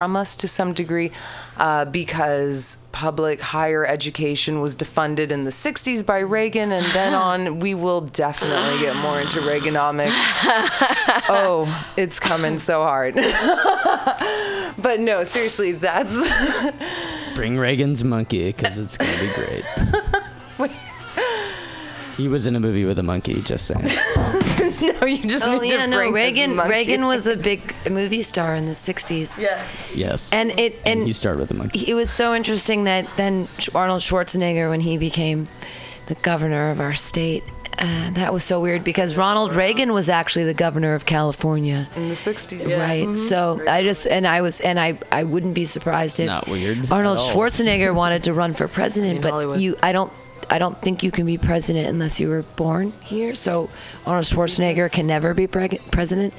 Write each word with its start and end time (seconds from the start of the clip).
from 0.00 0.16
us 0.16 0.34
to 0.34 0.48
some 0.48 0.72
degree 0.72 1.12
uh, 1.58 1.84
because 1.84 2.78
public 2.90 3.38
higher 3.38 3.84
education 3.84 4.62
was 4.62 4.74
defunded 4.74 5.30
in 5.30 5.44
the 5.44 5.50
60s 5.50 6.06
by 6.06 6.20
Reagan, 6.20 6.72
and 6.72 6.86
then 6.94 7.12
on, 7.28 7.60
we 7.60 7.74
will 7.74 8.00
definitely 8.00 8.80
get 8.80 8.96
more 8.96 9.20
into 9.20 9.40
Reaganomics. 9.40 10.14
oh, 11.28 11.86
it's 11.98 12.18
coming 12.18 12.56
so 12.56 12.80
hard. 12.80 13.14
but 14.82 15.00
no, 15.00 15.22
seriously, 15.22 15.72
that's. 15.72 16.32
Bring 17.34 17.58
Reagan's 17.58 18.02
monkey 18.02 18.46
because 18.46 18.78
it's 18.78 18.96
gonna 18.96 19.12
be 19.20 19.28
great. 19.34 20.72
He 22.16 22.26
was 22.26 22.46
in 22.46 22.56
a 22.56 22.60
movie 22.60 22.86
with 22.86 22.98
a 22.98 23.02
monkey. 23.02 23.42
Just 23.42 23.66
saying. 23.66 23.84
no, 25.00 25.06
you 25.06 25.18
just 25.28 25.44
Oh 25.44 25.58
need 25.58 25.72
yeah, 25.72 25.84
to 25.84 25.90
no. 25.90 25.96
bring 25.98 26.12
this 26.12 26.24
Reagan. 26.24 26.56
monkey. 26.56 26.70
Reagan 26.70 27.06
was 27.06 27.26
a 27.26 27.36
big 27.36 27.74
movie 27.90 28.22
star 28.22 28.54
in 28.54 28.66
the 28.66 28.72
'60s. 28.72 29.40
Yes. 29.40 29.92
Yes. 29.94 30.32
And 30.32 30.58
it 30.58 30.78
and 30.84 31.06
you 31.06 31.12
started 31.12 31.38
with 31.40 31.48
the 31.48 31.54
monkey. 31.54 31.90
it 31.90 31.94
was 31.94 32.10
so 32.10 32.34
interesting 32.34 32.84
that 32.84 33.06
then 33.16 33.48
Arnold 33.74 34.00
Schwarzenegger, 34.00 34.68
when 34.70 34.80
he 34.80 34.98
became 34.98 35.48
the 36.06 36.14
governor 36.16 36.70
of 36.70 36.80
our 36.80 36.94
state, 36.94 37.44
uh, 37.78 38.10
that 38.10 38.32
was 38.32 38.42
so 38.44 38.60
weird 38.60 38.82
because 38.84 39.16
Ronald 39.16 39.54
Reagan 39.54 39.92
was 39.92 40.08
actually 40.08 40.44
the 40.44 40.54
governor 40.54 40.94
of 40.94 41.06
California. 41.06 41.88
In 41.96 42.08
the 42.08 42.14
60s. 42.14 42.76
Right. 42.78 43.06
So 43.14 43.62
I 43.68 43.82
just 43.82 44.06
and 44.06 44.26
I 44.26 44.40
was 44.42 44.60
and 44.60 44.78
I 44.78 44.98
I 45.12 45.24
wouldn't 45.24 45.54
be 45.54 45.64
surprised 45.64 46.18
if 46.20 46.26
Not 46.26 46.48
weird 46.48 46.90
Arnold. 46.90 47.18
Schwarzenegger 47.18 47.94
wanted 47.94 48.24
to 48.24 48.32
run 48.34 48.54
for 48.54 48.66
president, 48.68 49.22
but 49.22 49.30
Hollywood. 49.30 49.60
you 49.60 49.76
I 49.82 49.92
don't 49.92 50.12
I 50.50 50.58
don't 50.58 50.80
think 50.82 51.02
you 51.02 51.10
can 51.10 51.24
be 51.26 51.38
president 51.38 51.86
unless 51.88 52.18
you 52.20 52.28
were 52.28 52.42
born 52.56 52.92
here. 53.00 53.34
So 53.34 53.70
Arnold 54.04 54.24
Schwarzenegger 54.26 54.90
can 54.90 55.06
never 55.06 55.32
be 55.32 55.46
preg- 55.46 55.80
president. 55.90 56.34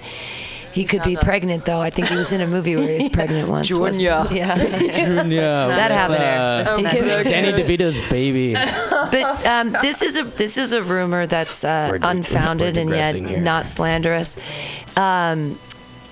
He 0.74 0.86
could 0.86 1.04
be 1.04 1.16
pregnant 1.18 1.66
though. 1.66 1.82
I 1.82 1.90
think 1.90 2.08
he 2.08 2.16
was 2.16 2.32
in 2.32 2.40
a 2.42 2.48
movie 2.48 2.76
where 2.78 2.88
he 2.88 3.04
was 3.04 3.10
pregnant 3.20 3.50
once. 3.50 3.72
wasn't 3.74 4.04
he? 4.04 4.08
Junior. 4.40 4.46
Yeah. 4.46 5.24
yeah, 5.26 5.68
That 5.68 5.92
happened 5.92 6.24
Uh, 6.24 7.24
Danny 7.24 7.52
DeVito's 7.52 8.00
baby. 8.10 8.54
but 8.92 9.46
um, 9.46 9.72
this 9.82 10.02
is 10.02 10.18
a 10.18 10.24
this 10.24 10.58
is 10.58 10.72
a 10.74 10.82
rumor 10.84 11.26
that's 11.28 11.64
uh, 11.64 11.90
We're 11.92 12.00
unfounded 12.02 12.78
and 12.78 12.90
yet 12.90 13.16
here. 13.16 13.40
not 13.42 13.68
slanderous. 13.68 14.38
Um, 14.96 15.60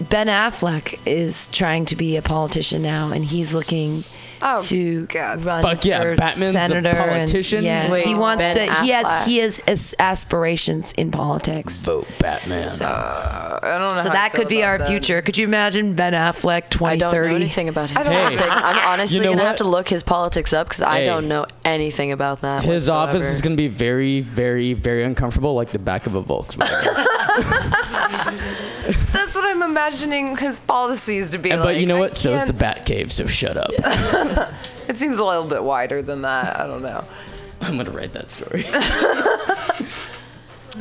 ben 0.02 0.28
Affleck 0.28 1.00
is 1.06 1.48
trying 1.50 1.86
to 1.86 1.96
be 1.96 2.18
a 2.18 2.22
politician 2.22 2.82
now, 2.82 3.12
and 3.12 3.24
he's 3.24 3.54
looking. 3.54 4.04
Oh, 4.42 4.62
to 4.64 5.06
God. 5.08 5.44
run 5.44 5.62
Fuck 5.62 5.84
yeah, 5.86 6.02
for 6.02 6.16
Batman's 6.16 6.56
a 6.56 6.62
senator 6.68 6.90
and- 6.90 6.98
politician? 6.98 7.64
yeah, 7.64 7.92
Wait, 7.92 8.06
he 8.06 8.16
wants 8.16 8.44
Ben 8.46 8.68
to. 8.70 8.74
He 8.84 8.90
has 8.90 9.26
he 9.26 9.38
has 9.40 9.60
as- 9.68 9.96
aspirations 10.00 10.94
in 10.94 11.12
politics. 11.12 11.82
Vote 11.84 12.08
Batman. 12.20 12.68
Uh, 12.82 13.60
I 13.62 13.78
don't 13.78 13.96
know. 13.96 14.02
So 14.02 14.10
how 14.10 14.10
I 14.10 14.14
that 14.14 14.32
feel 14.32 14.40
could 14.42 14.48
be 14.50 14.60
about 14.62 14.70
our 14.70 14.78
that. 14.80 14.88
future. 14.88 15.22
Could 15.22 15.38
you 15.38 15.46
imagine 15.46 15.94
Ben 15.94 16.14
Affleck 16.14 16.50
I 16.84 16.96
don't 16.96 17.00
know 17.00 17.12
2030? 17.12 17.36
anything 17.36 17.70
about 17.70 17.90
his 17.90 17.98
I 17.98 18.04
don't- 18.04 18.14
politics. 18.14 18.50
I'm 18.52 18.88
honestly 18.94 19.18
You 19.18 19.24
know 19.24 19.30
gonna 19.32 19.42
what? 19.42 19.48
have 19.50 19.58
to 19.58 19.64
look 19.66 19.90
his 19.90 20.04
politics 20.04 20.54
up 20.54 20.68
because 20.70 20.82
I 20.84 21.00
Hey. 21.00 21.06
don't 21.06 21.28
know 21.28 21.46
anything 21.66 22.12
about 22.12 22.42
that. 22.42 22.64
His 22.64 22.90
office 22.90 23.26
is 23.26 23.42
going 23.42 23.54
to 23.56 23.62
be 23.62 23.68
very, 23.68 24.22
very, 24.22 24.74
very 24.74 25.04
uncomfortable, 25.04 25.54
like 25.56 25.70
the 25.70 25.80
back 25.80 26.08
of 26.08 26.16
a 26.16 26.24
Volkswagen. 26.24 27.06
That's 29.12 29.36
what 29.36 29.46
I'm 29.46 29.62
imagining 29.64 30.38
his 30.38 30.60
policies 30.60 31.30
to 31.32 31.38
be 31.38 31.52
And- 31.52 31.60
like. 31.62 31.76
but 31.76 31.80
you 31.82 31.86
know 31.88 31.98
I 31.98 32.00
what? 32.00 32.16
So 32.16 32.32
is 32.34 32.46
the 32.46 32.54
can't- 32.54 32.86
Batcave. 32.86 33.12
So 33.12 33.28
shut 33.28 33.58
up. 33.58 33.72
It 34.90 34.98
seems 34.98 35.18
a 35.20 35.24
little 35.24 35.46
bit 35.48 35.64
wider 35.64 36.02
than 36.02 36.24
that. 36.24 36.60
I 36.60 36.66
don't 36.66 36.82
know. 36.82 37.04
I'm 37.62 37.76
going 37.76 37.86
to 37.86 37.92
write 37.92 38.14
that 38.14 38.32
story. 38.32 38.64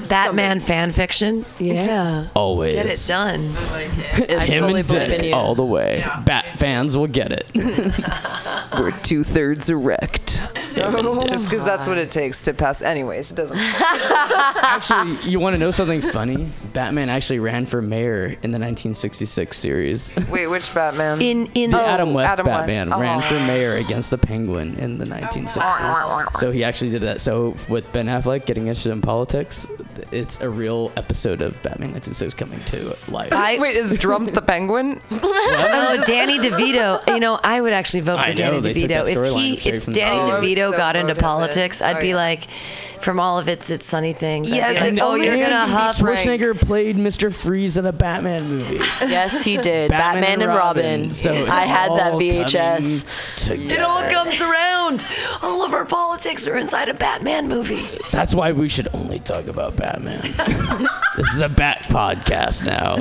Batman 0.09 0.61
fan 0.61 0.93
fiction. 0.93 1.45
Yeah. 1.59 2.29
Always. 2.35 2.75
Get 2.75 2.87
it 2.87 3.05
done. 3.07 3.41
Him 3.49 3.55
fully 3.55 4.27
and 4.29 4.67
believe 4.67 4.77
in 4.77 5.11
Zen 5.11 5.25
you. 5.25 5.35
all 5.35 5.55
the 5.55 5.65
way. 5.65 6.05
Bat 6.25 6.59
fans 6.59 6.97
will 6.97 7.07
get 7.07 7.33
it. 7.33 7.47
We're 8.79 8.93
two 9.03 9.25
thirds 9.25 9.71
erect. 9.71 10.43
Just 10.79 11.51
because 11.51 11.65
that's 11.65 11.89
what 11.89 11.99
it 11.99 12.11
takes 12.11 12.45
to 12.45 12.55
pass. 12.55 12.83
Anyways, 12.83 13.33
it 13.33 13.35
doesn't. 13.35 13.59
actually, 13.61 15.17
you 15.29 15.41
want 15.41 15.55
to 15.55 15.61
know 15.61 15.71
something 15.73 16.01
funny? 16.01 16.51
Batman 16.73 17.09
actually 17.09 17.41
ran 17.41 17.67
for 17.67 17.83
mayor 17.83 18.27
in 18.27 18.53
the 18.53 18.59
1966 18.59 19.57
series. 19.57 20.17
Wait, 20.31 20.47
which 20.47 20.73
Batman? 20.73 21.21
In 21.21 21.47
in 21.55 21.75
oh, 21.75 21.79
Adam 21.85 22.15
West 22.15 22.31
Adam 22.31 22.47
West. 22.47 22.59
Batman 22.61 22.93
oh. 22.93 23.01
ran 23.01 23.19
Oh. 23.19 23.21
for 23.23 23.41
mayor 23.41 23.75
against 23.77 24.11
the 24.11 24.19
Penguin 24.19 24.79
in 24.79 24.99
the 24.99 25.05
1960s. 25.07 26.37
So 26.39 26.53
he 26.53 26.63
actually 26.63 26.91
did 26.91 27.03
that. 27.03 27.21
So 27.21 27.57
with 27.69 27.91
Ben 27.93 28.07
Affleck 28.07 28.47
getting 28.47 28.69
interested 28.69 28.93
in 28.93 29.01
politics, 29.03 29.67
it's 30.13 30.41
a 30.41 30.49
real 30.49 30.93
episode 30.97 31.41
of 31.41 31.53
Batman 31.63 31.93
1966 31.93 32.35
coming 32.35 32.59
to 32.59 33.13
life. 33.13 33.33
I, 33.33 33.59
Wait, 33.59 33.77
is 33.77 33.99
Drump 33.99 34.33
the 34.33 34.43
Penguin? 34.43 35.01
Oh, 35.11 36.03
Danny 36.07 36.39
DeVito. 36.39 37.07
You 37.09 37.21
know, 37.21 37.39
I 37.43 37.61
would 37.61 37.73
actually 37.73 38.01
vote 38.01 38.17
for 38.17 38.23
I 38.23 38.29
know, 38.31 38.35
Danny 38.35 38.61
they 38.61 38.73
took 38.75 38.83
DeVito. 38.91 39.05
that 39.05 39.09
If 39.09 39.35
he, 39.63 39.69
if 39.71 39.85
from 39.85 39.93
the 39.93 40.01
Danny 40.01 40.21
Oh, 40.31 40.41
DeVito 40.41 40.71
so 40.71 40.77
got 40.77 40.97
into 40.97 41.15
politics, 41.15 41.81
I'd 41.83 41.97
Oh, 41.97 42.01
be 42.01 42.09
yeah. 42.09 42.17
like, 42.17 42.45
from 42.51 43.19
all 43.21 43.39
of 43.39 43.49
its 43.49 43.71
it's 43.71 43.87
sunny 43.87 44.13
things. 44.13 44.51
Yes, 44.53 44.77
like, 44.77 44.91
and 44.91 45.01
oh, 45.01 45.15
you're 45.15 45.33
only 45.33 45.43
gonna 45.43 45.55
Andy 45.55 45.73
huff. 45.73 45.99
Frank. 45.99 46.19
Schwarzenegger 46.19 46.59
played 46.59 46.97
Mr. 46.97 47.33
Freeze 47.35 47.77
in 47.77 47.87
a 47.87 47.93
Batman 47.93 48.49
movie. 48.49 48.77
Yes, 49.07 49.43
he 49.43 49.57
did. 49.57 49.91
Batman 49.91 50.23
Batman, 50.23 50.33
and 50.33 50.43
and 50.43 50.55
Robin. 50.55 50.85
Robin. 51.01 51.11
So 51.11 51.33
I 51.47 51.63
had 51.63 51.91
that 51.93 52.13
VHS. 52.15 53.51
It 53.71 53.81
all 53.81 54.03
comes 54.11 54.41
around. 54.43 55.07
All 55.43 55.65
of 55.65 55.73
our 55.73 55.85
politics 55.85 56.47
are 56.49 56.57
inside 56.57 56.89
a 56.89 56.95
Batman 56.95 57.49
movie. 57.49 57.83
That's 58.11 58.35
why 58.35 58.53
we 58.53 58.69
should 58.69 58.89
only 58.95 59.19
talk 59.19 59.47
about 59.47 59.68
Batman. 59.71 60.21
this 61.17 61.29
is 61.35 61.41
a 61.41 61.49
Bat 61.49 61.83
podcast 61.89 62.65
now. 62.65 62.97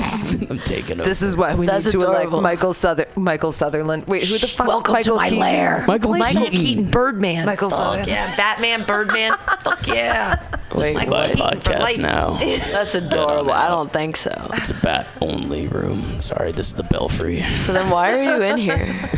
I'm 0.50 0.60
taking 0.60 1.00
over. 1.00 1.08
This 1.08 1.22
is 1.22 1.36
why 1.36 1.56
we 1.56 1.66
That's 1.66 1.86
need 1.86 1.92
to 1.94 2.00
adorable. 2.00 2.40
elect 2.40 2.44
Michael 2.44 2.74
Suther- 2.74 3.08
Michael 3.16 3.52
Sutherland. 3.52 4.06
Wait, 4.08 4.24
who 4.28 4.38
the 4.38 4.48
fuck? 4.48 4.68
Welcome 4.68 4.94
Michael 4.94 5.16
to 5.16 5.18
my 5.18 5.26
Keaton? 5.30 5.40
lair. 5.40 5.86
Michael 5.88 6.12
Michael 6.16 6.42
Keaton. 6.44 6.60
Keaton, 6.60 6.90
Birdman. 6.90 7.46
Michael 7.46 7.70
Fuck 7.70 7.80
Sutherland. 7.80 8.08
yeah, 8.08 8.36
Batman, 8.36 8.84
Birdman. 8.84 9.34
Fuck 9.62 9.88
yeah. 9.88 10.36
This 10.78 10.92
is 10.92 10.96
Michael 10.98 11.14
my 11.14 11.28
Keaton 11.28 11.62
podcast 11.62 11.98
now. 12.00 12.38
That's 12.38 12.94
adorable. 12.94 13.52
I 13.52 13.68
don't 13.70 13.92
think 13.92 14.16
so. 14.18 14.32
It's 14.54 14.70
a 14.70 14.74
bat 14.76 15.08
only 15.22 15.68
room. 15.70 16.20
Sorry, 16.22 16.52
this 16.52 16.68
is 16.68 16.74
the 16.74 16.84
belfry. 16.84 17.42
So 17.62 17.72
then 17.74 17.90
why 17.90 18.12
are 18.14 18.22
you 18.24 18.44
in 18.44 18.58
here? 18.58 19.10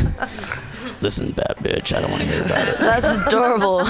Listen, 1.02 1.32
bat 1.32 1.56
bitch, 1.60 1.96
I 1.96 2.00
don't 2.02 2.10
want 2.10 2.22
to 2.22 2.28
hear 2.28 2.42
about 2.42 2.68
it. 2.68 2.76
That's 2.78 3.26
adorable. 3.26 3.78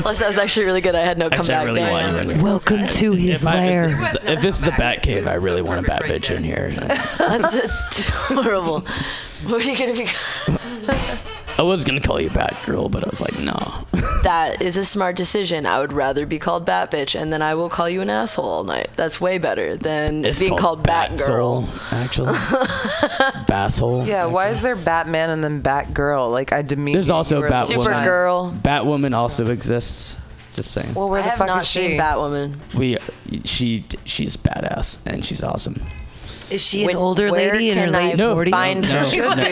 Plus, 0.00 0.18
that 0.18 0.26
was 0.26 0.38
actually 0.38 0.64
really 0.64 0.80
good. 0.80 0.94
I 0.94 1.00
had 1.00 1.18
no 1.18 1.26
Actually, 1.26 1.54
I 1.54 1.64
comeback. 1.64 1.66
really 1.66 1.90
want 1.90 2.06
Damn. 2.06 2.14
you 2.14 2.20
in 2.30 2.34
here. 2.36 2.42
Welcome 2.44 2.86
to 2.86 3.12
his 3.12 3.42
If, 3.42 3.48
I, 3.48 3.54
lair. 3.56 3.84
if, 3.84 3.90
this 3.90 4.00
is 4.00 4.22
the, 4.24 4.32
if 4.32 4.40
this 4.40 4.54
is 4.56 4.62
the 4.62 4.70
bat 4.72 5.02
cave, 5.02 5.26
I 5.28 5.34
really 5.34 5.60
want 5.60 5.80
a 5.80 5.82
bat 5.82 6.02
bitch 6.04 6.34
in 6.34 6.42
here. 6.42 6.70
That's 7.18 8.08
adorable. 8.30 8.80
What 9.46 9.64
are 9.64 9.70
you 9.70 9.76
gonna 9.76 9.92
be? 9.92 10.06
I 11.60 11.62
was 11.62 11.84
gonna 11.84 12.00
call 12.00 12.18
you 12.18 12.30
Batgirl, 12.30 12.90
but 12.90 13.04
I 13.04 13.10
was 13.10 13.20
like, 13.20 13.38
no. 13.38 13.86
That 14.22 14.60
is 14.62 14.76
a 14.78 14.84
smart 14.84 15.14
decision. 15.16 15.64
I 15.66 15.78
would 15.78 15.92
rather 15.94 16.24
be 16.24 16.38
called 16.38 16.64
Bat 16.64 16.90
Bitch, 16.90 17.18
and 17.20 17.30
then 17.32 17.42
I 17.42 17.54
will 17.54 17.68
call 17.68 17.88
you 17.88 18.00
an 18.00 18.08
asshole 18.08 18.46
all 18.48 18.64
night. 18.64 18.88
That's 18.96 19.18
way 19.20 19.36
better 19.38 19.76
than 19.76 20.24
It's 20.24 20.40
being 20.40 20.56
called, 20.56 20.82
Bat 20.82 21.12
Batgirl. 21.12 21.92
actually. 21.92 22.32
Basshole. 23.46 24.06
Yeah, 24.06 24.24
why 24.26 24.48
is 24.48 24.62
there 24.62 24.76
Batman 24.76 25.28
and 25.30 25.44
then 25.44 25.62
Batgirl? 25.62 26.30
Like 26.30 26.52
I 26.52 26.62
demean. 26.62 26.94
There's 26.94 27.10
also 27.10 27.36
You 27.36 27.42
were 27.42 27.50
like, 27.50 27.66
Batwoman. 27.68 28.04
Supergirl. 28.04 28.60
Batwoman 28.60 29.14
also 29.14 29.46
exists. 29.48 30.16
Just 30.54 30.72
saying. 30.72 30.94
Well, 30.94 31.08
where 31.10 31.20
I 31.20 31.24
the 31.24 31.28
have 31.30 31.38
fuck 31.38 31.46
not 31.48 31.62
is 31.62 31.68
seen 31.68 31.90
she? 31.92 31.96
Batwoman. 31.98 32.74
We, 32.74 32.98
she, 33.44 33.84
she's 34.06 34.36
badass 34.36 35.06
and 35.06 35.24
she's 35.24 35.42
awesome. 35.42 35.76
Is 36.50 36.62
she 36.62 36.84
an 36.84 36.96
older 36.96 37.30
lady 37.30 37.70
in 37.70 37.78
her 37.78 37.86
can 37.86 37.94
I 37.94 38.06
late 38.08 38.16
No, 38.16 38.34
40s? 38.36 38.50
find- 38.50 38.82
no, 38.82 39.04
She 39.08 39.20
would 39.20 39.36
no. 39.36 39.44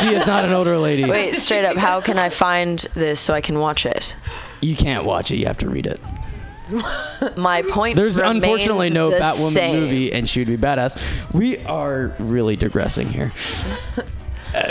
She 0.00 0.08
is 0.14 0.26
not 0.26 0.44
an 0.44 0.52
older 0.52 0.78
lady. 0.78 1.04
Wait, 1.04 1.34
straight 1.36 1.64
up, 1.64 1.76
how 1.76 2.00
can 2.00 2.18
I 2.18 2.28
find 2.28 2.78
this 2.94 3.20
so 3.20 3.34
I 3.34 3.40
can 3.40 3.58
watch 3.58 3.84
it? 3.86 4.16
You 4.60 4.74
can't 4.76 5.04
watch 5.04 5.30
it. 5.30 5.36
You 5.36 5.46
have 5.46 5.58
to 5.58 5.68
read 5.68 5.86
it. 5.86 6.00
My 7.36 7.62
point. 7.62 7.94
There's 7.96 8.16
unfortunately 8.16 8.90
no 8.90 9.10
the 9.10 9.16
Batwoman 9.16 9.52
same. 9.52 9.80
movie, 9.80 10.12
and 10.12 10.28
she 10.28 10.40
would 10.40 10.48
be 10.48 10.56
badass. 10.56 11.32
We 11.32 11.58
are 11.64 12.12
really 12.18 12.56
digressing 12.56 13.08
here. 13.08 13.30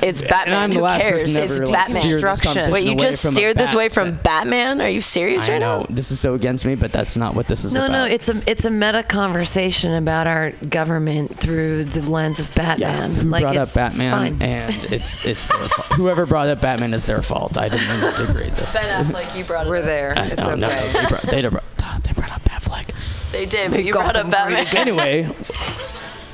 It's 0.03 0.21
And 0.21 0.29
Batman. 0.29 0.57
I'm 0.57 0.69
the 0.71 0.75
Who 0.77 0.81
last 0.81 1.01
cares? 1.01 1.23
person 1.23 1.41
it's 1.43 1.53
ever 1.53 1.65
like, 1.65 1.73
Batman. 1.73 2.01
steer 2.01 2.03
this 2.03 2.21
Destruction. 2.21 2.45
conversation 2.47 2.73
Wait, 2.73 2.85
you 2.85 2.91
away 2.93 2.99
just 3.01 3.21
from 3.21 3.29
a 3.29 3.33
steered 3.33 3.57
this 3.57 3.69
bat 3.71 3.77
way 3.77 3.89
from 3.89 4.09
set. 4.09 4.23
Batman? 4.23 4.81
Are 4.81 4.89
you 4.89 5.01
serious 5.01 5.47
I 5.47 5.53
right 5.53 5.59
know 5.59 5.79
now? 5.81 5.85
this 5.89 6.11
is 6.11 6.19
so 6.19 6.33
against 6.33 6.65
me, 6.65 6.75
but 6.75 6.91
that's 6.91 7.15
not 7.17 7.35
what 7.35 7.47
this 7.47 7.63
is 7.65 7.73
No, 7.73 7.85
about. 7.85 7.91
no, 7.91 8.05
no, 8.07 8.13
it's 8.13 8.29
a 8.29 8.41
it's 8.49 8.65
a 8.65 8.71
meta 8.71 9.03
conversation 9.03 9.93
about 9.93 10.27
our 10.27 10.51
government 10.69 11.37
through 11.39 11.85
the 11.85 12.09
lens 12.09 12.39
of 12.39 12.47
yeah. 12.55 12.75
Batman. 12.77 13.15
Who 13.15 13.29
like 13.29 13.41
brought 13.43 13.57
up 13.57 13.63
it's, 13.63 13.75
it's 13.77 13.97
Batman? 13.99 14.39
fine. 14.39 14.41
and 14.49 14.75
it's 14.91 15.25
it's 15.25 15.47
their 15.47 15.57
fault. 15.67 15.87
Whoever 15.93 16.25
brought 16.25 16.47
up 16.49 16.61
Batman 16.61 16.93
is 16.93 17.05
their 17.05 17.21
fault. 17.21 17.57
I 17.57 17.69
didn't 17.69 17.87
mean 17.87 18.11
to 18.13 18.25
degrade 18.25 18.53
this. 18.53 18.73
Ben 18.73 19.05
Affleck, 19.05 19.37
you 19.37 19.43
brought 19.43 19.67
it 19.67 19.69
We're 19.69 19.77
up. 19.77 19.85
there. 19.85 20.13
I- 20.17 20.25
It's 20.27 20.37
no, 20.37 20.49
okay. 20.51 20.59
no, 20.61 20.69
no, 20.69 20.75
they 20.91 21.07
brought, 21.07 21.21
they 21.23 21.47
brought, 21.47 22.03
they 22.03 22.13
brought 22.13 22.31
up 22.31 22.43
Batfleck. 22.43 23.31
They 23.31 23.45
did, 23.45 23.71
but 23.71 23.83
you 23.83 23.91
brought 23.91 24.15
up 24.15 24.29
Batman. 24.31 24.67
Anyway, 24.75 25.23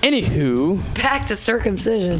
anywho, 0.01 0.77
Back 0.95 1.27
to 1.27 1.35
circumcision. 1.35 2.19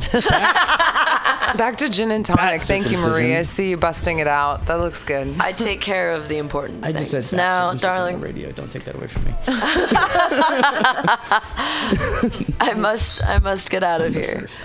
Back 1.57 1.77
to 1.77 1.89
gin 1.89 2.11
and 2.11 2.25
tonic. 2.25 2.61
Thank 2.61 2.91
you, 2.91 2.97
Marie. 2.99 3.35
I 3.35 3.41
see 3.41 3.69
you 3.71 3.77
busting 3.77 4.19
it 4.19 4.27
out. 4.27 4.67
That 4.67 4.75
looks 4.75 5.03
good. 5.03 5.35
I 5.39 5.51
take 5.51 5.81
care 5.81 6.13
of 6.13 6.29
the 6.29 6.37
important 6.37 6.85
I 6.85 6.93
things. 6.93 7.11
just 7.11 7.31
said 7.31 7.37
now, 7.37 7.59
bat 7.59 7.69
on 7.69 7.77
darling, 7.77 8.19
the 8.21 8.25
radio. 8.25 8.51
Don't 8.53 8.71
take 8.71 8.85
that 8.85 8.95
away 8.95 9.07
from 9.07 9.25
me. 9.25 9.33
I 12.59 12.73
must 12.77 13.23
I 13.25 13.39
must 13.39 13.69
get 13.69 13.83
out 13.83 14.01
of 14.01 14.13
here. 14.13 14.47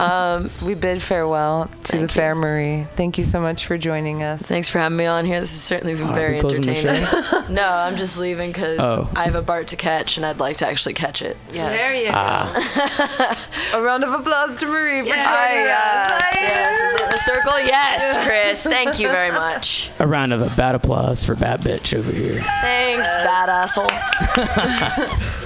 Um, 0.00 0.10
um, 0.10 0.50
we 0.62 0.74
bid 0.74 1.02
farewell 1.02 1.66
to 1.84 1.92
the 1.92 1.98
Thank 1.98 2.10
fair 2.10 2.34
Marie. 2.34 2.86
Thank 2.96 3.16
you 3.18 3.24
so 3.24 3.40
much 3.40 3.66
for 3.66 3.78
joining 3.78 4.22
us. 4.22 4.42
Thanks 4.42 4.68
for 4.68 4.78
having 4.78 4.96
me 4.96 5.06
on 5.06 5.24
here. 5.24 5.40
This 5.40 5.52
has 5.52 5.62
certainly 5.62 5.94
been 5.94 6.08
oh, 6.08 6.10
Are 6.10 6.14
very 6.14 6.34
we 6.34 6.40
closing 6.40 6.62
the 6.62 6.70
entertaining. 6.76 7.08
no, 7.54 7.66
I'm 7.68 7.96
just 7.96 8.18
leaving 8.18 8.50
because 8.52 8.78
Oh. 8.78 9.10
I 9.16 9.24
have 9.24 9.34
a 9.36 9.42
BART 9.42 9.68
to 9.68 9.76
catch 9.76 10.16
and 10.16 10.26
I'd 10.26 10.38
like 10.38 10.58
to 10.58 10.66
actually 10.66 10.94
catch 10.94 11.22
it. 11.22 11.36
There 11.52 11.94
you 11.94 12.10
A 13.74 13.82
round 13.82 14.04
of 14.04 14.12
applause 14.12 14.56
to 14.58 14.66
Marie 14.66 15.00
for 15.02 15.06
joining 15.08 15.18
us. 15.18 15.26
yes, 15.26 16.34
yes. 16.34 16.94
Is 16.94 17.00
it 17.00 17.06
in 17.06 17.14
a 17.14 17.18
circle? 17.18 17.60
Yes, 17.60 18.24
Chris. 18.26 18.62
Thank 18.64 18.98
you 18.98 19.08
very 19.08 19.30
much. 19.30 19.90
A 19.98 20.06
round 20.06 20.32
of 20.32 20.40
a 20.40 20.54
bad 20.56 20.74
applause 20.74 21.24
for 21.24 21.34
Bad 21.34 21.60
Bitch 21.60 21.96
over 21.96 22.10
here. 22.12 22.40
Thanks, 22.60 23.06
bad 23.06 23.48
asshole. 23.48 23.88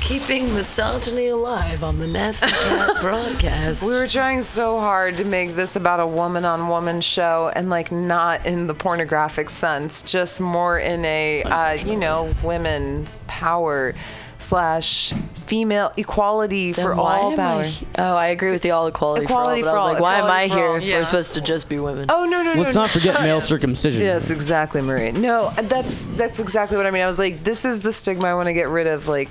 Keeping 0.00 0.52
misogyny 0.54 1.28
alive 1.28 1.84
on 1.84 1.98
the 2.00 2.06
Nasty 2.06 2.48
Cat 2.50 2.96
broadcast. 3.00 3.84
We 3.86 3.94
were 3.94 4.08
trying 4.08 4.42
so 4.42 4.80
hard 4.80 5.18
to 5.18 5.24
make 5.24 5.54
this 5.54 5.76
about 5.76 6.00
a 6.00 6.06
woman 6.06 6.44
on 6.44 6.66
woman 6.68 7.00
show 7.00 7.52
and 7.54 7.70
like 7.70 7.92
not 7.92 8.44
in 8.44 8.66
the 8.66 8.74
pornographic 8.74 9.48
sense, 9.50 10.02
just 10.02 10.40
more 10.40 10.80
in 10.80 11.04
a, 11.04 11.44
uh, 11.44 11.72
you 11.74 11.96
know, 11.96 12.34
women's 12.42 13.18
power 13.28 13.94
slash 14.40 15.12
female 15.34 15.92
equality 15.96 16.72
for 16.72 16.80
Then 16.88 16.96
why 16.96 17.18
all 17.18 17.36
power. 17.36 17.62
I 17.62 17.76
oh, 17.98 18.16
I 18.16 18.26
agree 18.28 18.50
with 18.50 18.62
the 18.62 18.70
all 18.72 18.86
equality, 18.86 19.24
Equality 19.24 19.62
for 19.62 19.68
all. 19.68 19.74
for 19.74 19.76
But 19.76 19.76
I 19.76 19.82
was 19.82 19.86
all, 19.86 19.92
like, 19.92 20.02
why 20.02 20.14
am 20.16 20.30
I 20.50 20.54
here 20.54 20.66
all. 20.66 20.76
if 20.76 20.84
Yeah. 20.84 20.98
we're 20.98 21.04
supposed 21.04 21.34
to 21.34 21.40
just 21.40 21.68
be 21.68 21.78
women? 21.78 22.06
Oh 22.08 22.24
no 22.24 22.42
no 22.42 22.54
no! 22.54 22.60
Let's 22.60 22.74
no. 22.74 22.82
not 22.82 22.90
forget 22.90 23.20
male 23.20 23.40
circumcision. 23.52 24.02
Yes, 24.02 24.30
exactly, 24.30 24.80
Marie. 24.82 25.12
No, 25.12 25.50
that's 25.62 26.08
that's 26.10 26.40
exactly 26.40 26.76
what 26.76 26.86
I 26.86 26.90
mean. 26.90 27.02
I 27.02 27.06
was 27.06 27.18
like, 27.18 27.44
this 27.44 27.64
is 27.64 27.82
the 27.82 27.92
stigma 27.92 28.26
I 28.28 28.34
want 28.34 28.46
to 28.46 28.52
get 28.54 28.68
rid 28.68 28.86
of, 28.86 29.08
like 29.08 29.28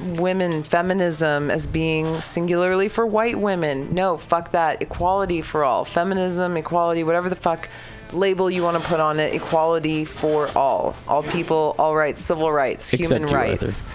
women 0.00 0.62
feminism 0.64 1.50
as 1.50 1.66
being 1.66 2.20
singularly 2.20 2.88
for 2.88 3.06
white 3.06 3.38
women. 3.38 3.94
No, 3.94 4.16
fuck 4.16 4.50
that. 4.52 4.82
Equality 4.82 5.40
for 5.40 5.64
all. 5.64 5.84
Feminism, 5.84 6.56
equality, 6.56 7.04
whatever 7.04 7.28
the 7.28 7.36
fuck 7.36 7.68
label 8.12 8.50
you 8.50 8.62
want 8.62 8.80
to 8.80 8.88
put 8.88 8.98
on 9.00 9.18
it. 9.20 9.34
Equality 9.34 10.04
for 10.04 10.48
all. 10.56 10.94
All 11.08 11.22
people, 11.22 11.74
all 11.78 11.94
rights, 11.96 12.20
civil 12.20 12.52
rights, 12.52 12.92
Except 12.92 13.12
human 13.12 13.28
you, 13.28 13.34
rights. 13.34 13.82
Arthur. 13.82 13.90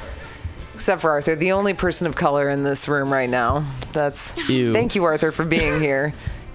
Except 0.80 1.02
for 1.02 1.12
Arthur, 1.12 1.36
the 1.36 1.52
only 1.52 1.74
person 1.74 2.08
of 2.08 2.16
color 2.16 2.48
in 2.48 2.64
this 2.64 2.88
room 2.88 3.12
right 3.12 3.30
now. 3.30 3.66
That's 3.92 4.34
Ew. 4.48 4.72
thank 4.72 4.96
you, 4.96 5.04
Arthur, 5.04 5.34
for 5.34 5.44
being 5.44 5.81
here. 5.81 6.14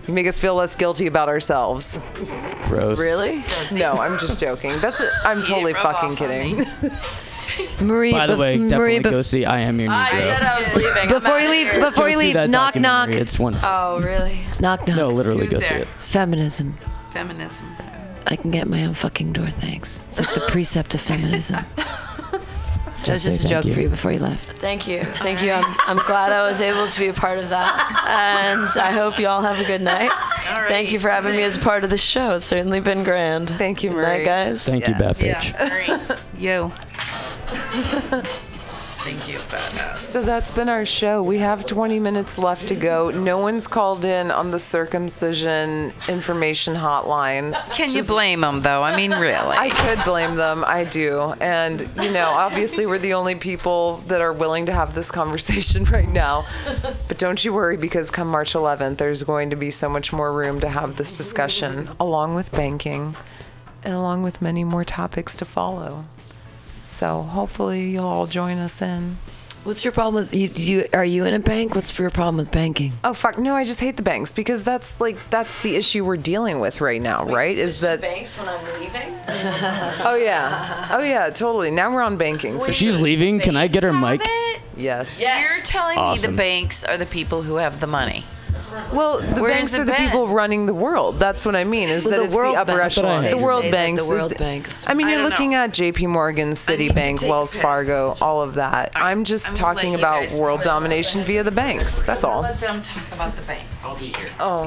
You 0.09 0.15
make 0.15 0.27
us 0.27 0.39
feel 0.39 0.55
less 0.55 0.75
guilty 0.77 1.07
about 1.07 1.29
ourselves. 1.29 2.01
Gross. 2.67 2.99
Really? 2.99 3.43
No, 3.75 4.01
I'm 4.01 4.19
just 4.19 4.41
joking. 4.41 4.73
That's 4.79 5.01
it. 5.01 5.11
I'm 5.27 5.45
totally 5.45 5.75
fucking 5.75 6.17
kidding. 6.17 6.57
Marie, 7.87 8.13
By 8.13 8.27
the 8.27 8.33
bef- 8.33 8.39
way, 8.39 8.57
Marie, 8.57 8.69
definitely 8.71 8.99
bef- 9.01 9.11
go 9.11 9.21
see 9.21 9.45
I 9.45 9.59
Am 9.61 9.79
Your 9.79 9.93
I 9.93 10.11
said 10.13 10.41
I 10.43 10.59
was 10.59 10.75
leaving. 10.75 11.09
Before 11.11 11.39
you 11.39 11.51
leave, 11.51 11.81
before 11.83 12.09
you 12.09 12.17
leave, 12.17 12.49
knock 12.49 12.77
knock. 12.77 13.11
It's 13.11 13.39
wonderful. 13.39 13.69
Oh, 13.71 14.01
really? 14.01 14.41
knock 14.59 14.89
knock. 14.89 14.97
no, 14.97 15.09
literally 15.09 15.43
Who's 15.43 15.53
go 15.53 15.61
see 15.61 15.75
it. 15.75 15.89
Feminism. 15.99 16.73
Feminism. 17.11 17.67
I 18.27 18.37
can 18.37 18.51
get 18.51 18.69
my 18.69 18.87
own 18.87 18.95
fucking 18.95 19.35
door, 19.35 19.49
thanks. 19.51 20.03
It's 20.09 20.19
like 20.19 20.33
the 20.33 20.51
precept 20.51 20.95
of 20.95 21.03
feminism. 21.03 21.63
That 23.07 23.13
was 23.15 23.25
Just 23.25 23.43
just 23.43 23.45
a 23.45 23.49
joke 23.49 23.65
you. 23.65 23.75
for 23.75 23.81
you 23.81 23.89
before 23.89 24.13
you 24.13 24.19
left. 24.19 24.49
Thank 24.59 24.89
you. 24.89 25.05
Thank 25.05 25.43
you. 25.43 25.53
I'm, 25.53 25.65
I'm 25.87 25.99
glad 26.07 26.33
I 26.33 26.43
was 26.49 26.61
able 26.61 26.89
to 26.89 26.99
be 26.99 27.09
a 27.09 27.13
part 27.13 27.39
of 27.39 27.51
that. 27.51 28.05
And 28.07 28.69
I 28.81 28.93
hope 28.93 29.19
you 29.19 29.27
all 29.27 29.43
have 29.43 29.61
a 29.61 29.65
good 29.65 29.83
night. 29.83 30.11
All 30.11 30.69
Thank 30.69 30.93
you 30.93 30.99
for 30.99 31.11
having 31.11 31.37
me 31.37 31.43
as 31.43 31.57
a 31.57 31.61
part 31.61 31.85
of 31.85 31.91
the 31.91 31.97
show. 31.99 32.37
It's 32.37 32.45
certainly 32.45 32.81
been 32.81 33.05
grand. 33.05 33.51
Thank 33.51 33.83
you, 33.83 33.91
Good 33.91 34.03
night, 34.03 34.25
guys. 34.25 34.65
Thank 34.65 34.89
you, 34.89 34.95
Bat 34.95 35.17
Bitch. 35.17 36.25
Yeah. 36.39 36.73
Yo. 36.73 36.73
Thank 39.05 39.29
you, 39.29 39.37
badass. 39.37 39.99
So 39.99 40.23
that's 40.23 40.51
been 40.51 40.71
our 40.71 40.87
show. 40.87 41.23
We 41.23 41.37
have 41.41 41.67
20 41.67 42.01
minutes 42.01 42.39
left 42.39 42.69
to 42.69 42.75
go. 42.75 43.11
No 43.11 43.37
one's 43.37 43.67
called 43.67 44.07
in 44.07 44.31
on 44.31 44.51
the 44.51 44.59
circumcision 44.59 45.93
information 46.09 46.75
hotline. 46.75 47.53
Can 47.75 47.91
you 47.91 48.03
blame 48.03 48.41
them 48.41 48.63
though? 48.63 48.83
I 48.83 48.97
mean, 48.97 49.11
really. 49.11 49.59
I 49.59 49.69
could 49.69 50.03
blame 50.07 50.37
them. 50.37 50.65
I 50.67 50.85
do. 50.85 51.35
And, 51.39 51.83
you 52.01 52.13
know, 52.13 52.31
obviously 52.31 52.87
we're 52.87 52.99
the 52.99 53.13
only 53.13 53.35
people 53.35 53.99
that 54.09 54.23
are 54.23 54.33
willing 54.33 54.65
to 54.67 54.73
have 54.73 54.95
this 54.95 55.11
conversation 55.11 55.85
right 55.93 56.09
now. 56.09 56.47
But 57.07 57.19
don't 57.19 57.45
you 57.45 57.53
worry 57.53 57.77
because 57.77 58.11
come 58.11 58.29
March 58.29 58.55
11th, 58.55 58.97
there's 58.97 59.23
going 59.23 59.51
to 59.51 59.57
be 59.57 59.71
so 59.71 59.91
much 59.91 60.15
more 60.15 60.33
room 60.33 60.61
to 60.61 60.69
have 60.71 60.97
this 60.97 61.15
discussion, 61.19 61.91
along 62.01 62.37
with 62.37 62.51
banking 62.53 63.17
and 63.83 63.93
along 63.93 64.23
with 64.23 64.41
many 64.41 64.65
more 64.65 64.83
topics 64.83 65.37
to 65.37 65.45
follow. 65.45 66.07
So 66.95 67.23
hopefully 67.23 67.91
you'll 67.91 68.05
all 68.05 68.29
join 68.29 68.59
us 68.59 68.81
in. 68.81 69.17
What's 69.65 69.85
your 69.85 69.93
problem 69.93 70.25
with 70.25 70.35
you? 70.35 70.49
you 70.55 70.89
are 70.93 71.05
you 71.05 71.25
in 71.25 71.35
a 71.35 71.41
bank? 71.41 71.75
What's 71.75 71.99
your 71.99 72.11
problem 72.11 72.37
with 72.37 72.53
banking? 72.53 72.93
Oh 73.03 73.15
fuck! 73.15 73.37
No, 73.37 73.57
I 73.57 73.65
just 73.65 73.81
hate 73.81 73.97
the 73.97 74.03
banks 74.03 74.31
because 74.31 74.63
that's 74.63 75.01
like 75.01 75.17
that's 75.31 75.61
the 75.63 75.75
issue 75.75 76.05
we're 76.05 76.19
dealing 76.19 76.61
with 76.61 76.81
right 76.81 77.01
now, 77.03 77.25
right? 77.25 77.57
Is 77.57 77.81
that 77.81 78.01
the 78.01 78.07
banks 78.07 78.39
when 78.39 78.49
I'm 78.49 78.63
leaving? 78.79 79.13
oh 80.07 80.21
yeah, 80.23 80.89
oh 80.93 81.03
yeah, 81.03 81.31
totally. 81.31 81.73
Now 81.73 81.93
we're 81.93 82.03
on 82.03 82.17
banking. 82.17 82.61
For 82.61 82.69
If 82.69 82.75
she's 82.75 83.01
leaving, 83.01 83.41
can 83.41 83.57
I 83.57 83.67
get 83.67 83.83
her 83.83 83.93
mic? 83.93 84.21
yes. 84.77 85.19
yes. 85.19 85.49
You're 85.49 85.67
telling 85.67 86.13
me 86.13 86.19
the 86.19 86.37
banks 86.37 86.85
are 86.85 86.97
the 86.97 87.07
people 87.07 87.43
who 87.43 87.57
have 87.57 87.81
the 87.81 87.89
money. 87.89 88.23
Well, 88.93 89.21
the 89.21 89.41
Where's 89.43 89.55
banks 89.55 89.79
are 89.79 89.85
the 89.85 89.93
been? 89.93 90.07
people 90.07 90.29
running 90.29 90.67
the 90.67 90.75
world. 90.75 91.19
That's 91.19 91.45
what 91.47 91.57
I 91.57 91.65
mean. 91.65 91.89
Is 91.89 92.05
Well, 92.05 92.13
that 92.13 92.17
the 92.19 92.25
it's 92.27 92.35
World 92.35 92.55
the 92.57 92.61
upper 92.61 92.67
Bank- 92.73 92.81
That's 92.83 92.97
what 92.97 93.07
I 93.07 93.17
echelon. 93.27 93.31
The 93.39 93.45
world 93.45 93.71
banks. 93.71 94.03
the 94.05 94.11
World 94.11 94.37
banks. 94.39 94.85
I 94.89 94.95
mean, 94.95 95.09
you're 95.09 95.19
don't 95.19 95.31
looking 95.31 95.51
know. 95.51 95.57
at 95.65 95.73
J.P. 95.73 96.07
Morgan, 96.07 96.51
Citibank, 96.51 97.29
Wells. 97.29 97.55
Fargo, 97.55 98.17
all 98.21 98.43
of 98.43 98.55
that. 98.55 98.93
I'm 98.95 99.25
just 99.25 99.49
I'm 99.51 99.55
talking 99.55 99.95
about 99.95 100.31
world 100.33 100.63
domination 100.63 101.23
via 101.25 101.43
the 101.43 101.51
banks. 101.51 102.03
That's 102.03 102.25
all. 102.25 102.43
Let 102.43 102.61
them 102.61 102.83
talk 102.83 103.11
about 103.13 103.35
the 103.37 103.43
banks. 103.43 103.65
I'll 103.85 103.97
be 103.99 104.07
here. 104.07 104.31
Oh, 104.41 104.65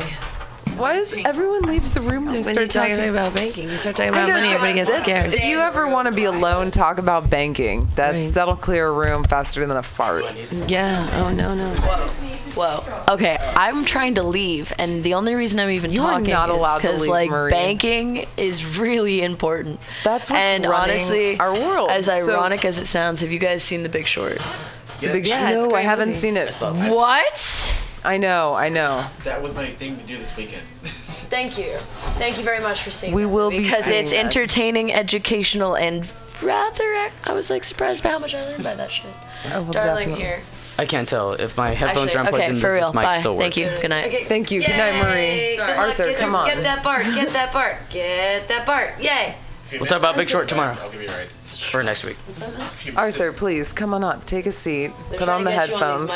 why 0.77 0.93
is 0.95 1.15
everyone 1.25 1.63
leaves 1.63 1.91
the 1.91 2.01
room 2.01 2.25
when 2.25 2.35
you 2.35 2.41
When 2.41 2.43
start 2.43 2.57
you 2.57 2.67
talking 2.67 2.95
talking? 2.97 3.09
about 3.09 3.33
banking, 3.35 3.69
you 3.69 3.77
start 3.77 3.95
talking 3.95 4.09
about 4.13 4.29
money, 4.29 4.47
everybody 4.47 4.73
gets 4.75 4.95
scared. 4.97 5.33
If 5.33 5.43
you 5.43 5.59
ever 5.59 5.87
want 5.87 6.07
to 6.07 6.13
be 6.13 6.25
alone, 6.25 6.71
talk 6.71 6.97
about 6.99 7.29
banking. 7.29 7.87
That's 7.95 8.25
Right. 8.25 8.33
that'll 8.33 8.55
clear 8.55 8.87
a 8.87 8.91
room 8.91 9.23
faster 9.23 9.65
than 9.65 9.75
a 9.77 9.83
fart. 9.83 10.25
Yeah. 10.67 11.07
Oh 11.25 11.29
no 11.33 11.53
no. 11.53 11.69
Whoa. 12.55 12.83
Okay, 13.13 13.37
I'm 13.55 13.85
trying 13.85 14.15
to 14.15 14.23
leave, 14.23 14.73
and 14.79 15.03
the 15.03 15.13
only 15.13 15.35
reason 15.35 15.59
I'm 15.59 15.69
even 15.69 15.91
You 15.91 16.01
are 16.03 16.13
talking 16.13 16.29
not 16.33 16.49
is 16.49 16.55
allowed 16.55 16.79
to 16.79 16.87
because 16.87 17.07
like 17.07 17.29
Marie. 17.29 17.51
banking 17.51 18.25
is 18.35 18.77
really 18.79 19.21
important. 19.21 19.79
That's 20.03 20.29
what's 20.31 20.41
and 20.41 20.65
running 20.65 20.95
honestly, 20.95 21.39
our 21.39 21.53
world. 21.53 21.91
As 21.91 22.05
So- 22.05 22.33
ironic 22.33 22.65
as 22.65 22.79
it 22.79 22.87
sounds, 22.87 23.21
have 23.21 23.31
you 23.31 23.37
guys 23.39 23.61
seen 23.63 23.83
The 23.83 23.89
Big 23.89 24.07
Short? 24.07 24.37
The 25.01 25.09
big 25.09 25.27
Yeah, 25.27 25.51
it's 25.51 25.65
a 25.65 25.69
no, 25.69 25.75
I 25.75 25.81
haven't 25.81 26.09
movie. 26.09 26.19
seen 26.19 26.37
it. 26.37 26.55
What? 26.55 27.73
I 28.07 28.15
know, 28.15 28.53
I 28.53 28.69
know. 28.69 29.05
That 29.25 29.43
was 29.43 29.53
my 29.53 29.65
thing 29.65 29.97
to 29.97 30.03
do 30.03 30.17
this 30.17 30.37
weekend. 30.37 30.63
Thank 31.29 31.57
you. 31.57 31.75
Thank 32.17 32.37
you 32.37 32.43
very 32.45 32.61
much 32.61 32.81
for 32.81 32.89
seeing. 32.89 33.13
We 33.13 33.23
that 33.23 33.27
will 33.29 33.49
be 33.49 33.57
because 33.59 33.89
it's 33.89 34.11
that. 34.11 34.25
entertaining, 34.25 34.93
educational, 34.93 35.75
and 35.75 36.09
rather. 36.41 37.11
I 37.25 37.33
was 37.33 37.49
like 37.49 37.65
surprised 37.65 38.03
by 38.03 38.11
how 38.11 38.19
much 38.19 38.33
I 38.33 38.45
learned 38.45 38.63
by 38.63 38.75
that 38.75 38.91
shit. 38.91 39.13
Well, 39.43 39.65
Darling, 39.65 40.09
definitely. 40.09 40.23
here. 40.23 40.41
I 40.79 40.85
can't 40.85 41.09
tell 41.09 41.33
if 41.33 41.57
my 41.57 41.71
headphones 41.71 42.15
Actually, 42.15 42.17
are 42.17 42.23
unplugged 42.27 42.43
okay, 42.43 42.49
in. 42.53 42.55
for 42.55 42.61
Does 42.61 42.73
real. 42.75 42.85
this 42.85 42.95
mic 42.95 43.03
Bye. 43.03 43.19
still 43.19 43.35
work? 43.35 43.41
Thank 43.41 43.57
you. 43.57 43.69
Good 43.81 43.89
night. 43.89 44.27
Thank 44.27 44.51
you. 44.51 44.61
Good 44.61 44.77
night, 44.77 45.03
Marie. 45.03 45.57
Arthur, 45.59 46.13
come 46.13 46.33
on. 46.33 46.47
Get 46.47 46.63
that 46.63 46.83
part. 46.83 47.03
Get 47.03 47.29
that 47.31 47.51
part. 47.51 47.75
Get 47.89 48.47
that 48.47 48.65
part. 48.65 49.01
Yay. 49.01 49.35
We'll 49.71 49.85
talk 49.85 49.99
about 49.99 50.15
Big 50.15 50.29
Short 50.29 50.47
tomorrow 50.47 50.75
I'll 50.79 50.89
give 50.91 51.01
you 51.01 51.09
a 51.09 51.11
ride. 51.11 51.29
or 51.73 51.83
next 51.83 52.03
week. 52.05 52.17
Arthur, 52.95 53.31
please 53.33 53.73
come 53.73 53.93
on 53.93 54.03
up. 54.03 54.23
Take 54.25 54.45
a 54.45 54.51
seat. 54.51 54.91
Put 55.17 55.27
on 55.29 55.43
the 55.43 55.51
headphones. 55.51 56.11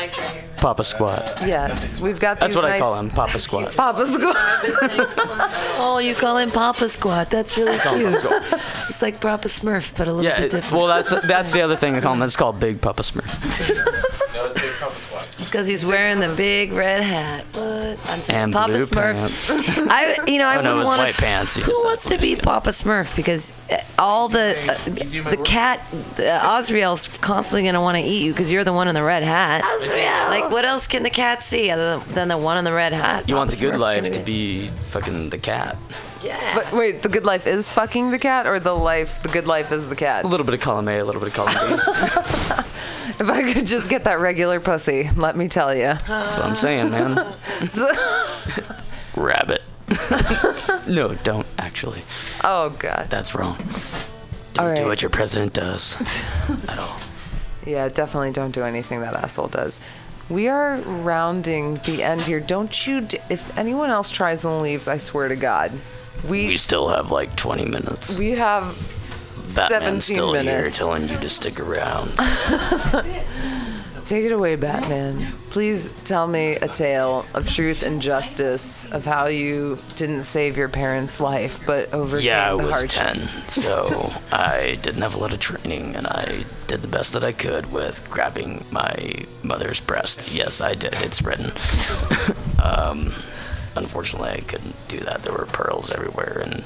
Papa 0.57 0.83
Squat. 0.83 1.21
Yes, 1.45 1.99
we've 1.99 2.19
got. 2.19 2.39
That's 2.39 2.51
these 2.53 2.55
what 2.55 2.65
I 2.65 2.69
nice 2.71 2.81
call 2.81 2.99
him, 2.99 3.09
Papa 3.09 3.39
Squat. 3.39 3.75
Papa 3.75 4.07
Squad. 4.07 4.35
Oh, 5.83 5.97
you 5.97 6.13
call 6.13 6.37
him 6.37 6.51
Papa 6.51 6.87
Squat. 6.87 7.29
That's 7.31 7.57
really 7.57 7.77
cute. 7.79 8.13
It's 8.91 9.01
like 9.01 9.19
Papa 9.19 9.47
Smurf, 9.47 9.97
but 9.97 10.07
a 10.07 10.13
little 10.13 10.23
Yeah, 10.29 10.35
bit 10.37 10.45
it- 10.45 10.51
different. 10.57 10.83
well, 10.83 10.87
that's 11.01 11.09
that's 11.27 11.53
the 11.53 11.61
other 11.61 11.75
thing 11.75 11.95
I 11.95 12.01
call 12.01 12.13
him. 12.13 12.21
It's 12.21 12.35
called 12.35 12.59
Big 12.59 12.79
Papa 12.81 13.01
Smurf. 13.03 13.25
No, 14.35 14.45
it's 14.45 14.61
Big 14.61 14.71
Papa 14.79 14.93
Squad. 14.93 14.93
It's 14.93 15.10
because 15.51 15.67
he's 15.67 15.85
wearing 15.85 16.21
the 16.21 16.33
big 16.37 16.71
red 16.71 17.01
hat. 17.03 17.43
What? 17.53 17.65
I'm 18.09 18.21
saying 18.21 18.39
And 18.39 18.53
Papa 18.53 18.71
blue 18.71 18.85
Smurf. 18.85 19.13
pants. 19.15 19.49
I, 19.89 20.23
you 20.25 20.37
know, 20.37 20.45
I 20.45 20.57
Oh, 20.57 20.61
no, 20.61 20.69
wouldn't 20.69 20.77
was 20.77 20.85
want 20.85 20.99
white 20.99 21.17
pants. 21.17 21.55
He 21.55 21.61
Who 21.61 21.71
just 21.71 21.83
wants 21.85 22.05
to 22.09 22.17
be 22.17 22.35
Papa 22.37 22.69
Smurf? 22.69 23.13
Because 23.15 23.53
uh, 23.69 23.77
all 23.99 24.29
the 24.29 24.55
uh, 24.69 25.29
the 25.29 25.41
cat, 25.43 25.85
uh, 26.17 26.57
Azrael's 26.57 27.09
constantly 27.17 27.63
gonna 27.67 27.81
want 27.81 27.97
to 27.97 28.03
eat 28.03 28.23
you 28.23 28.31
because 28.31 28.49
you're 28.49 28.63
the 28.63 28.71
one 28.73 28.87
in 28.87 28.95
the 28.95 29.03
red 29.03 29.23
hat. 29.23 29.63
Azrael. 29.81 30.29
Like, 30.29 30.49
what 30.51 30.63
else 30.63 30.87
can 30.87 31.03
the 31.03 31.09
cat 31.09 31.43
see 31.43 31.69
other 31.69 31.99
than 32.13 32.29
the 32.29 32.37
one 32.37 32.57
in 32.57 32.63
the 32.63 32.71
red 32.73 32.93
hat? 32.93 33.27
You 33.27 33.35
want 33.35 33.51
the 33.51 33.57
good 33.59 33.73
Smurf's 33.73 33.81
life 33.81 34.03
gonna 34.03 34.13
to 34.15 34.19
be 34.21 34.67
fucking 34.87 35.29
the 35.31 35.37
cat. 35.37 35.75
Yeah. 36.23 36.55
But 36.55 36.71
wait, 36.71 37.01
the 37.01 37.09
good 37.09 37.25
life 37.25 37.47
is 37.47 37.67
fucking 37.67 38.11
the 38.11 38.19
cat, 38.19 38.45
or 38.47 38.59
the 38.59 38.73
life, 38.73 39.21
the 39.23 39.29
good 39.29 39.47
life 39.47 39.71
is 39.71 39.89
the 39.89 39.95
cat? 39.95 40.23
A 40.23 40.27
little 40.27 40.45
bit 40.45 40.55
of 40.55 40.61
column 40.61 40.87
A, 40.87 40.99
a 40.99 41.05
little 41.05 41.21
bit 41.21 41.29
of 41.29 41.33
column 41.33 41.77
B. 41.77 42.63
If 43.19 43.29
I 43.29 43.53
could 43.53 43.67
just 43.67 43.87
get 43.87 44.05
that 44.05 44.19
regular 44.19 44.59
pussy, 44.59 45.07
let 45.15 45.35
me 45.35 45.47
tell 45.47 45.75
you. 45.75 45.93
That's 46.07 46.07
what 46.07 46.43
I'm 46.43 46.55
saying, 46.55 46.89
man. 46.89 47.35
rabbit. 49.15 49.61
no, 50.87 51.13
don't 51.23 51.45
actually. 51.59 52.01
Oh 52.43 52.75
God. 52.79 53.07
That's 53.09 53.35
wrong. 53.35 53.57
Don't 54.53 54.69
All 54.69 54.75
do 54.75 54.85
what 54.85 55.03
your 55.03 55.11
president 55.11 55.53
does 55.53 55.97
at 56.67 56.79
all. 56.79 56.97
Yeah, 57.65 57.89
definitely 57.89 58.31
don't 58.31 58.51
do 58.51 58.63
anything 58.63 59.01
that 59.01 59.15
asshole 59.15 59.49
does. 59.49 59.79
We 60.29 60.47
are 60.47 60.77
rounding 60.77 61.75
the 61.85 62.01
end 62.03 62.21
here. 62.21 62.39
Don't 62.39 62.87
you? 62.87 63.01
D- 63.01 63.19
if 63.29 63.57
anyone 63.57 63.89
else 63.89 64.09
tries 64.09 64.45
and 64.45 64.61
leaves, 64.61 64.87
I 64.87 64.97
swear 64.97 65.27
to 65.27 65.35
God, 65.35 65.71
we 66.27 66.47
We 66.49 66.57
still 66.57 66.89
have 66.89 67.11
like 67.11 67.35
20 67.35 67.65
minutes. 67.65 68.17
we 68.17 68.31
have 68.31 68.75
Batman's 69.55 70.05
17 70.05 70.15
still 70.15 70.33
here 70.33 70.43
minutes. 70.43 70.77
telling 70.77 71.07
you 71.09 71.17
to 71.17 71.29
stick 71.29 71.59
around. 71.59 72.11
Take 74.05 74.25
it 74.25 74.31
away, 74.31 74.55
Batman. 74.55 75.31
Please 75.51 75.89
tell 76.03 76.27
me 76.27 76.55
a 76.55 76.67
tale 76.67 77.25
of 77.33 77.47
truth 77.47 77.83
and 77.83 78.01
justice 78.01 78.85
of 78.91 79.05
how 79.05 79.27
you 79.27 79.77
didn't 79.95 80.23
save 80.23 80.57
your 80.57 80.67
parents' 80.69 81.21
life, 81.21 81.61
but 81.65 81.93
overcame 81.93 82.25
Yeah, 82.27 82.53
I 82.53 82.57
the 82.57 82.63
was 82.67 82.85
10, 82.85 83.19
so 83.19 84.11
I 84.31 84.79
didn't 84.81 85.01
have 85.03 85.15
a 85.15 85.17
lot 85.19 85.33
of 85.33 85.39
training, 85.39 85.95
and 85.95 86.07
I 86.07 86.43
did 86.67 86.81
the 86.81 86.87
best 86.89 87.13
that 87.13 87.23
I 87.23 87.31
could 87.31 87.71
with 87.71 88.05
grabbing 88.09 88.65
my 88.71 89.23
mother's 89.43 89.79
breast. 89.79 90.33
Yes, 90.33 90.59
I 90.61 90.73
did. 90.73 90.93
It's 91.01 91.21
written. 91.21 91.51
um, 92.61 93.13
unfortunately, 93.75 94.29
I 94.29 94.39
couldn't 94.41 94.75
do 94.87 94.99
that. 94.99 95.23
There 95.23 95.33
were 95.33 95.45
pearls 95.45 95.91
everywhere, 95.91 96.41
and 96.45 96.63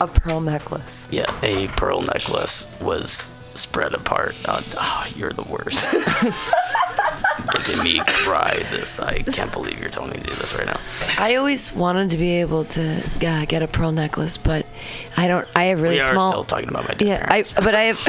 A 0.00 0.06
pearl 0.06 0.40
necklace. 0.40 1.08
yeah, 1.10 1.26
a 1.42 1.68
pearl 1.68 2.00
necklace 2.02 2.66
was 2.80 3.22
spread 3.54 3.94
apart. 3.94 4.34
Uh, 4.46 4.60
oh, 4.78 5.06
you're 5.14 5.30
the 5.32 5.42
worst. 5.44 5.94
Making 7.52 7.84
me 7.84 8.00
cry. 8.06 8.54
This. 8.70 9.00
I 9.00 9.18
can't 9.22 9.52
believe 9.52 9.78
you're 9.78 9.90
telling 9.90 10.10
me 10.10 10.18
to 10.18 10.24
do 10.24 10.34
this 10.34 10.54
right 10.54 10.66
now. 10.66 10.78
I 11.18 11.34
always 11.36 11.72
wanted 11.74 12.10
to 12.10 12.16
be 12.16 12.40
able 12.40 12.64
to 12.64 13.02
uh, 13.26 13.44
get 13.44 13.62
a 13.62 13.68
pearl 13.68 13.92
necklace, 13.92 14.36
but 14.36 14.66
I 15.16 15.28
don't. 15.28 15.46
I 15.54 15.64
have 15.64 15.82
really 15.82 15.96
we 15.96 16.00
small. 16.00 16.30
still 16.30 16.44
talking 16.44 16.68
about 16.68 16.88
my 16.88 16.94
yeah, 16.98 17.24
I 17.28 17.44
but 17.56 17.74
I 17.74 17.82
have 17.84 18.02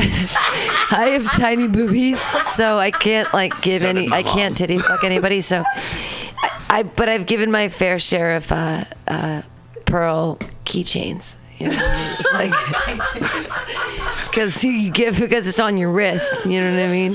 I 0.92 1.10
have 1.20 1.26
tiny 1.32 1.68
boobies, 1.68 2.20
so 2.56 2.78
I 2.78 2.92
can't 2.92 3.32
like 3.34 3.62
give 3.62 3.82
So 3.82 3.90
any. 3.90 4.10
I 4.12 4.24
can't 4.24 4.56
titty 4.56 4.80
fuck 4.80 5.04
anybody. 5.04 5.42
So 5.42 5.64
I, 5.68 6.52
I 6.70 6.84
but 6.84 7.10
I've 7.10 7.26
given 7.26 7.52
my 7.52 7.70
fair 7.70 8.00
share 8.00 8.36
of 8.38 8.52
uh, 8.52 8.84
uh, 9.08 9.42
pearl 9.86 10.40
keychains. 10.66 11.42
You 11.58 11.68
know, 11.68 11.74
just 11.74 12.34
like 12.34 12.52
because 14.30 14.64
you 14.64 14.92
give 14.92 15.18
because 15.20 15.48
it's 15.48 15.60
on 15.60 15.78
your 15.78 15.90
wrist. 15.92 16.46
You 16.46 16.62
know 16.62 16.70
what 16.72 16.80
I 16.84 16.88
mean? 16.92 17.12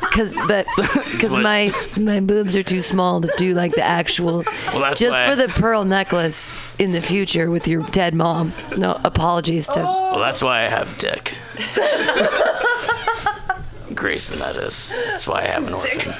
Because 0.00 0.28
but 0.46 0.66
because 0.76 1.36
my 1.38 1.72
my 1.98 2.20
boobs 2.20 2.54
are 2.54 2.62
too 2.62 2.82
small 2.82 3.22
to 3.22 3.32
do 3.38 3.54
like 3.54 3.72
the 3.72 3.82
actual. 3.82 4.44
Well, 4.72 4.80
that's 4.80 5.00
just 5.00 5.18
why- 5.18 5.30
for 5.30 5.36
the 5.36 5.48
pearl 5.48 5.84
necklace 5.86 6.52
in 6.78 6.92
the 6.92 7.00
future 7.00 7.50
with 7.50 7.66
your 7.66 7.82
dead 7.84 8.14
mom. 8.14 8.52
No 8.76 9.00
apologies 9.04 9.68
to. 9.68 9.80
Well, 9.80 10.18
that's 10.18 10.42
why 10.42 10.66
I 10.66 10.68
have 10.68 10.98
dick. 10.98 11.34
Grayson, 13.94 14.38
that 14.40 14.56
is. 14.56 14.90
That's 15.06 15.26
why 15.26 15.40
I 15.42 15.46
have 15.46 15.66
an 15.66 15.74
orphan 15.74 16.12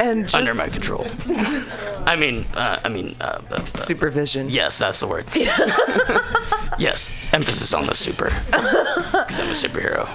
And 0.00 0.24
just 0.24 0.34
under 0.34 0.54
my 0.54 0.68
control. 0.68 1.06
I 2.06 2.16
mean, 2.16 2.46
uh, 2.54 2.78
I 2.84 2.88
mean, 2.88 3.16
uh, 3.20 3.40
uh, 3.50 3.54
uh, 3.56 3.64
supervision. 3.74 4.48
yes, 4.48 4.78
that's 4.78 5.00
the 5.00 5.06
word. 5.06 5.26
yes, 6.78 7.10
emphasis 7.32 7.72
on 7.72 7.86
the 7.86 7.94
super. 7.94 8.30
Because 9.08 9.40
I'm 9.40 9.48
a 9.48 9.52
superhero. 9.52 10.06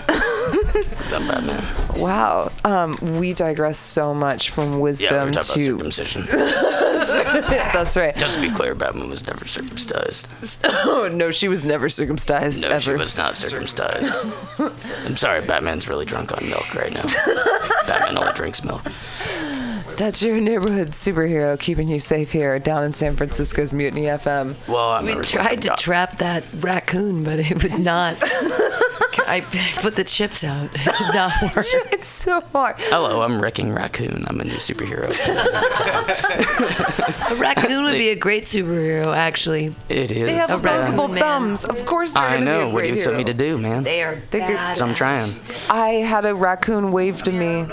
Because 0.73 1.13
I'm 1.13 1.27
Batman. 1.27 1.99
Wow. 1.99 2.51
Um, 2.63 2.97
we 3.19 3.33
digress 3.33 3.77
so 3.77 4.13
much 4.13 4.49
from 4.51 4.69
Yeah, 4.71 4.75
we 4.75 4.81
wisdom 4.81 5.15
were 5.17 5.29
about 5.29 5.43
to. 5.45 5.59
circumcision. 5.59 6.25
That's 6.29 7.97
right. 7.97 8.15
Just 8.15 8.35
to 8.35 8.41
be 8.41 8.49
clear, 8.51 8.75
Batman 8.75 9.09
was 9.09 9.25
never 9.27 9.45
circumcised. 9.47 10.27
Oh 10.85 11.09
no, 11.11 11.31
she 11.31 11.47
was 11.47 11.65
never 11.65 11.89
circumcised 11.89 12.63
No, 12.63 12.69
ever. 12.69 12.79
she 12.79 12.91
was 12.93 13.17
not 13.17 13.35
circumcised. 13.35 14.13
I'm 15.05 15.15
sorry, 15.15 15.41
Batman's 15.45 15.87
really 15.87 16.05
drunk 16.05 16.31
on 16.31 16.47
milk 16.49 16.73
right 16.75 16.93
now. 16.93 17.05
Batman 17.87 18.17
only 18.17 18.33
drinks 18.33 18.63
milk. 18.63 18.83
That's 19.97 20.23
your 20.23 20.41
neighborhood 20.41 20.89
superhero 20.89 21.59
keeping 21.59 21.87
you 21.87 21.99
safe 21.99 22.31
here 22.31 22.57
down 22.59 22.83
in 22.83 22.93
San 22.93 23.15
Francisco's 23.15 23.73
Mutiny 23.73 24.03
FM. 24.03 24.55
Well, 24.67 24.91
I'm 24.91 25.05
We 25.05 25.15
tried 25.15 25.61
to 25.63 25.75
trap 25.77 26.17
that 26.17 26.43
raccoon, 26.59 27.23
but 27.23 27.39
it 27.39 27.61
would 27.61 27.79
not. 27.79 28.15
I 29.27 29.41
put 29.81 29.95
the 29.95 30.03
chips 30.03 30.43
out. 30.43 30.69
It 30.73 30.97
did 30.97 31.13
not 31.15 31.31
work. 31.55 31.65
it's 31.91 32.05
so 32.05 32.41
hard. 32.41 32.75
Hello, 32.79 33.21
I'm 33.21 33.41
Wrecking 33.41 33.73
Raccoon. 33.73 34.25
I'm 34.27 34.39
a 34.39 34.43
new 34.43 34.55
superhero. 34.55 35.09
A 37.31 37.35
raccoon 37.35 37.83
would 37.85 37.93
be 37.93 38.09
a 38.09 38.15
great 38.15 38.43
superhero, 38.45 39.15
actually. 39.15 39.75
It 39.89 40.11
is. 40.11 40.25
They 40.25 40.35
have 40.35 40.51
A 40.51 40.55
opposable 40.57 41.03
raccoon 41.07 41.13
man. 41.15 41.21
thumbs. 41.23 41.65
Of 41.65 41.85
course 41.85 42.13
they're 42.13 42.23
I 42.23 42.39
know. 42.39 42.59
Be 42.59 42.63
a 42.63 42.73
What 42.73 42.81
do 42.81 42.87
great 42.87 42.89
you 42.89 42.95
expect 42.95 43.17
me 43.17 43.23
to 43.25 43.33
do, 43.33 43.57
man? 43.57 43.83
They 43.83 44.03
are 44.03 44.15
They 44.31 44.39
could- 44.39 44.55
bad. 44.55 44.77
So 44.77 44.85
I'm 44.85 44.93
trying. 44.93 45.29
I 45.69 45.89
had 46.05 46.25
a 46.25 46.33
raccoon 46.35 46.91
wave 46.91 47.21
to 47.23 47.31
me. 47.31 47.67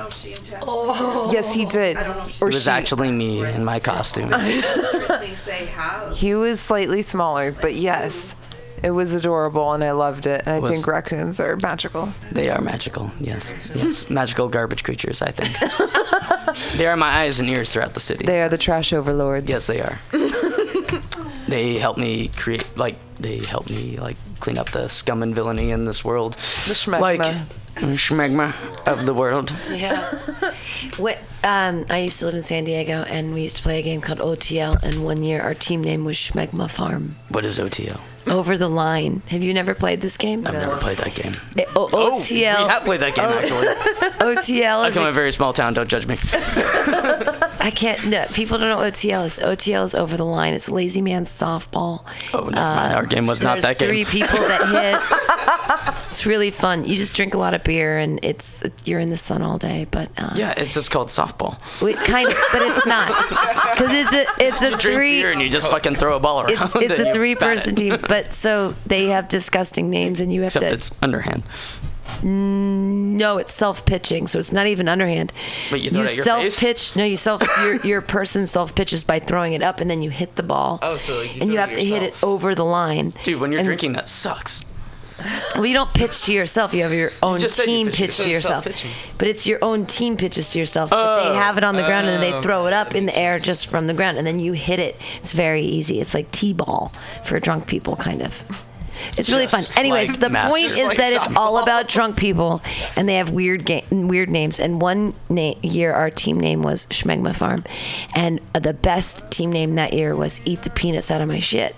Oh. 0.63 1.29
Yes, 1.33 1.53
he 1.53 1.65
did. 1.65 1.97
Or 1.97 2.49
It 2.49 2.55
was 2.55 2.65
she. 2.65 2.71
actually 2.71 3.11
me 3.13 3.45
in 3.45 3.65
my 3.65 3.81
costume. 3.81 4.33
He 6.15 6.35
was 6.35 6.61
slightly 6.61 7.03
smaller, 7.03 7.53
but 7.53 7.75
yes, 7.75 8.35
it 8.83 8.91
was 8.91 9.15
adorable 9.15 9.73
and 9.73 9.83
I 9.85 9.93
loved 9.93 10.27
it. 10.27 10.43
And 10.47 10.57
I 10.57 10.59
Was- 10.59 10.73
think 10.73 10.87
raccoons 10.87 11.41
are 11.41 11.57
magical. 11.57 12.13
They 12.33 12.51
are 12.51 12.61
magical. 12.61 13.11
Yes. 13.21 13.73
Yes. 13.75 14.09
Magical 14.21 14.49
garbage 14.49 14.85
creatures, 14.85 15.23
I 15.23 15.31
think. 15.31 15.55
they 16.79 16.87
are 16.87 16.97
my 16.97 17.09
eyes 17.21 17.41
and 17.41 17.49
ears 17.49 17.73
throughout 17.73 17.95
the 17.95 18.01
city. 18.01 18.25
They 18.27 18.41
are 18.43 18.49
the 18.49 18.59
trash 18.59 18.93
overlords. 18.93 19.51
Yes, 19.51 19.67
they 19.67 19.81
are. 19.81 19.99
they 21.49 21.79
help 21.79 21.99
me 21.99 22.29
create, 22.29 22.77
like, 22.77 22.97
they 23.19 23.39
help 23.39 23.69
me, 23.69 23.99
like, 23.99 24.17
clean 24.41 24.59
up 24.59 24.71
the 24.71 24.89
scum 24.89 25.23
and 25.23 25.35
villainy 25.35 25.71
in 25.71 25.85
this 25.85 26.05
world. 26.05 26.35
The 26.35 26.75
schmegma. 26.75 27.01
Like, 27.01 27.21
schmegma 27.77 28.55
of 28.87 29.07
the 29.07 29.15
world. 29.15 29.53
Yeah. 29.71 30.01
What, 30.97 31.19
um, 31.45 31.87
I 31.91 32.01
used 32.01 32.19
to 32.21 32.27
live 32.27 32.35
in 32.35 32.43
San 32.43 32.65
Diego, 32.65 33.03
and 33.09 33.33
we 33.35 33.43
used 33.43 33.57
to 33.57 33.63
play 33.63 33.79
a 33.79 33.83
game 33.83 34.01
called 34.01 34.19
OTL. 34.19 34.83
And 34.83 35.05
one 35.05 35.23
year, 35.23 35.41
our 35.41 35.55
team 35.55 35.83
name 35.83 36.05
was 36.05 36.17
Schmegma 36.17 36.71
Farm. 36.71 37.17
What 37.29 37.45
is 37.45 37.59
OTL? 37.59 38.01
Over 38.31 38.59
the 38.59 38.69
line. 38.69 39.23
Have 39.29 39.43
you 39.43 39.55
never 39.55 39.75
played 39.75 40.03
this 40.03 40.19
game? 40.19 40.47
I've 40.47 40.53
never 40.53 40.77
played 40.77 40.99
that 40.99 41.15
game. 41.15 41.33
Eh, 41.57 41.65
O- 41.75 41.89
Oh, 41.93 42.23
we 42.31 42.43
have 42.43 42.85
played 42.85 43.01
that 43.01 43.15
game, 43.15 43.25
actually. 43.31 43.67
OTL 44.21 44.81
I 44.83 44.91
come 44.91 44.93
from 44.93 45.07
a 45.07 45.13
very 45.13 45.33
small 45.33 45.55
town. 45.55 45.73
Don't 45.73 45.89
judge 45.89 46.07
me. 46.07 46.17
I 47.63 47.73
can't. 47.75 48.07
No, 48.09 48.27
people 48.33 48.59
don't 48.59 48.69
know 48.69 48.77
what 48.77 48.93
OTL 48.93 49.25
is. 49.25 49.39
OTL 49.39 49.85
is 49.85 49.95
over 49.95 50.17
the 50.19 50.25
line. 50.27 50.53
It's 50.53 50.69
lazy 50.69 51.01
man 51.01 51.25
softball. 51.25 52.05
Oh, 52.35 52.41
never 52.41 52.51
mind. 52.53 52.95
Our 52.95 53.07
game 53.07 53.27
was 53.27 53.43
not 53.43 53.63
that 53.63 53.79
game. 53.79 53.89
three 53.89 54.05
people 54.05 54.39
that 54.39 54.69
hit. 56.01 56.07
It's 56.11 56.27
really 56.27 56.51
fun. 56.51 56.85
You 56.85 56.97
just 56.97 57.15
drink 57.15 57.33
a 57.35 57.39
lot 57.39 57.55
of 57.55 57.65
beer 57.65 57.99
and 57.99 58.21
it's 58.23 58.63
you're 58.85 59.01
in 59.01 59.09
the 59.11 59.17
sun 59.17 59.41
all 59.43 59.57
day. 59.59 59.87
But 59.91 60.11
uh, 60.19 60.33
Yeah, 60.37 60.53
it's 60.57 60.75
just 60.75 60.91
called 60.91 61.09
softball. 61.09 61.30
It 61.83 61.97
kind 61.97 62.29
of, 62.29 62.37
but 62.53 62.63
it's 62.63 62.87
not 62.87 63.09
because 63.77 63.91
it's 63.95 64.13
a 64.13 64.25
it's 64.47 64.63
a 64.63 64.71
Drink 64.71 64.81
three. 64.97 65.21
beer 65.23 65.33
and 65.33 65.41
you 65.41 65.49
just 65.49 65.69
fucking 65.69 65.95
throw 65.97 66.17
a 66.17 66.21
ball 66.21 66.41
around. 66.43 66.51
It's 66.63 66.75
it's 66.77 67.01
a 67.01 67.13
three 67.13 67.35
person 67.35 67.75
it. 67.75 67.77
team, 67.77 67.97
but 68.09 68.33
so 68.33 68.75
they 68.87 69.07
have 69.07 69.29
disgusting 69.29 69.91
names 69.91 70.21
and 70.21 70.33
you 70.33 70.43
have 70.43 70.55
Except 70.57 70.67
to. 70.69 70.73
it's 70.75 70.91
underhand. 71.03 71.43
Mm, 72.23 73.17
no, 73.17 73.39
it's 73.39 73.53
self 73.53 73.87
pitching, 73.87 74.27
so 74.27 74.39
it's 74.39 74.53
not 74.53 74.67
even 74.67 74.89
underhand. 74.89 75.33
But 75.71 75.81
you 75.81 75.91
throw 75.91 76.03
it 76.03 76.11
at 76.11 76.17
your 76.17 76.25
self 76.25 76.59
pitch. 76.59 76.97
No, 76.97 77.05
you 77.05 77.17
self 77.17 77.43
your 77.63 77.77
your 77.87 78.01
person 78.01 78.47
self 78.47 78.75
pitches 78.75 79.05
by 79.05 79.19
throwing 79.21 79.53
it 79.53 79.63
up, 79.63 79.81
and 79.81 79.91
then 79.91 80.03
you 80.03 80.11
hit 80.11 80.37
the 80.37 80.43
ball. 80.43 80.79
Oh, 80.83 80.97
so 80.97 81.23
you 81.23 81.41
and 81.41 81.53
you 81.53 81.59
have 81.59 81.73
to 81.73 81.85
hit 81.85 82.03
it 82.03 82.15
over 82.23 82.55
the 82.55 82.65
line. 82.65 83.15
Dude, 83.23 83.41
when 83.41 83.53
you're 83.53 83.61
And- 83.61 83.67
drinking, 83.67 83.93
that 83.93 84.09
sucks. 84.09 84.65
Well, 85.55 85.67
you 85.67 85.75
don't 85.75 85.93
pitch 85.93 86.23
to 86.23 86.33
yourself. 86.33 86.75
You 86.75 86.83
have 86.83 86.93
your 86.93 87.13
own 87.23 87.41
you 87.41 87.49
team 87.49 87.89
pitch 87.89 87.97
pitch 87.97 88.17
to 88.19 88.31
yourself. 88.31 88.65
Self-pitching. 88.65 88.91
But 89.19 89.29
it's 89.29 89.47
your 89.47 89.59
own 89.63 89.87
team 89.87 90.17
pitches 90.17 90.53
to 90.53 90.59
yourself. 90.59 90.91
but 90.91 91.23
they 91.23 91.31
oh, 91.31 91.35
have 91.35 91.59
it 91.59 91.65
on 91.65 91.77
the 91.77 91.83
ground 91.83 92.07
and 92.07 92.23
then 92.23 92.31
they 92.31 92.37
oh, 92.37 92.43
throw 92.43 92.67
it 92.67 92.73
up 92.73 92.95
in 92.95 93.07
the 93.07 93.17
air 93.17 93.39
just 93.39 93.67
from 93.69 93.87
the 93.87 93.95
ground, 93.95 94.19
and 94.19 94.27
then 94.27 94.41
you 94.41 94.53
hit 94.53 94.79
it. 94.79 94.97
It's 95.19 95.33
very 95.33 95.63
easy. 95.63 96.01
It's 96.01 96.15
like 96.15 96.31
t-ball 96.33 96.93
for 97.25 97.39
drunk 97.41 97.67
people, 97.67 97.97
kind 97.97 98.23
of. 98.23 98.67
It's 99.17 99.29
really 99.31 99.47
fun. 99.47 99.63
Anyways, 99.77 100.11
like 100.11 100.21
the 100.21 100.31
Masters. 100.31 100.51
point 100.53 100.67
is 100.67 100.83
Like 100.83 100.99
that 100.99 101.13
it's 101.13 101.37
all 101.37 101.59
about 101.63 101.89
drunk 101.89 102.17
people, 102.17 102.63
and 102.97 103.09
they 103.09 103.15
have 103.17 103.31
weird 103.31 103.65
ga- 103.67 103.85
weird 103.91 104.31
names. 104.31 104.59
And 104.61 104.81
one 104.81 105.15
na- 105.29 105.55
year, 105.63 105.93
our 105.93 106.11
team 106.11 106.39
name 106.39 106.63
was 106.63 106.87
Schmegma 106.87 107.35
Farm, 107.35 107.65
and 108.15 108.41
uh, 108.55 108.59
the 108.61 108.75
best 108.75 109.31
team 109.31 109.51
name 109.53 109.75
that 109.77 109.93
year 109.93 110.15
was 110.17 110.41
Eat 110.45 110.63
the 110.63 110.71
Peanuts 110.71 111.11
Out 111.11 111.21
of 111.21 111.29
My 111.29 111.39
Shit. 111.41 111.75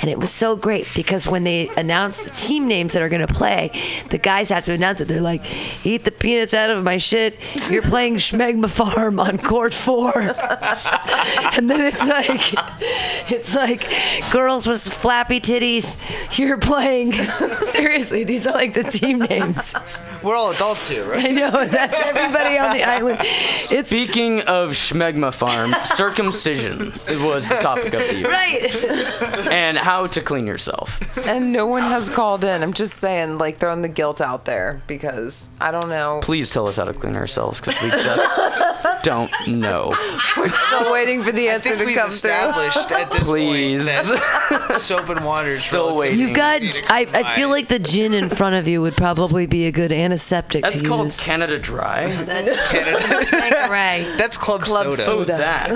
And 0.00 0.10
it 0.10 0.18
was 0.18 0.30
so 0.30 0.56
great 0.56 0.88
because 0.94 1.26
when 1.26 1.44
they 1.44 1.68
announce 1.76 2.18
the 2.18 2.30
team 2.30 2.66
names 2.68 2.92
that 2.94 3.02
are 3.02 3.08
going 3.08 3.26
to 3.26 3.32
play, 3.32 3.70
the 4.10 4.18
guys 4.18 4.50
have 4.50 4.64
to 4.66 4.72
announce 4.72 5.00
it. 5.00 5.08
They're 5.08 5.20
like, 5.20 5.44
"Eat 5.86 6.04
the 6.04 6.10
peanuts 6.12 6.54
out 6.54 6.70
of 6.70 6.82
my 6.84 6.96
shit." 6.98 7.38
You're 7.70 7.82
playing 7.82 8.16
Schmegma 8.16 8.68
Farm 8.70 9.18
on 9.20 9.38
court 9.38 9.72
four, 9.74 10.12
and 10.18 11.70
then 11.70 11.80
it's 11.80 12.06
like, 12.06 12.40
it's 13.30 13.54
like 13.54 13.86
girls 14.32 14.66
with 14.66 14.82
flappy 14.82 15.40
titties. 15.40 15.98
You're 16.38 16.58
playing. 16.64 17.12
Seriously, 17.12 18.24
these 18.24 18.46
are 18.46 18.52
like 18.54 18.72
the 18.74 18.84
team 18.84 19.18
names. 19.20 19.74
We're 20.22 20.36
all 20.36 20.50
adults 20.50 20.88
here, 20.88 21.04
right? 21.06 21.26
I 21.26 21.30
know 21.30 21.50
that's 21.66 21.92
everybody 21.94 22.56
on 22.58 22.72
the 22.76 22.82
island. 22.82 23.18
It's 23.22 23.88
Speaking 23.88 24.40
of 24.42 24.70
Schmegma 24.70 25.34
Farm, 25.34 25.74
circumcision 25.84 26.92
was 27.22 27.48
the 27.48 27.58
topic 27.60 27.92
of 27.94 28.00
the 28.08 28.14
year. 28.16 28.28
right. 28.28 29.48
And 29.52 29.76
how 29.76 30.06
to 30.08 30.20
clean 30.20 30.46
yourself. 30.46 30.98
And 31.26 31.52
no 31.52 31.66
one 31.66 31.82
has 31.82 32.08
called 32.08 32.44
in. 32.44 32.62
I'm 32.62 32.72
just 32.72 32.94
saying, 32.94 33.38
like, 33.38 33.58
throwing 33.58 33.82
the 33.82 33.88
guilt 33.88 34.20
out 34.20 34.44
there 34.46 34.80
because 34.86 35.50
I 35.60 35.70
don't 35.70 35.88
know. 35.88 36.20
Please 36.22 36.50
tell 36.50 36.68
us 36.68 36.76
how 36.76 36.84
to 36.84 36.94
clean 36.94 37.16
ourselves 37.16 37.60
because 37.60 37.80
we 37.82 37.90
just 37.90 39.02
don't 39.04 39.30
know. 39.46 39.92
We're 40.36 40.48
still 40.48 40.90
waiting 40.92 41.22
for 41.22 41.32
the 41.32 41.50
I 41.50 41.54
answer 41.54 41.68
think 41.70 41.80
to 41.80 41.86
we've 41.86 41.96
come 41.96 42.08
through. 42.10 42.30
established 42.30 42.90
at 42.92 43.10
this 43.10 43.28
Please. 43.28 43.78
point 43.78 43.86
that 43.86 44.76
soap 44.76 45.08
and 45.10 45.24
water 45.24 45.48
is 45.50 45.62
Still 45.64 45.88
relatively 45.88 46.08
waiting. 46.08 46.20
You've 46.20 46.34
got. 46.36 46.53
Easy 46.62 46.84
I, 46.88 47.06
I 47.12 47.22
feel 47.24 47.48
like 47.48 47.68
the 47.68 47.78
gin 47.78 48.14
in 48.14 48.28
front 48.28 48.54
of 48.54 48.68
you 48.68 48.80
would 48.80 48.96
probably 48.96 49.46
be 49.46 49.66
a 49.66 49.72
good 49.72 49.92
antiseptic 49.92 50.62
That's 50.62 50.82
to 50.82 50.88
called 50.88 51.04
use. 51.06 51.20
Canada 51.20 51.58
Dry. 51.58 52.10
That's 52.10 52.70
Canada. 52.70 53.24
Tanqueray. 53.30 54.06
That's 54.16 54.36
club, 54.36 54.62
Club 54.62 54.94
soda. 54.94 55.34
Oh, 55.34 55.36
that. 55.38 55.70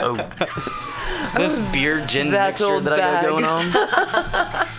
oh. 0.00 0.14
This 1.38 1.58
oh, 1.58 1.70
beer 1.72 2.04
gin 2.06 2.30
That's 2.30 2.60
mixture 2.60 2.74
old 2.74 2.84
that 2.84 2.94
I 2.94 2.98
got 2.98 3.24
going 3.24 3.44
on. 3.44 4.68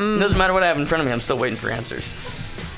Mm. 0.00 0.18
Doesn't 0.18 0.38
matter 0.38 0.54
what 0.54 0.62
I 0.62 0.66
have 0.68 0.78
in 0.78 0.86
front 0.86 1.02
of 1.02 1.06
me. 1.06 1.12
I'm 1.12 1.20
still 1.20 1.36
waiting 1.36 1.58
for 1.58 1.68
answers. 1.68 2.08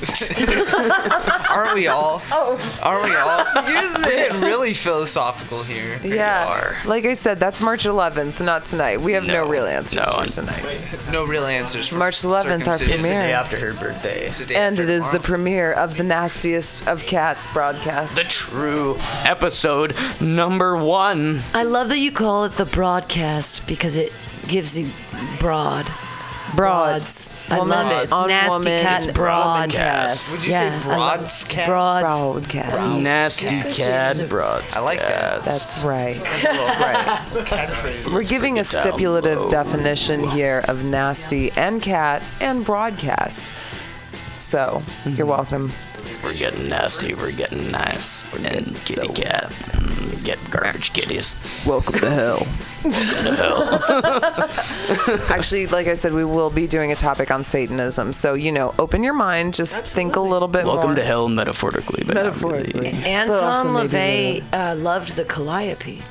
Aren't 1.51 1.75
we 1.75 1.87
all? 1.87 2.21
Oh, 2.31 2.81
Aren't 2.83 3.05
we 3.05 3.15
all? 3.15 3.41
excuse 3.41 3.95
We're 3.95 4.01
me. 4.03 4.09
getting 4.17 4.41
really 4.41 4.75
philosophical 4.75 5.63
here. 5.63 5.99
Yeah, 6.03 6.47
are. 6.47 6.77
like 6.87 7.05
I 7.05 7.15
said, 7.15 7.39
that's 7.39 7.61
March 7.61 7.85
11th, 7.85 8.45
not 8.45 8.65
tonight. 8.65 9.01
We 9.01 9.13
have 9.13 9.25
no, 9.25 9.45
No. 9.45 9.49
real 9.49 9.67
answers 9.67 10.01
No, 10.01 10.13
for 10.25 10.27
tonight. 10.27 10.65
No 11.11 11.25
real 11.25 11.45
answers. 11.47 11.89
For 11.89 11.97
March 11.97 12.17
11th, 12.23 12.67
our 12.67 12.79
circumcision. 12.79 12.95
It's 12.95 13.03
the 13.05 13.09
day 13.09 13.33
after 13.33 13.59
her 13.59 13.73
birthday. 13.75 14.27
It's 14.27 14.39
the 14.39 14.47
day 14.47 14.55
And 14.57 14.75
after 14.79 14.83
it 14.85 14.91
is 14.91 15.09
the 15.11 15.21
premiere 15.21 15.73
of 15.73 15.97
the 15.97 16.03
nastiest 16.05 16.87
of 16.89 17.05
cats 17.07 17.47
broadcast. 17.49 18.17
The 18.17 18.25
true 18.25 18.97
episode 19.25 19.95
number 20.21 20.77
one. 20.77 21.43
I 21.55 21.63
love 21.63 21.89
that 21.91 21.99
you 21.99 22.11
call 22.13 22.45
it 22.45 22.57
the 22.57 22.67
broadcast 22.67 23.67
because 23.67 23.97
it 23.97 24.13
gives 24.49 24.77
you 24.79 24.89
broad. 25.39 25.89
Broads. 26.57 27.35
I 27.49 27.59
Woman 27.59 27.87
love 27.87 27.93
it. 27.93 28.05
It's 28.05 28.13
on 28.13 28.29
nasty 28.29 28.51
woman 28.51 28.83
cat 28.83 29.15
broadcast. 29.15 30.33
Would 30.33 30.45
you 30.45 30.53
Yeah, 30.53 30.81
say 30.81 30.89
I 30.89 30.97
love- 30.97 31.19
Broads. 31.23 31.45
Broadcast. 31.67 33.03
Nasty 33.03 33.61
cat 33.73 34.29
broads. 34.29 34.77
I 34.77 34.81
like 34.81 35.01
that. 35.01 35.45
That's 35.45 35.79
right. 35.83 36.23
That's 36.43 36.81
right. 36.81 37.47
Catchphrase. 37.47 38.13
We're 38.13 38.23
giving 38.23 38.59
a 38.59 38.65
stipulative 38.65 39.51
definition 39.51 40.23
here 40.29 40.65
of 40.69 40.85
nasty 40.85 41.51
and 41.53 41.81
cat 41.83 42.23
and 42.41 42.65
broadcast. 42.65 43.53
So, 44.39 44.83
you're 45.05 45.15
mm-hmm. 45.15 45.29
welcome. 45.29 45.73
We're 46.23 46.35
getting 46.35 46.69
nasty. 46.69 47.15
We're 47.15 47.33
getting 47.33 47.71
nice. 47.71 48.31
We're 48.33 48.41
getting 48.41 48.75
kitty 48.75 48.95
so 48.95 49.13
cat. 49.13 49.51
Mm, 49.51 50.25
Get 50.25 50.39
garbage 50.51 50.93
kitties. 50.93 51.37
Welcome 51.67 51.99
to 52.01 52.11
hell. 52.11 52.47
Actually, 55.31 55.67
like 55.69 55.87
I 55.89 55.95
said, 55.95 56.13
we 56.13 56.25
will 56.25 56.51
be 56.51 56.67
doing 56.67 56.93
a 56.93 56.97
topic 56.97 57.31
on 57.31 57.45
Satanism. 57.45 58.13
So, 58.13 58.35
you 58.35 58.53
know, 58.53 58.75
open 58.79 59.03
your 59.03 59.15
mind, 59.15 59.55
just 59.55 59.85
think 59.85 60.17
a 60.17 60.21
little 60.21 60.49
bit 60.49 60.65
Welcome 60.65 60.91
more. 60.91 60.97
to 60.97 61.05
hell 61.05 61.29
metaphorically, 61.29 62.05
but 62.05 62.15
Metaphorically. 62.15 62.81
really. 62.81 62.93
But 63.03 63.31
also 63.31 63.69
Anton 63.69 63.75
maybe 63.75 64.43
LaVey 64.43 64.45
uh, 64.53 64.75
loved 64.77 65.17
the 65.17 65.25
Calliope. 65.25 66.03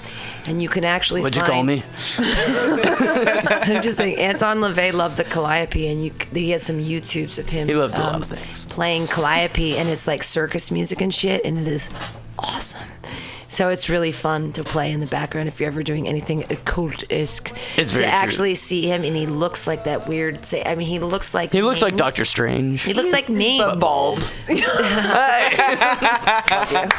And 0.48 0.62
you 0.62 0.70
can 0.70 0.84
actually 0.84 1.22
What'd 1.22 1.38
you 1.38 1.44
call 1.44 1.64
me? 1.64 1.84
I'm 2.18 3.84
just 3.84 3.98
saying, 3.98 4.18
Anton 4.18 4.58
LaVey 4.58 4.92
loved 4.94 5.18
the 5.18 5.24
Calliope, 5.24 5.88
and 5.88 6.04
you, 6.04 6.12
he 6.34 6.50
has 6.52 6.64
some 6.64 6.80
YouTubes 6.80 7.38
of 7.38 7.48
him. 7.48 7.68
He 7.68 7.76
loved 7.76 7.98
a 7.98 8.02
lot 8.02 8.16
um, 8.16 8.22
of 8.24 8.28
things. 8.28 8.66
Playing 8.66 9.08
Calliope, 9.08 9.78
and 9.78 9.88
it's 9.88 10.08
like 10.08 10.24
circus 10.24 10.72
music 10.72 11.02
and 11.02 11.14
shit, 11.14 11.46
and 11.46 11.60
it 11.60 11.68
is 11.68 11.90
awesome. 12.40 12.88
So 13.52 13.68
it's 13.68 13.90
really 13.90 14.14
fun 14.14 14.54
to 14.54 14.64
play 14.64 14.94
in 14.94 15.02
the 15.02 15.08
background 15.08 15.50
if 15.50 15.60
you're 15.60 15.68
ever 15.68 15.84
doing 15.84 16.08
anything 16.08 16.46
occult-esque. 16.50 17.52
It's 17.78 17.92
to 17.92 17.98
very 17.98 18.06
true. 18.06 18.06
actually 18.06 18.56
see 18.56 18.88
him, 18.88 19.04
and 19.04 19.14
he 19.14 19.26
looks 19.26 19.68
like 19.68 19.84
that 19.84 20.08
weird. 20.08 20.46
Say, 20.46 20.64
I 20.64 20.76
mean, 20.76 20.88
he 20.88 21.00
looks 21.00 21.34
like 21.34 21.52
He 21.52 21.62
looks 21.62 21.82
like 21.82 21.98
Doctor 21.98 22.24
Strange. 22.24 22.82
He 22.84 22.94
looks 22.94 23.12
like 23.12 23.28
Ming, 23.28 23.60
But 23.60 23.78
bald. 23.78 24.20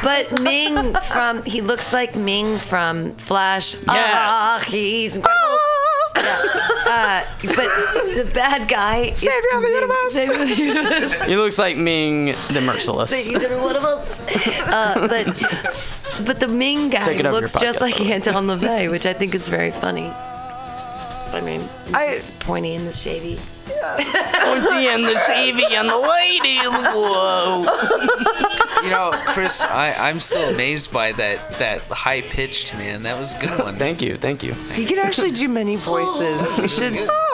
But 0.03 0.41
Ming 0.43 0.93
from 0.95 1.43
he 1.43 1.61
looks 1.61 1.91
like 1.91 2.15
Ming 2.15 2.57
from 2.57 3.15
Flash. 3.15 3.73
Yeah. 3.73 3.81
Ah, 3.87 4.63
he's 4.67 5.17
incredible. 5.17 5.57
Yeah. 6.15 6.39
Uh, 6.85 7.25
but 7.41 7.55
the 8.15 8.31
bad 8.33 8.67
guy. 8.67 8.97
is 9.13 9.19
Savior 9.19 9.37
of 9.55 9.61
the 9.61 9.67
Ming- 9.69 9.75
universe. 9.81 10.13
Savior 10.13 10.41
of 10.41 10.47
the 10.49 10.55
universe. 10.55 11.21
He 11.27 11.35
looks 11.37 11.57
like 11.57 11.75
Ming 11.77 12.25
the 12.51 12.61
Merciless. 12.61 13.09
Savior 13.11 13.47
of 13.55 13.61
one. 13.63 13.75
Uh, 14.73 15.07
but 15.07 16.25
but 16.25 16.39
the 16.39 16.47
Ming 16.47 16.89
guy 16.89 17.03
Take 17.05 17.19
it 17.19 17.25
over 17.25 17.39
looks 17.39 17.53
your 17.55 17.61
just 17.61 17.81
like 17.81 17.97
by 17.97 18.03
the. 18.03 18.13
Anton 18.13 18.47
LaVey, 18.47 18.91
which 18.91 19.05
I 19.05 19.13
think 19.13 19.33
is 19.33 19.47
very 19.47 19.71
funny. 19.71 20.07
I 20.07 21.41
mean, 21.41 21.61
he's 21.85 21.95
I- 21.95 22.11
just 22.17 22.39
pointy 22.39 22.75
and 22.75 22.85
the 22.87 22.91
shavy. 22.91 23.39
Pointy 23.65 24.87
and 24.87 25.05
the 25.05 25.15
shavy 25.27 25.71
and 25.71 25.87
the 25.87 25.97
ladies. 25.97 26.67
Whoa. 26.93 27.65
You 28.83 28.89
know, 28.89 29.11
Chris, 29.27 29.61
I, 29.61 29.93
I'm 29.97 30.19
still 30.19 30.49
amazed 30.49 30.91
by 30.91 31.13
that 31.13 31.53
that 31.59 31.81
high 31.83 32.21
pitched 32.21 32.73
man. 32.73 33.03
That 33.03 33.17
was 33.17 33.33
a 33.33 33.39
good 33.39 33.57
one. 33.59 33.75
Thank 33.75 34.01
you, 34.01 34.15
thank 34.15 34.43
you. 34.43 34.53
He 34.73 34.85
can 34.85 34.99
actually 34.99 35.31
do 35.31 35.47
many 35.47 35.77
voices. 35.77 36.41
We 36.59 36.67
should. 36.67 36.93
Oh, 36.97 37.32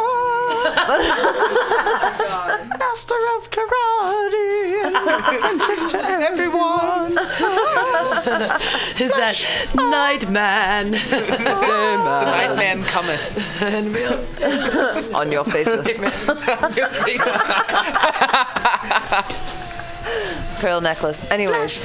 Master 2.79 3.19
of 3.37 3.49
karate. 3.51 4.49
Friendship 5.39 5.89
to 5.91 5.99
everyone. 5.99 7.11
Is 8.99 9.11
that 9.11 9.35
Night 9.75 10.29
Man? 10.29 10.91
Night 10.91 12.55
man 12.55 12.83
cometh. 12.83 13.37
On 15.15 15.31
your 15.31 15.43
faces. 15.45 15.87
Pearl 20.59 20.81
necklace. 20.81 21.23
Anyways. 21.31 21.79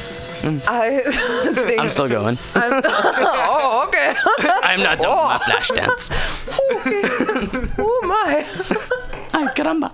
I 0.44 1.00
mm. 1.04 1.66
think. 1.66 1.80
I'm 1.80 1.88
still 1.88 2.08
going. 2.08 2.38
oh, 2.54 3.84
okay. 3.88 4.14
I'm 4.62 4.80
not 4.80 4.98
done 4.98 5.16
with 5.16 5.24
my 5.24 5.38
flash 5.38 5.70
oh. 5.70 5.74
dance. 5.74 6.08
oh 7.78 7.93
my. 8.14 8.34
Ay, 9.34 9.46
caramba. 9.56 9.90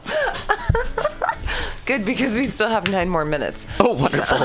Good 1.87 2.05
because 2.05 2.37
we 2.37 2.45
still 2.45 2.69
have 2.69 2.89
nine 2.91 3.09
more 3.09 3.25
minutes. 3.25 3.67
Oh, 3.81 3.93
wonderful. 3.95 4.37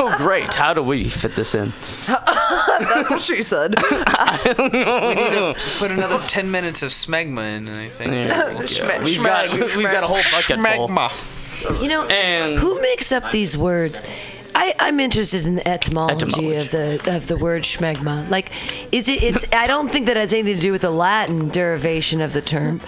Oh, 0.00 0.14
great. 0.18 0.52
How 0.54 0.74
do 0.74 0.82
we 0.82 1.08
fit 1.08 1.32
this 1.32 1.54
in? 1.54 1.72
That's 2.06 3.10
what 3.10 3.22
she 3.22 3.42
said. 3.42 3.74
We 3.88 5.14
need 5.14 5.32
to 5.32 5.54
put 5.78 5.90
another 5.90 6.18
10 6.26 6.50
minutes 6.50 6.82
of 6.82 6.90
smegma 6.90 7.56
in, 7.56 7.68
I 7.68 7.88
think. 7.88 8.12
Yeah, 8.12 8.54
Schmeg- 8.64 9.04
we've 9.04 9.22
got 9.22 9.46
schmeg- 9.48 9.76
we've 9.76 9.86
got 9.90 10.04
a 10.04 10.06
whole 10.06 10.22
bucket 10.32 10.56
full. 10.76 10.88
Smegma. 10.88 11.82
You 11.82 11.88
know, 11.88 12.06
And- 12.06 12.58
who 12.58 12.80
makes 12.82 13.12
up 13.12 13.30
these 13.30 13.56
words? 13.56 14.04
I, 14.54 14.74
I'm 14.78 15.00
interested 15.00 15.46
in 15.46 15.56
the 15.56 15.68
etymology, 15.68 16.56
of 16.56 16.70
the 16.70 17.00
of 17.06 17.26
the 17.26 17.36
word 17.36 17.62
schmegma. 17.62 18.28
Like, 18.30 18.52
is 18.92 19.08
it? 19.08 19.22
It's. 19.22 19.44
I 19.52 19.66
don't 19.66 19.90
think 19.90 20.06
that 20.06 20.16
has 20.16 20.32
anything 20.32 20.56
to 20.56 20.60
do 20.60 20.72
with 20.72 20.82
the 20.82 20.90
Latin 20.90 21.48
derivation 21.48 22.20
of 22.20 22.32
the 22.32 22.40
term. 22.40 22.80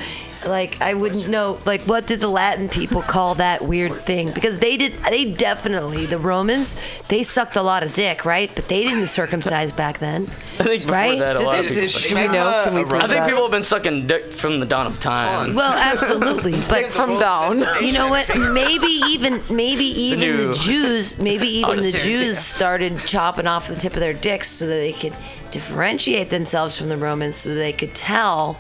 Like, 0.47 0.81
I 0.81 0.95
wouldn't 0.95 1.29
know. 1.29 1.59
Like, 1.67 1.83
what 1.83 2.07
did 2.07 2.21
the 2.21 2.29
Latin 2.29 2.69
people 2.69 3.03
call 3.03 3.35
that 3.37 3.63
weird 3.63 3.93
thing? 4.07 4.33
Because 4.33 4.59
they 4.59 4.77
did. 4.77 4.95
They 5.05 5.33
definitely 5.33 6.07
the 6.07 6.19
Romans. 6.19 6.77
They 7.09 7.23
sucked 7.23 7.57
a 7.57 7.63
lot 7.63 7.83
of 7.83 7.93
dick, 7.93 8.25
right? 8.25 8.51
But 8.55 8.69
they 8.69 8.85
didn't 8.85 9.07
circumcise 9.07 9.73
back 9.73 9.99
then. 9.99 10.31
I 10.61 10.63
think 10.65 10.83
before 10.83 10.95
Right? 10.95 11.19
that, 11.19 11.37
a 11.37 11.41
lot 11.41 11.53
they- 11.53 11.59
of 11.61 11.65
people. 11.75 11.87
did- 11.89 12.09
do 12.09 12.15
we 12.15 12.29
know? 12.29 12.63
Can 12.65 12.75
we 12.89 12.99
I 12.99 13.07
think 13.09 13.25
people 13.25 13.43
have 13.43 13.51
been 13.51 13.63
sucking 13.63 14.07
dick 14.07 14.31
from 14.33 14.61
the 14.61 14.67
dawn 14.67 14.87
of 14.87 15.01
time. 15.01 15.55
Well, 15.55 15.73
absolutely, 15.73 16.53
but 16.69 16.87
From 16.93 17.19
down. 17.19 17.65
You 17.81 17.93
know 17.93 18.09
what? 18.09 18.29
Maybe 18.37 18.87
even 19.09 19.41
maybe 19.51 19.85
even 19.85 20.21
the, 20.21 20.45
new- 20.47 20.53
Jews, 20.53 21.19
maybe 21.19 21.47
even 21.61 21.71
the 21.77 21.79
Honest 21.79 22.05
Jews 22.05 22.21
heretic. 22.21 22.37
started 22.37 22.99
chopping 23.07 23.47
off 23.47 23.69
the 23.69 23.77
tip 23.77 23.95
of 23.95 24.01
their 24.01 24.13
dicks 24.13 24.49
so 24.49 24.67
that 24.67 24.75
they 24.75 24.93
could 24.93 25.15
differentiate 25.51 26.31
themselves 26.31 26.77
from 26.79 26.89
the 26.89 26.97
Romans, 26.97 27.37
so 27.37 27.55
they 27.55 27.73
could 27.73 27.95
tell, 27.95 28.59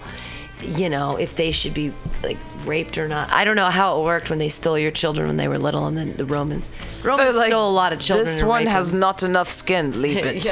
you 0.62 0.88
know, 0.88 1.16
if 1.16 1.37
they 1.37 1.51
should 1.51 1.75
be 1.75 1.92
like 2.23 2.38
raped 2.64 2.99
or 2.99 3.09
not. 3.09 3.31
I 3.31 3.44
don't 3.44 3.57
know 3.57 3.70
how 3.70 4.01
it 4.01 4.05
worked 4.05 4.31
when 4.31 4.38
they 4.38 4.49
stole 4.49 4.79
your 4.79 4.90
children 4.90 5.27
when 5.27 5.37
they 5.37 5.49
were 5.49 5.59
little, 5.59 5.87
and 5.87 5.96
then 5.96 6.16
the 6.16 6.25
Romans. 6.25 6.73
Romans 7.03 7.37
like, 7.37 7.49
stole 7.49 7.70
a 7.70 7.73
lot 7.73 7.92
of 7.92 7.99
children. 7.99 8.27
This 8.27 8.42
one 8.42 8.66
has 8.66 8.90
them. 8.90 9.01
not 9.01 9.23
enough 9.23 9.51
skin. 9.51 10.01
Leave 10.01 10.16
it. 10.25 10.46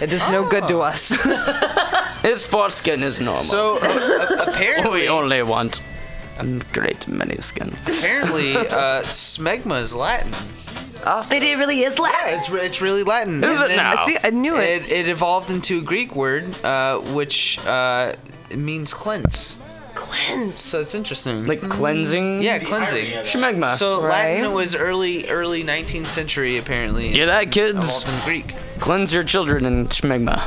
it 0.00 0.12
is 0.12 0.20
no 0.30 0.48
good 0.48 0.66
to 0.68 0.80
us. 0.80 1.08
His 2.22 2.46
foreskin 2.46 3.02
is 3.02 3.20
normal. 3.20 3.42
So, 3.42 3.78
uh, 3.82 4.44
apparently, 4.48 5.02
we 5.02 5.08
only 5.08 5.42
want 5.42 5.80
a 6.38 6.46
great 6.72 7.06
many 7.08 7.36
skin. 7.40 7.76
apparently, 7.86 8.56
uh, 8.56 9.02
smegma 9.02 9.82
is 9.82 9.94
Latin. 9.94 10.32
It, 11.04 11.42
it 11.42 11.58
really 11.58 11.82
is 11.82 11.98
Latin. 11.98 12.34
It's, 12.34 12.48
it's 12.48 12.80
really 12.80 13.02
Latin. 13.02 13.42
Is 13.42 13.60
And 13.60 13.72
it 13.72 13.76
now? 13.76 14.06
See, 14.06 14.16
I 14.22 14.30
knew 14.30 14.56
it. 14.56 14.82
It, 14.82 14.92
it 14.92 15.08
evolved 15.08 15.50
into 15.50 15.78
a 15.78 15.82
Greek 15.82 16.14
word, 16.14 16.56
uh, 16.64 17.00
which 17.12 17.58
uh, 17.66 18.14
means 18.56 18.94
cleanse. 18.94 19.56
cleanse. 19.94 20.54
So 20.54 20.80
it's 20.80 20.94
interesting. 20.94 21.46
Like 21.46 21.60
mm. 21.60 21.70
cleansing. 21.70 22.42
yeah, 22.42 22.58
cleansing. 22.58 23.06
Schmegma. 23.24 23.72
So 23.72 24.02
Right. 24.02 24.38
Latin 24.38 24.52
was 24.52 24.74
early 24.74 25.28
early 25.28 25.64
19th 25.64 26.06
century 26.06 26.58
apparently. 26.58 27.08
Hear 27.08 27.26
that, 27.26 27.50
kids? 27.50 27.74
Evolved 27.74 28.06
from 28.06 28.20
Greek. 28.24 28.54
Cleanse 28.82 29.14
your 29.14 29.22
children 29.22 29.64
in 29.64 29.86
schmegma. 29.86 30.42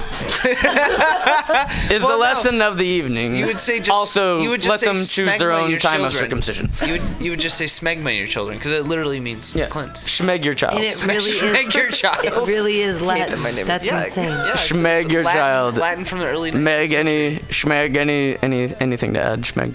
is 1.90 2.02
Well, 2.04 2.10
the 2.10 2.16
no. 2.16 2.18
lesson 2.20 2.62
of 2.62 2.78
the 2.78 2.86
evening. 2.86 3.38
You 3.38 3.46
would 3.46 3.62
say 3.62 3.78
just 3.80 3.90
also 3.90 4.40
you 4.42 4.50
would 4.50 4.62
just 4.62 4.84
let 4.84 4.94
them 4.94 5.02
choose 5.06 5.38
their 5.38 5.54
own 5.54 5.70
your 5.70 5.80
time 5.80 6.04
of 6.04 6.14
circumcision. 6.14 6.70
You 6.86 6.92
would 6.94 7.02
you 7.22 7.30
would 7.32 7.40
just 7.40 7.58
say 7.58 7.64
smegma 7.64 8.16
your 8.18 8.28
children 8.28 8.58
because 8.58 8.74
it 8.74 8.84
literally 8.86 9.22
means 9.22 9.56
Yeah, 9.56 9.68
cleanse. 9.68 10.06
schmeg 10.06 10.44
your 10.44 10.54
child. 10.54 10.76
And 10.76 10.84
it 10.84 11.06
really 11.06 11.32
Schmeg 11.32 11.68
is. 11.70 11.76
your 11.76 11.90
child. 11.92 12.26
It 12.26 12.34
really 12.46 12.82
is 12.82 13.02
Latin. 13.10 13.30
that 13.30 13.40
my 13.40 13.52
name 13.52 13.68
That's 13.68 13.90
Meg. 13.90 14.06
insane. 14.08 14.26
Yeah, 14.30 14.52
Schmeg 14.56 15.04
it's 15.06 15.12
your 15.14 15.24
Latin, 15.24 15.40
child. 15.40 15.78
Latin 15.78 16.04
from 16.04 16.20
the 16.20 16.28
early 16.28 16.52
19th 16.52 16.62
Meg 16.62 16.92
any 16.92 17.38
schmeg 17.50 17.96
any 17.96 18.38
any 18.42 18.74
anything 18.82 19.14
to 19.14 19.22
add 19.22 19.44
schmeg 19.44 19.72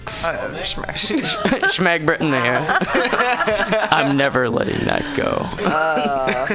schmeg 1.73 2.05
Britain 2.05 2.29
there. 2.29 2.59
I'm 3.91 4.15
never 4.17 4.49
letting 4.51 4.85
that 4.85 5.03
go. 5.17 5.47
Uh, 5.67 6.45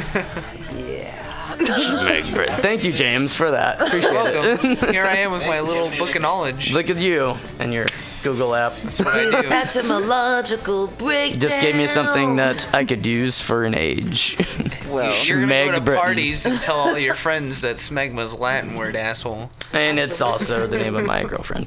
Schmeg 1.67 2.33
Britain. 2.35 2.57
Thank 2.63 2.85
you, 2.85 2.93
James, 2.93 3.35
for 3.35 3.51
that. 3.51 3.81
Appreciate 3.83 4.11
it. 4.11 4.63
Welcome. 4.63 4.93
Here 4.93 5.05
I 5.05 5.17
am 5.19 5.33
with 5.33 5.43
my 5.47 5.61
little 5.61 5.91
book 5.99 6.15
of 6.17 6.23
knowledge. 6.23 6.73
Look 6.73 6.91
at 6.91 6.99
you 6.99 7.37
and 7.59 7.73
your 7.73 7.87
Google 8.27 8.55
app. 8.57 8.73
That's 8.73 8.99
what 8.99 9.15
I 9.15 9.31
do. 9.43 9.49
Etymological 9.49 10.89
breakdown. 10.89 11.39
Just 11.41 11.61
gave 11.61 11.77
me 11.77 11.87
something 11.87 12.35
that 12.37 12.69
I 12.75 12.85
could 12.85 13.07
use 13.07 13.41
for 13.41 13.65
an 13.65 13.75
age. 13.77 14.37
Well, 14.87 15.13
You're 15.27 15.41
gonna 15.41 15.53
Schmeg 15.53 15.67
go 15.67 15.73
to 15.73 15.81
Britain. 15.81 16.03
parties 16.05 16.47
and 16.47 16.61
tell 16.61 16.77
all 16.77 16.97
your 16.97 17.15
friends 17.27 17.61
that 17.63 17.77
smegma's 17.77 18.33
a 18.33 18.37
Latin 18.37 18.77
word, 18.77 18.95
asshole. 18.95 19.51
And 19.75 19.99
it's 19.99 20.21
also 20.23 20.69
the 20.69 20.79
name 20.79 20.95
of 20.95 21.05
my 21.05 21.25
girlfriend. 21.25 21.67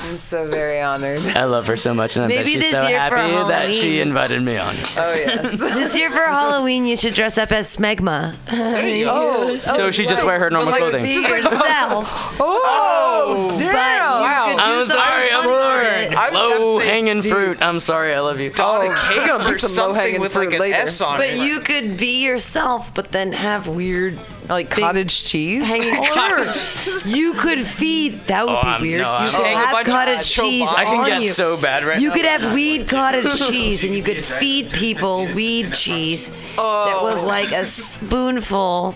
I'm 0.00 0.16
so 0.16 0.46
very 0.48 0.80
honored. 0.80 1.20
I 1.36 1.44
love 1.44 1.66
her 1.68 1.76
so 1.76 1.94
much, 1.94 2.16
and 2.16 2.24
I 2.24 2.28
bet 2.28 2.38
Maybe 2.38 2.52
she's 2.54 2.62
this 2.62 2.72
so 2.72 2.82
year 2.88 3.08
for 3.08 3.16
happy 3.16 3.48
that 3.48 3.70
she 3.70 3.76
Halloween. 3.98 4.00
invited 4.08 4.42
me 4.42 4.56
on. 4.58 4.74
Oh 4.96 5.14
yes. 5.14 5.58
This 5.58 5.96
year 5.96 6.10
for 6.10 6.24
Halloween, 6.24 6.84
you 6.84 6.96
should 6.96 7.14
dress 7.14 7.38
up 7.38 7.52
as 7.52 7.74
Smegma. 7.74 8.34
Oh, 8.50 9.56
So 9.58 9.90
she 9.92 10.06
just 10.06 10.24
wear 10.24 10.38
her 10.40 10.50
normal 10.50 10.72
like- 10.72 10.80
clothing. 10.80 11.04
Be 11.04 11.12
yourself. 11.14 12.34
oh, 12.40 13.07
Oh, 13.10 13.48
but 13.50 13.58
you 13.60 13.66
damn! 13.72 14.56
could 14.56 14.56
do 14.56 14.62
I'm 14.62 14.86
sorry, 14.86 15.30
I'm 15.30 15.42
funny 15.44 15.52
sorry. 15.52 16.16
I 16.16 16.30
was 16.30 16.40
about 16.40 16.60
Low 16.60 16.78
say, 16.78 16.86
hanging 16.86 17.20
dude, 17.20 17.32
fruit. 17.32 17.58
I'm 17.62 17.80
sorry, 17.80 18.14
I 18.14 18.20
love 18.20 18.40
you. 18.40 18.50
Donna 18.50 18.90
Oh, 18.94 19.08
cake 19.08 19.26
gonna 19.26 19.44
be 19.44 19.50
or 19.54 19.58
some 19.58 19.70
something 19.70 19.94
low-hanging 19.94 20.20
with 20.20 20.34
like 20.34 20.48
fruit 20.48 20.54
an 20.54 20.60
later. 20.60 20.74
S 20.76 21.00
on 21.00 21.18
But 21.18 21.28
it. 21.30 21.38
you 21.38 21.60
could 21.60 21.96
be 21.96 22.24
yourself, 22.24 22.92
but 22.94 23.12
then 23.12 23.32
have 23.32 23.68
weird 23.68 24.18
Like 24.48 24.70
cottage 24.70 25.24
cheese. 25.24 25.66
hanging 25.66 26.02
fruit. 26.04 27.02
You 27.06 27.34
could 27.34 27.60
feed. 27.66 28.24
That 28.28 28.46
would 28.46 28.54
Oh, 28.54 28.58
I'm- 28.60 28.82
be 28.82 28.88
weird. 28.88 29.00
no, 29.00 29.12
you 29.22 29.30
could 29.30 29.40
Hang 29.44 29.54
a 29.56 29.58
have 29.58 29.72
bunch 29.72 29.88
of 29.88 29.94
cottage 29.94 30.16
ciabatta. 30.18 30.40
cheese 30.42 30.68
I 30.76 30.84
can 30.84 31.00
on 31.00 31.06
get 31.06 31.22
you. 31.22 31.30
so 31.30 31.56
bad 31.58 31.84
right 31.84 32.00
You 32.00 32.08
now. 32.08 32.14
could 32.14 32.24
have 32.24 32.54
weed 32.54 32.88
cottage 32.98 33.46
cheese, 33.48 33.84
and 33.84 33.94
you 33.94 34.02
could 34.02 34.24
feed 34.24 34.70
people 34.72 35.26
weed 35.34 35.74
cheese 35.74 36.28
that 36.56 36.98
was 37.02 37.20
like 37.22 37.52
a 37.52 37.64
spoonful, 37.64 38.94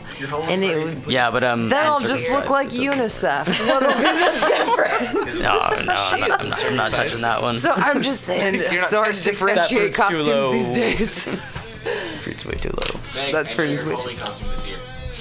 and 0.49 0.65
it 0.65 0.83
would. 0.83 1.13
Yeah, 1.13 1.31
but 1.31 1.45
um. 1.45 1.69
That'll 1.69 2.01
just 2.01 2.31
look 2.31 2.49
like 2.51 2.71
UNICEF. 2.71 3.47
What'll 3.69 3.93
be 3.95 4.03
the 4.03 4.47
difference? 5.13 5.33
so- 5.39 5.43
No, 5.43 5.59
no, 5.59 5.69
I'm 5.69 5.87
not, 5.87 6.41
I'm 6.41 6.49
not, 6.49 6.65
I'm 6.65 6.77
not 6.77 6.91
touching 6.91 7.21
that 7.21 7.43
one. 7.43 7.57
So 7.57 7.73
I'm 7.73 8.01
just 8.03 8.23
saying, 8.23 8.55
You're 8.73 8.73
not 8.73 8.73
it's 8.75 8.93
hard 8.93 9.13
to 9.13 9.13
testing 9.13 9.33
differentiate 9.33 9.95
fruit's 9.95 9.97
too 9.97 10.03
costumes 10.03 10.29
low. 10.29 10.53
these 10.53 10.73
days. 10.73 11.25
Fruit's 12.23 12.47
way 12.47 12.55
too 12.55 12.71
low. 12.71 13.01
Meg, 13.17 13.33
That's 13.33 13.51
enter 13.51 13.55
pretty 13.57 13.73
your 13.73 13.97
sweet. 13.99 14.79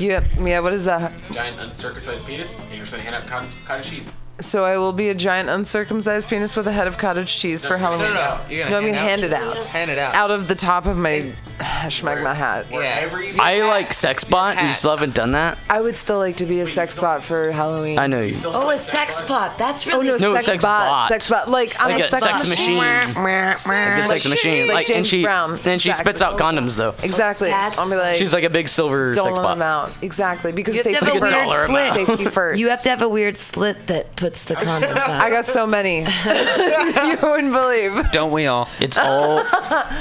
Costume 0.10 0.48
yeah. 0.48 0.60
What 0.60 0.74
is 0.74 0.86
that? 0.86 1.12
Giant 1.32 1.60
uncircumcised 1.60 2.26
penis, 2.26 2.60
and 2.60 2.74
you're 2.74 2.86
to 2.86 3.00
hand 3.00 3.28
cottage, 3.28 3.52
cottage 3.66 3.90
cheese. 3.90 4.16
So 4.42 4.66
I 4.66 4.78
will 4.78 4.94
be 4.94 5.10
a 5.10 5.16
giant 5.16 5.50
uncircumcised 5.50 6.28
penis 6.30 6.56
with 6.56 6.68
a 6.68 6.72
head 6.72 6.88
of 6.88 6.98
cottage 6.98 7.38
cheese 7.40 7.66
for 7.66 7.78
No, 7.78 7.98
no, 7.98 7.98
Halloween. 7.98 8.14
no, 8.16 8.40
you're 8.50 8.60
gonna 8.66 8.72
No, 8.72 8.78
I 8.78 8.82
mean 8.82 8.94
hand 8.94 9.22
hand 9.22 9.24
it 9.24 9.34
out. 9.34 9.58
out. 9.58 9.66
Hand 9.66 9.92
it 9.92 9.98
out. 9.98 10.16
Out 10.16 10.32
of 10.32 10.48
the 10.48 10.56
top 10.56 10.86
of 10.86 10.98
my 10.98 11.32
schmegma 11.60 12.36
hat. 12.36 12.66
Wherever 12.72 13.22
you 13.24 13.36
I 13.40 13.62
like 13.68 13.94
sex 13.94 14.24
bot. 14.24 14.62
You 14.62 14.74
still 14.74 14.92
haven't 14.92 15.14
done 15.14 15.34
that? 15.34 15.58
I 15.70 15.80
would 15.82 15.96
still 15.98 16.18
like 16.18 16.38
to 16.38 16.46
be 16.46 16.60
a 16.60 16.66
sex 16.66 16.98
bot 16.98 17.24
for 17.24 17.52
Halloween. 17.52 18.00
I 18.00 18.08
know 18.08 18.22
you. 18.22 18.36
Oh, 18.46 18.70
a 18.70 18.78
sex 18.78 19.22
pot. 19.26 19.58
That's 19.58 19.86
Oh 19.88 19.92
really. 20.02 20.08
no, 20.08 20.18
No, 20.18 20.34
sex, 20.36 20.48
sex 20.48 20.64
bot, 20.64 20.88
bot. 20.88 21.10
sex 21.10 21.30
bot. 21.30 21.50
Like 21.50 21.70
I'm 21.80 21.92
a 22.00 22.04
a 22.04 22.10
sex, 22.10 22.24
sex 22.24 22.50
machine. 22.50 22.78
Like 22.78 23.06
a 23.06 23.58
sex 23.58 24.28
machine. 24.28 24.68
Like 24.68 24.76
Like, 24.76 24.90
and 24.90 24.96
James 24.98 25.08
she 25.08 25.24
Brown. 25.24 25.60
and 25.66 25.82
she 25.82 25.90
Exactly. 25.90 25.94
spits 26.14 26.22
out 26.22 26.38
condoms 26.38 26.78
though. 26.78 26.96
Exactly. 27.04 27.50
That's 27.50 27.78
I'll 27.78 27.90
be 27.90 27.96
like, 27.96 28.16
She's 28.16 28.34
like 28.34 28.44
a 28.44 28.50
big 28.50 28.68
silver 28.68 29.14
don't 29.14 29.26
sex 29.26 29.38
let 29.38 29.44
them 29.44 29.62
out. 29.62 29.92
Exactly 30.02 30.52
because 30.52 30.76
You 30.76 30.84
have 30.84 30.92
to 30.94 31.06
have 31.06 31.16
a 31.16 31.20
weird 31.20 31.46
slit. 31.68 31.94
Safety 32.08 32.26
first. 32.26 32.60
You 32.60 32.70
have 32.70 32.82
to 32.84 32.90
have 32.90 33.02
a 33.02 33.10
weird 33.10 33.38
slit 33.38 33.88
that 33.88 34.16
puts 34.16 34.31
the 34.40 34.56
condoms 34.56 34.96
out. 34.98 35.10
I 35.10 35.30
got 35.30 35.46
so 35.46 35.68
many. 35.68 36.00
you 36.00 37.18
wouldn't 37.22 37.54
believe. 37.54 38.12
Don't 38.12 38.32
we 38.32 38.48
all? 38.48 38.68
It's 38.80 38.98
all. 38.98 39.44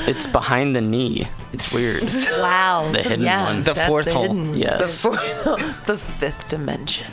it's 0.06 0.26
behind 0.26 0.74
the 0.74 0.80
knee. 0.80 1.28
It's 1.52 1.74
weird. 1.74 2.02
wow. 2.40 2.88
The 2.92 3.02
hidden 3.02 3.24
yeah, 3.24 3.44
one. 3.44 3.64
The 3.64 3.74
fourth 3.74 4.06
the 4.06 4.12
hole. 4.14 4.22
hidden 4.22 4.50
one. 4.50 4.58
The, 4.60 4.86
fourth, 4.88 5.86
the 5.86 5.98
fifth 5.98 6.48
dimension. 6.48 7.08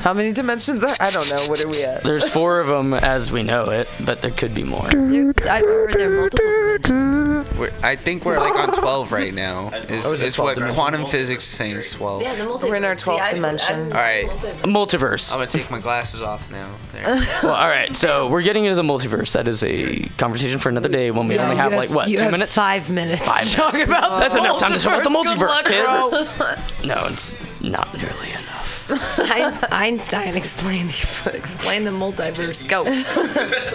How 0.00 0.12
many 0.12 0.32
dimensions 0.32 0.82
are? 0.82 0.90
I 1.00 1.10
don't 1.10 1.30
know. 1.30 1.38
What 1.48 1.64
are 1.64 1.68
we 1.68 1.84
at? 1.84 2.02
There's 2.02 2.28
four 2.28 2.58
of 2.60 2.66
them 2.66 2.92
as 2.92 3.30
we 3.30 3.42
know 3.44 3.70
it, 3.70 3.88
but 4.04 4.20
there 4.20 4.32
could 4.32 4.52
be 4.54 4.64
more. 4.64 4.88
There- 4.90 5.32
I've 5.48 5.64
heard 5.64 5.92
there 5.92 6.12
are 6.12 6.20
multiple 6.22 6.78
dimensions. 6.82 7.58
We're, 7.58 7.72
I 7.82 7.94
think 7.96 8.24
we're 8.24 8.38
like 8.38 8.56
on 8.58 8.72
12 8.72 9.12
right 9.12 9.32
now. 9.34 9.68
Is, 9.68 9.90
Oh, 10.06 10.14
is 10.14 10.22
it 10.22 10.26
is 10.26 10.34
12 10.34 10.46
what 10.48 10.54
dimensions? 10.56 10.76
quantum 10.76 11.06
physics 11.06 11.44
is 11.44 11.50
saying 11.50 11.76
is 11.76 11.92
12. 11.92 12.22
Yeah, 12.22 12.34
the 12.34 12.44
multiverse. 12.44 12.68
We're 12.68 12.76
in 12.76 12.84
our 12.84 12.94
See, 12.94 13.10
12th 13.10 13.20
I- 13.20 13.30
dimension. 13.30 13.80
All 13.92 13.98
right, 13.98 14.26
Multiverse. 14.64 15.32
I'm 15.32 15.38
gonna 15.38 15.46
take 15.50 15.70
my 15.70 15.80
glasses 15.80 16.20
off 16.20 16.37
now. 16.50 16.74
Well, 17.42 17.54
all 17.54 17.68
right. 17.68 17.94
So 17.96 18.28
we're 18.28 18.42
getting 18.42 18.64
into 18.64 18.74
the 18.74 18.82
multiverse. 18.82 19.32
That 19.32 19.46
is 19.46 19.62
a 19.62 20.00
conversation 20.18 20.58
for 20.58 20.68
another 20.68 20.88
day 20.88 21.10
when 21.10 21.26
we 21.28 21.38
only 21.38 21.54
You 21.54 21.60
have, 21.62 21.72
like 21.72 21.90
what 21.90 22.08
you 22.08 22.16
two 22.16 22.24
have 22.24 22.32
minutes. 22.32 22.54
Five 22.54 22.90
minutes. 22.90 23.24
Five 23.26 23.44
to 23.48 23.54
talk 23.56 23.72
minutes. 23.74 23.90
about 23.90 24.18
That's 24.20 24.34
the 24.34 24.40
enough 24.40 24.58
time 24.58 24.72
to 24.72 24.78
talk 24.78 25.00
about 25.00 25.04
the 25.04 25.10
multiverse, 25.10 25.48
luck, 25.48 25.64
kids. 25.66 26.84
No, 26.86 27.06
it's 27.06 27.36
not 27.62 27.96
nearly 27.96 28.30
enough. 28.30 28.84
bro. 29.16 29.26
Einstein- 29.26 29.70
Einstein 29.72 30.36
explained 30.36 30.88
explain 31.34 31.84
the 31.84 31.90
multiverse. 31.90 32.66
Go. 32.68 32.84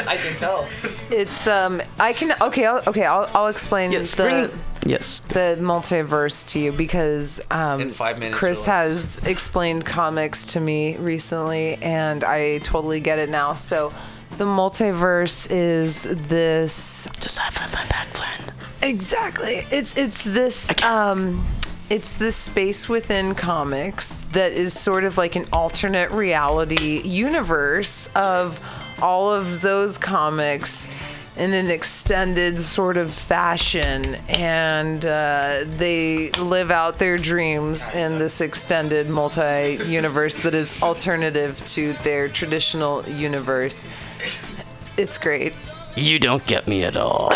I 0.09 0.17
can 0.17 0.35
tell. 0.35 0.67
It's 1.11 1.47
um. 1.47 1.81
I 1.99 2.13
can. 2.13 2.33
Okay. 2.41 2.65
I'll, 2.65 2.81
okay. 2.87 3.05
I'll, 3.05 3.29
I'll 3.33 3.47
explain 3.47 3.91
Yes, 3.91 4.13
the 4.15 4.23
bring- 4.23 4.49
Yes. 4.85 5.19
the 5.29 5.57
multiverse 5.59 6.47
to 6.49 6.59
you 6.59 6.71
because 6.71 7.41
um, 7.51 7.81
In 7.81 7.89
five 7.91 8.19
minutes 8.19 8.37
Chris 8.37 8.67
or 8.67 8.71
has 8.71 9.19
explained 9.25 9.85
comics 9.85 10.45
to 10.47 10.59
me 10.59 10.97
recently, 10.97 11.75
and 11.81 12.23
I 12.23 12.57
totally 12.59 12.99
get 12.99 13.19
it 13.19 13.29
now. 13.29 13.53
So, 13.55 13.93
the 14.37 14.45
multiverse 14.45 15.47
is 15.51 16.03
this 16.27 17.07
Just 17.19 17.37
have 17.37 17.71
my 17.71 17.85
back, 17.87 18.07
friend. 18.07 18.51
exactly. 18.81 19.65
It's 19.71 19.95
it's 19.97 20.23
this 20.23 20.71
um, 20.83 21.45
it's 21.89 22.13
this 22.13 22.35
space 22.35 22.89
within 22.89 23.35
comics 23.35 24.21
that 24.31 24.51
is 24.53 24.73
sort 24.73 25.03
of 25.03 25.17
like 25.17 25.35
an 25.35 25.45
alternate 25.53 26.09
reality 26.11 27.01
universe 27.03 28.09
of 28.15 28.59
all 29.01 29.29
of 29.31 29.61
those 29.61 29.97
comics 29.97 30.87
in 31.35 31.51
an 31.53 31.71
extended 31.71 32.59
sort 32.59 32.95
of 32.97 33.11
fashion 33.11 34.15
and 34.29 35.03
uh, 35.05 35.63
they 35.77 36.29
live 36.31 36.69
out 36.69 36.99
their 36.99 37.17
dreams 37.17 37.89
in 37.95 38.19
this 38.19 38.39
extended 38.39 39.09
multi-universe 39.09 40.35
that 40.43 40.53
is 40.53 40.81
alternative 40.83 41.59
to 41.65 41.93
their 42.03 42.27
traditional 42.29 43.03
universe 43.09 43.87
it's 44.97 45.17
great 45.17 45.53
You 45.95 46.17
don't 46.19 46.43
get 46.47 46.67
me 46.67 46.83
at 46.83 46.97
all. 46.97 47.31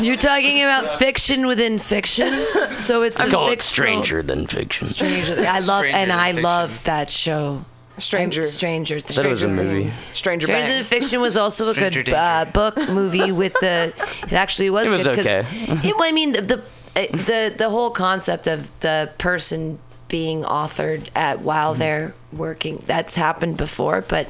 You're 0.00 0.16
talking 0.16 0.62
about 0.62 0.98
fiction 0.98 1.46
within 1.46 1.78
fiction, 1.78 2.32
so 2.74 3.02
it's 3.02 3.20
I 3.20 3.26
a 3.26 3.28
call 3.30 3.46
it 3.46 3.50
fictional- 3.50 3.60
stranger 3.60 4.22
than 4.22 4.46
fiction. 4.48 4.86
Stranger. 4.88 5.34
I 5.46 5.60
love 5.60 5.62
Stranger 5.82 5.96
and 5.96 6.10
than 6.10 6.18
I 6.18 6.28
fiction. 6.30 6.42
love 6.42 6.82
that 6.84 7.08
show. 7.08 7.64
Stranger 7.98 8.42
Stranger 8.42 9.00
Things. 9.00 9.16
That 9.16 9.26
was 9.26 9.42
a 9.42 9.46
Stranger 9.48 9.62
movie. 9.64 9.80
Things. 9.82 10.04
stranger, 10.14 10.46
Stranger 10.46 10.66
Than 10.68 10.76
Things. 10.84 10.88
Fiction 10.88 11.20
was 11.20 11.36
also 11.36 11.70
a 11.70 11.74
good 11.74 12.08
uh, 12.12 12.44
book 12.52 12.76
movie 12.90 13.32
with 13.32 13.52
the. 13.54 13.92
It 14.24 14.32
actually 14.32 14.70
was. 14.70 14.86
It 14.86 14.92
was 14.92 15.04
good 15.04 15.16
'cause 15.16 15.26
okay. 15.26 15.88
it, 15.88 15.94
I 15.98 16.12
mean 16.12 16.32
the 16.32 16.42
the, 16.42 16.58
uh, 16.58 17.06
the 17.24 17.54
the 17.56 17.70
whole 17.70 17.90
concept 17.90 18.46
of 18.46 18.72
the 18.80 19.10
person 19.18 19.78
being 20.08 20.42
authored 20.42 21.08
at 21.16 21.40
while 21.40 21.72
Mm-hmm. 21.72 21.80
they're 21.80 22.14
working 22.32 22.82
that's 22.86 23.16
happened 23.16 23.56
before, 23.56 24.02
but 24.02 24.28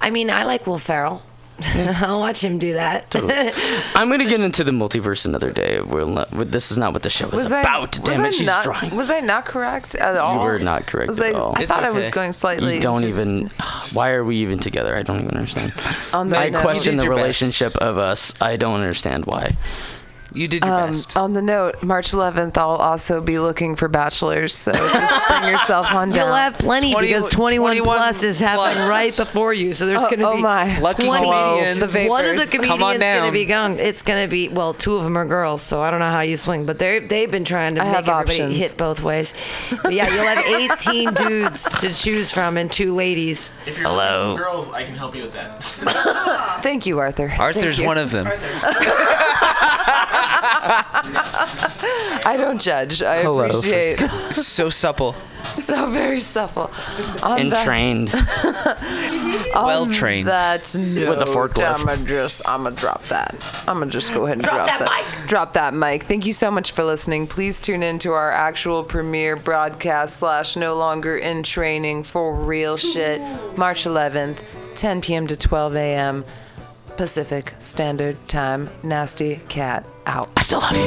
I 0.00 0.10
mean 0.10 0.30
I 0.30 0.44
like 0.44 0.66
Will 0.66 0.78
Ferrell. 0.78 1.22
I'll 2.02 2.20
watch 2.20 2.42
him 2.42 2.58
do 2.58 2.74
that. 2.74 3.14
I'm 3.94 4.08
gonna 4.10 4.24
get 4.28 4.40
into 4.40 4.64
the 4.64 4.72
multiverse 4.72 5.24
another 5.26 5.50
day. 5.50 5.80
We're 5.80 6.04
not, 6.04 6.30
this 6.30 6.70
is 6.70 6.78
not 6.78 6.92
what 6.92 7.02
the 7.02 7.10
show 7.10 7.26
is 7.28 7.32
Was 7.32 7.52
I- 7.52 7.60
about. 7.60 7.90
was 7.98 7.98
Damn 8.00 8.24
I 8.24 8.28
it, 8.28 8.34
she's 8.34 8.46
not, 8.46 8.62
trying. 8.62 8.94
Was 8.96 9.10
I 9.10 9.20
not 9.20 9.44
correct 9.44 9.94
at 9.94 10.16
all? 10.16 10.34
You 10.34 10.40
were 10.40 10.58
not 10.58 10.86
correct 10.86 11.08
Was 11.08 11.20
at 11.20 11.34
I, 11.34 11.38
all. 11.38 11.54
I 11.56 11.62
It's 11.62 11.72
thought 11.72 11.84
I 11.84 11.90
was 11.90 12.10
going 12.10 12.32
slightly. 12.32 12.76
You 12.76 12.80
don't 12.80 13.00
too- 13.02 13.08
even. 13.08 13.50
Why 13.92 14.10
are 14.12 14.24
we 14.24 14.36
even 14.38 14.58
together? 14.58 14.94
I 14.96 15.02
don't 15.02 15.20
even 15.20 15.34
understand. 15.36 15.72
On 16.12 16.32
I 16.32 16.48
note. 16.48 16.62
question 16.62 16.96
the 16.96 17.02
did 17.02 17.06
your 17.06 17.14
best. 17.14 17.22
relationship 17.22 17.76
of 17.78 17.98
us. 17.98 18.34
I 18.40 18.56
don't 18.56 18.74
understand 18.80 19.26
why. 19.26 19.56
You 20.32 20.46
did 20.48 20.64
your 20.64 20.72
Um, 20.72 20.90
best. 20.92 21.16
on 21.16 21.32
the 21.32 21.42
note, 21.42 21.82
March 21.82 22.12
11th, 22.12 22.56
I'll 22.56 22.70
also 22.70 23.20
be 23.20 23.38
looking 23.38 23.74
for 23.76 23.88
bachelors, 23.88 24.54
so 24.54 24.72
just 24.72 25.28
bring 25.28 25.50
yourself 25.52 25.92
on 25.92 26.08
down. 26.10 26.26
You'll 26.26 26.34
have 26.36 26.58
plenty 26.58 26.92
20 26.92 27.06
because 27.08 27.28
21, 27.28 27.76
21 27.78 27.96
plus 27.98 28.22
is 28.22 28.38
happening 28.38 28.74
plus. 28.76 28.88
right 28.88 29.16
before 29.16 29.52
you. 29.52 29.74
So 29.74 29.86
there's 29.86 30.02
Oh- 30.02 30.06
going 30.06 30.20
to 30.20 30.28
oh 30.28 30.36
be 30.36 30.42
my. 30.42 30.78
Lucky 30.80 31.04
20 31.04 31.26
comedians. 31.26 31.92
The 31.94 32.06
One 32.08 32.24
of 32.26 32.36
the 32.36 32.46
comedians 32.46 32.66
Come 32.68 32.82
on 32.82 32.98
going 33.00 33.24
to 33.24 33.32
be 33.32 33.44
gone. 33.44 33.78
It's 33.78 34.02
going 34.02 34.22
to 34.24 34.30
be 34.30 34.48
well, 34.48 34.72
two 34.74 34.94
of 34.96 35.02
them 35.04 35.16
are 35.18 35.24
girls, 35.24 35.62
so 35.62 35.82
I 35.82 35.90
don't 35.90 36.00
know 36.00 36.10
how 36.10 36.20
you 36.20 36.36
swing, 36.36 36.64
but 36.64 36.78
they 36.78 37.00
they've 37.00 37.30
been 37.30 37.44
trying 37.44 37.74
to 37.74 37.80
I 37.82 37.84
make 37.86 37.94
have 37.94 38.08
everybody 38.08 38.42
options. 38.42 38.56
hit 38.56 38.76
both 38.76 39.02
ways. 39.02 39.34
But 39.82 39.92
yeah, 39.94 40.08
you'll 40.14 40.24
have 40.24 40.44
18 40.78 41.14
dudes 41.28 41.64
to 41.80 41.92
choose 41.92 42.30
from 42.30 42.56
and 42.56 42.70
two 42.70 42.94
ladies. 42.94 43.52
If 43.66 43.78
you're 43.78 43.88
Hello. 43.88 44.36
girls, 44.36 44.70
I 44.72 44.84
can 44.84 44.94
help 44.94 45.14
you 45.16 45.22
with 45.22 45.34
that. 45.34 45.62
Thank 46.62 46.86
you, 46.86 46.98
Arthur. 47.00 47.32
Arthur's 47.38 47.76
Thank 47.76 47.78
you. 47.80 47.86
one 47.86 47.98
of 47.98 48.10
them. 48.12 48.28
I 52.22 52.34
don't 52.36 52.60
judge. 52.60 53.02
I 53.02 53.22
Hello, 53.22 53.40
appreciate 53.44 53.98
so 54.10 54.70
supple. 54.70 55.14
so 55.44 55.90
very 55.90 56.20
supple. 56.20 56.70
On 57.22 57.40
And 57.40 57.52
that- 57.52 57.64
trained. 57.64 58.10
Well 59.54 59.90
trained. 59.90 60.28
That's 60.28 60.74
no. 60.76 61.10
With 61.10 61.20
a 61.20 61.24
forklift. 61.24 61.78
I'm 61.80 61.84
gonna 61.86 62.04
just, 62.06 62.42
I'm 62.48 62.62
gonna 62.64 62.76
drop 62.76 63.02
that. 63.04 63.34
I'm 63.66 63.78
gonna 63.78 63.90
just 63.90 64.12
go 64.12 64.24
ahead 64.26 64.38
and 64.38 64.46
drop, 64.46 64.66
that, 64.66 64.80
mic. 64.80 65.26
Drop 65.28 65.52
that 65.54 65.74
mic. 65.74 66.04
Thank 66.04 66.26
you 66.26 66.32
so 66.32 66.50
much 66.50 66.72
for 66.72 66.84
listening. 66.84 67.26
Please 67.26 67.60
tune 67.60 67.82
in 67.82 67.98
to 68.00 68.12
our 68.12 68.30
actual 68.30 68.84
premiere 68.84 69.36
broadcast 69.36 70.16
slash 70.18 70.56
no 70.56 70.76
longer 70.76 71.16
in 71.16 71.42
training 71.42 72.04
for 72.04 72.34
real 72.34 72.76
shit, 72.76 73.20
March 73.56 73.84
11th, 73.84 74.42
10 74.74 75.00
p.m. 75.00 75.26
to 75.26 75.36
12 75.36 75.76
a.m. 75.76 76.24
Pacific 77.00 77.54
Standard 77.60 78.18
Time. 78.28 78.68
Nasty 78.82 79.36
cat 79.48 79.86
out. 80.04 80.28
I 80.36 80.42
still 80.42 80.60
love 80.60 80.76
you. 80.76 80.86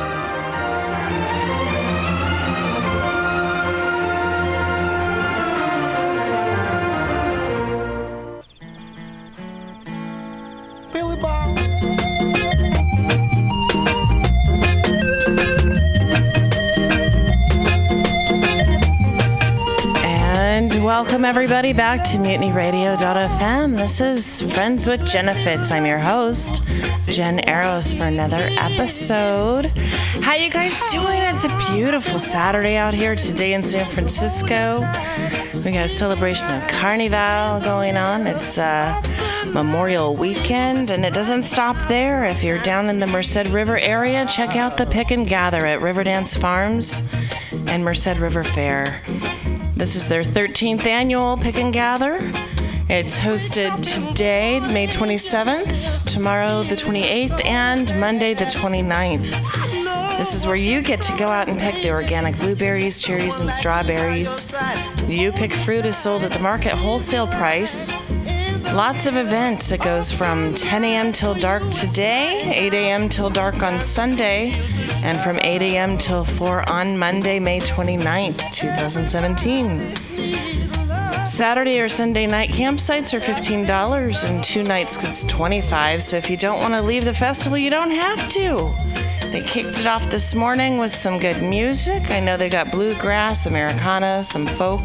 Welcome 21.03 21.25
everybody 21.25 21.73
back 21.73 22.03
to 22.03 22.17
MutinyRadio.fm. 22.17 23.75
This 23.75 23.99
is 23.99 24.53
Friends 24.53 24.85
with 24.85 25.01
Genefits. 25.01 25.71
I'm 25.71 25.83
your 25.83 25.97
host, 25.97 26.63
Jen 27.09 27.39
Arrows, 27.49 27.91
for 27.91 28.03
another 28.03 28.49
episode. 28.51 29.65
How 30.21 30.35
you 30.35 30.51
guys 30.51 30.79
doing? 30.91 31.19
It's 31.23 31.43
a 31.43 31.71
beautiful 31.71 32.19
Saturday 32.19 32.75
out 32.75 32.93
here 32.93 33.15
today 33.15 33.55
in 33.55 33.63
San 33.63 33.89
Francisco. 33.89 34.81
We 35.65 35.71
got 35.71 35.87
a 35.87 35.89
celebration 35.89 36.45
of 36.51 36.67
Carnival 36.67 37.61
going 37.61 37.97
on. 37.97 38.27
It's 38.27 38.59
uh, 38.59 39.01
Memorial 39.47 40.15
Weekend, 40.15 40.91
and 40.91 41.03
it 41.03 41.15
doesn't 41.15 41.43
stop 41.43 41.77
there. 41.87 42.25
If 42.25 42.43
you're 42.43 42.61
down 42.61 42.89
in 42.89 42.99
the 42.99 43.07
Merced 43.07 43.47
River 43.47 43.79
area, 43.79 44.27
check 44.27 44.55
out 44.55 44.77
the 44.77 44.85
Pick 44.85 45.09
and 45.09 45.27
Gather 45.27 45.65
at 45.65 45.79
Riverdance 45.79 46.39
Farms 46.39 47.11
and 47.65 47.83
Merced 47.83 48.19
River 48.19 48.43
Fair. 48.43 49.01
This 49.81 49.95
is 49.95 50.07
their 50.07 50.21
13th 50.21 50.85
annual 50.85 51.37
Pick 51.37 51.57
and 51.57 51.73
Gather. 51.73 52.19
It's 52.87 53.19
hosted 53.19 53.81
today, 53.81 54.59
May 54.59 54.85
27th, 54.85 56.05
tomorrow, 56.05 56.61
the 56.61 56.75
28th, 56.75 57.43
and 57.43 57.99
Monday, 57.99 58.35
the 58.35 58.45
29th. 58.45 59.31
This 60.19 60.35
is 60.35 60.45
where 60.45 60.55
you 60.55 60.83
get 60.83 61.01
to 61.01 61.17
go 61.17 61.29
out 61.29 61.49
and 61.49 61.59
pick 61.59 61.81
the 61.81 61.89
organic 61.89 62.37
blueberries, 62.37 63.01
cherries, 63.01 63.41
and 63.41 63.51
strawberries. 63.51 64.53
You 65.07 65.31
pick 65.31 65.51
fruit 65.51 65.87
is 65.87 65.97
sold 65.97 66.21
at 66.21 66.31
the 66.31 66.37
market 66.37 66.73
wholesale 66.73 67.25
price. 67.25 67.89
Lots 68.73 69.07
of 69.07 69.17
events. 69.17 69.71
It 69.71 69.81
goes 69.81 70.11
from 70.11 70.53
10 70.53 70.85
a.m. 70.85 71.11
till 71.11 71.33
dark 71.33 71.67
today, 71.71 72.53
8 72.53 72.73
a.m. 72.75 73.09
till 73.09 73.31
dark 73.31 73.63
on 73.63 73.81
Sunday, 73.81 74.51
and 75.03 75.19
from 75.19 75.39
8 75.41 75.61
a.m. 75.61 75.97
till 75.97 76.23
4 76.23 76.69
on 76.69 76.97
Monday, 76.97 77.39
May 77.39 77.59
29th, 77.59 78.51
2017. 78.53 79.95
Saturday 81.25 81.79
or 81.79 81.87
Sunday 81.87 82.25
night 82.25 82.49
campsites 82.49 83.13
are 83.13 83.19
$15 83.19 84.29
and 84.29 84.43
two 84.43 84.63
nights 84.63 85.03
is 85.03 85.23
25 85.25 86.01
so 86.01 86.17
if 86.17 86.29
you 86.31 86.37
don't 86.37 86.59
want 86.59 86.73
to 86.73 86.81
leave 86.81 87.05
the 87.05 87.13
festival, 87.13 87.57
you 87.57 87.69
don't 87.69 87.91
have 87.91 88.27
to. 88.29 88.73
They 89.31 89.41
kicked 89.41 89.77
it 89.79 89.85
off 89.85 90.09
this 90.09 90.35
morning 90.35 90.77
with 90.77 90.91
some 90.91 91.19
good 91.19 91.41
music. 91.41 92.09
I 92.09 92.19
know 92.19 92.37
they 92.37 92.49
got 92.49 92.71
bluegrass, 92.71 93.45
Americana, 93.45 94.23
some 94.23 94.45
folk, 94.45 94.81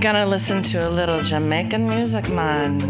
Gonna 0.00 0.26
listen 0.26 0.62
to 0.64 0.88
a 0.88 0.90
little 0.90 1.22
Jamaican 1.22 1.88
music, 1.88 2.28
man. 2.30 2.80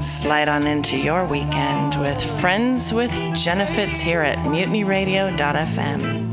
Slide 0.00 0.48
on 0.48 0.66
into 0.66 0.96
your 0.96 1.24
weekend 1.24 1.96
with 2.00 2.22
Friends 2.40 2.92
with 2.92 3.12
Jennifer 3.34 3.86
here 3.86 4.20
at 4.22 4.38
mutinyradio.fm. 4.38 6.27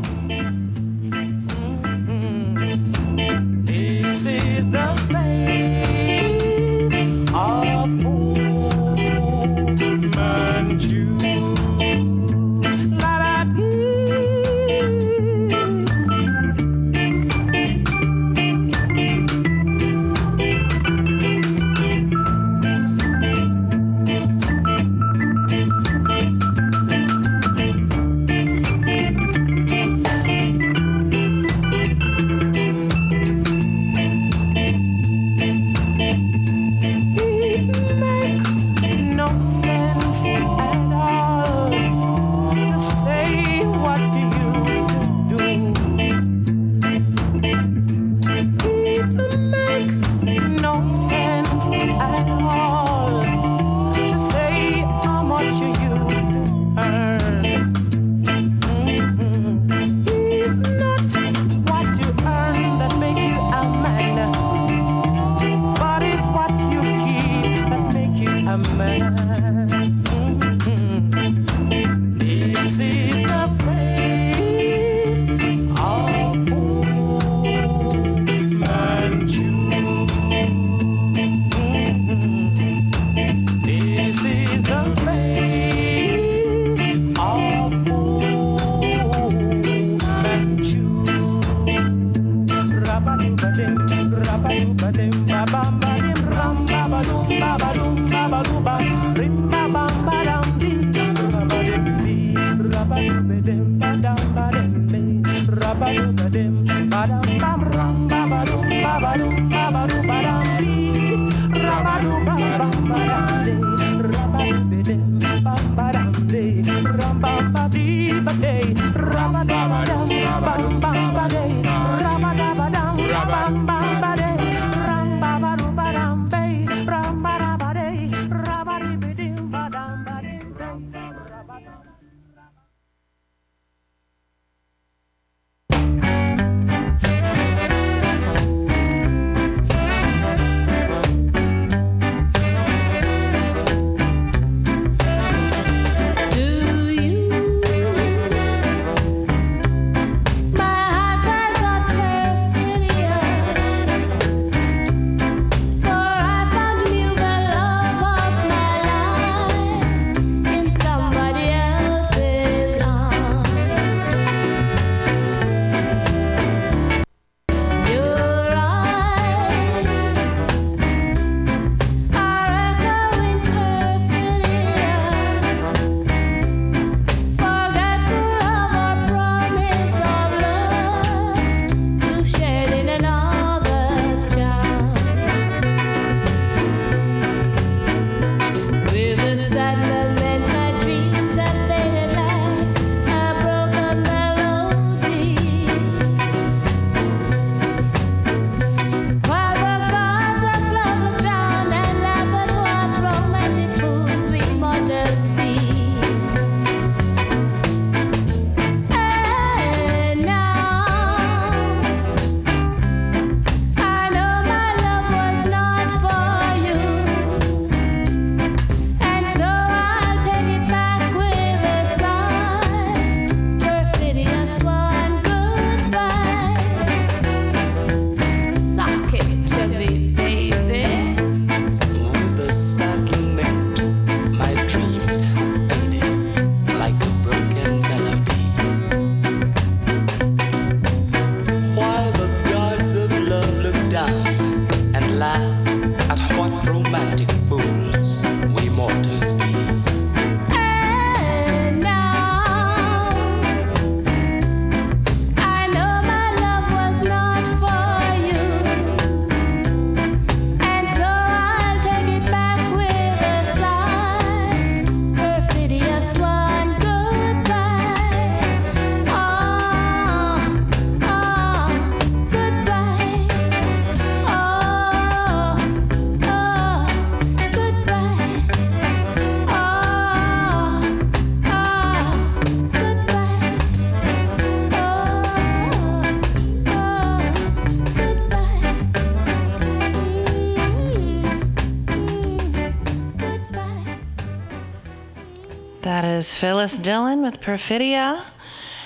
is 296.25 296.37
Phyllis 296.39 296.79
Dillon 296.79 297.21
with 297.21 297.39
Perfidia. 297.39 298.19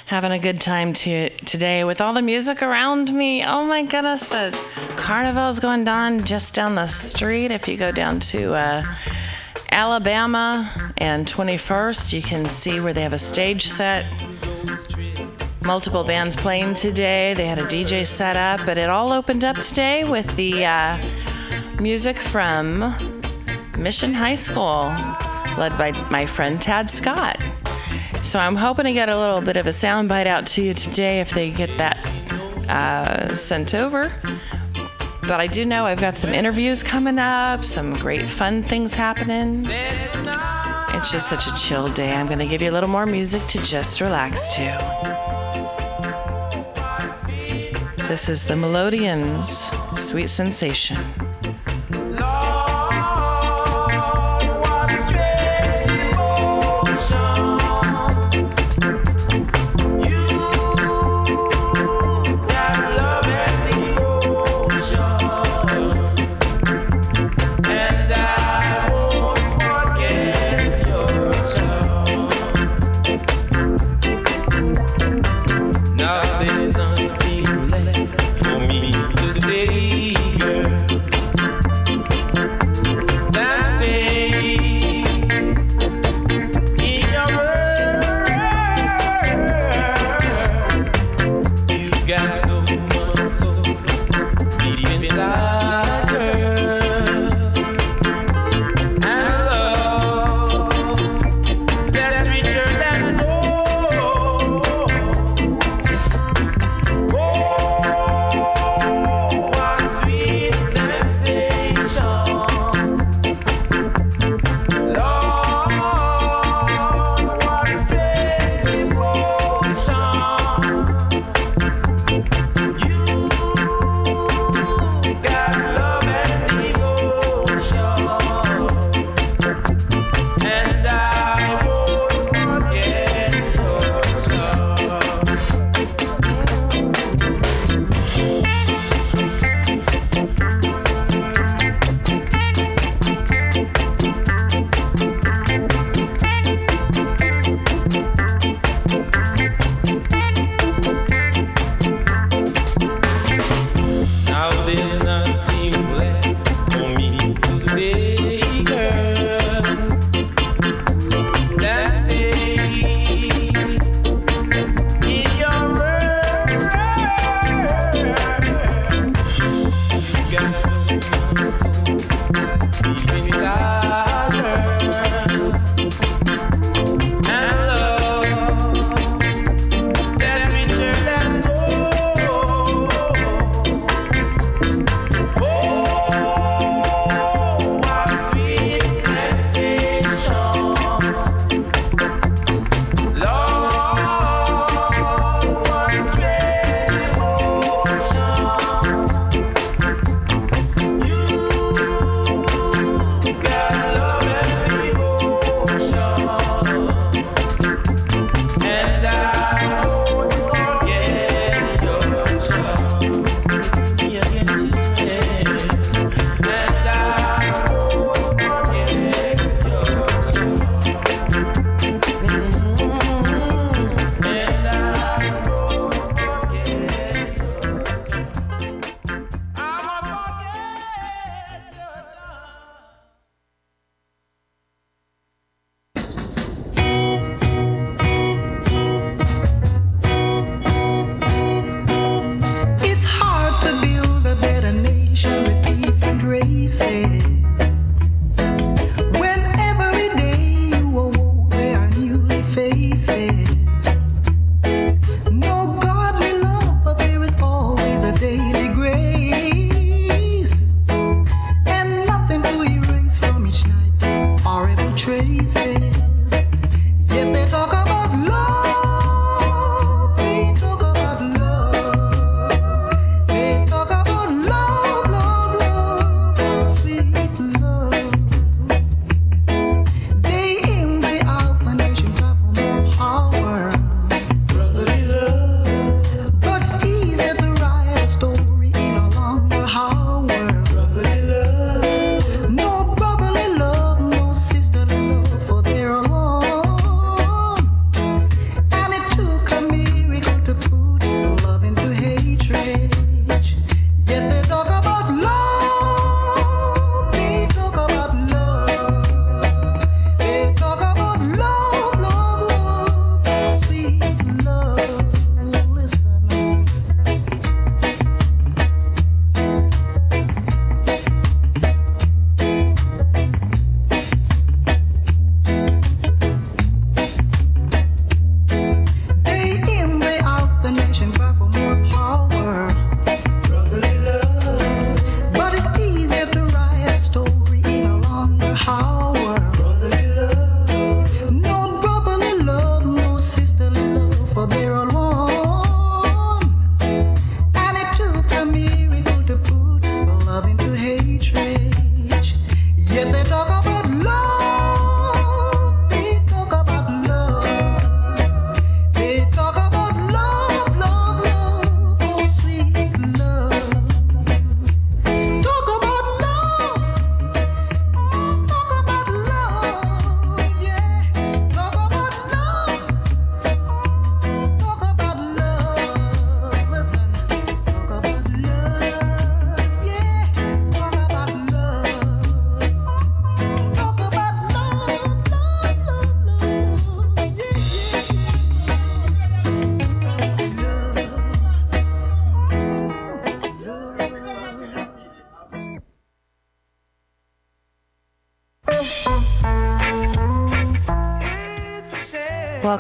Having 0.08 0.34
a 0.34 0.40
good 0.40 0.60
time 0.60 0.92
to, 0.92 1.30
today 1.46 1.86
with 1.86 2.02
all 2.02 2.12
the 2.12 2.22
music 2.22 2.62
around 2.62 3.14
me. 3.14 3.46
Oh 3.46 3.64
my 3.64 3.84
goodness, 3.84 4.28
the 4.28 4.54
carnival's 4.98 5.62
going 5.62 5.88
on 5.88 6.26
just 6.26 6.54
down 6.54 6.76
the 6.76 6.88
street. 6.88 7.50
If 7.52 7.66
you 7.70 7.78
go 7.78 7.94
down 7.94 8.20
to 8.32 8.56
uh, 8.56 8.84
Alabama 9.72 10.92
and 10.98 11.26
21st, 11.26 12.12
you 12.12 12.22
can 12.22 12.50
see 12.50 12.82
where 12.82 12.92
they 12.92 13.04
have 13.04 13.14
a 13.14 13.18
stage 13.18 13.64
set. 13.68 14.06
Multiple 15.62 16.04
bands 16.04 16.36
playing 16.36 16.74
today. 16.74 17.34
They 17.36 17.48
had 17.48 17.60
a 17.60 17.68
DJ 17.68 18.06
set 18.06 18.36
up, 18.36 18.66
but 18.66 18.78
it 18.78 18.90
all 18.90 19.14
opened 19.14 19.46
up 19.46 19.56
today 19.58 20.04
with 20.04 20.28
the 20.36 20.66
uh, 20.66 21.02
music 21.80 22.18
from 22.18 22.94
Mission 23.78 24.14
High 24.14 24.34
School, 24.34 24.94
led 25.60 25.78
by 25.78 25.92
my 26.10 26.26
friend 26.26 26.60
Tad 26.62 26.90
Scott. 26.90 27.38
So 28.24 28.40
I'm 28.40 28.56
hoping 28.56 28.86
to 28.86 28.94
get 28.94 29.10
a 29.10 29.18
little 29.18 29.42
bit 29.42 29.58
of 29.58 29.68
a 29.68 29.72
soundbite 29.72 30.26
out 30.26 30.46
to 30.48 30.64
you 30.64 30.74
today 30.74 31.20
if 31.20 31.32
they 31.32 31.52
get 31.52 31.78
that 31.78 31.98
uh, 32.70 33.34
sent 33.36 33.76
over. 33.76 34.12
But 35.22 35.40
I 35.40 35.48
do 35.48 35.64
know 35.66 35.86
I've 35.86 36.02
got 36.02 36.16
some 36.16 36.34
interviews 36.34 36.82
coming 36.82 37.20
up, 37.20 37.64
some 37.64 37.94
great 37.96 38.24
fun 38.24 38.64
things 38.64 38.94
happening. 38.94 39.66
It's 40.96 41.12
just 41.12 41.30
such 41.30 41.48
a 41.48 41.54
chill 41.56 41.88
day. 41.90 42.14
I'm 42.14 42.26
going 42.26 42.40
to 42.40 42.48
give 42.48 42.62
you 42.62 42.72
a 42.72 42.74
little 42.74 42.90
more 42.90 43.06
music 43.06 43.46
to 43.48 43.62
just 43.64 44.02
relax 44.02 44.56
to. 44.56 44.62
This 48.08 48.28
is 48.28 48.44
the 48.44 48.56
Melodians, 48.56 49.70
Sweet 49.96 50.30
Sensation. 50.30 50.98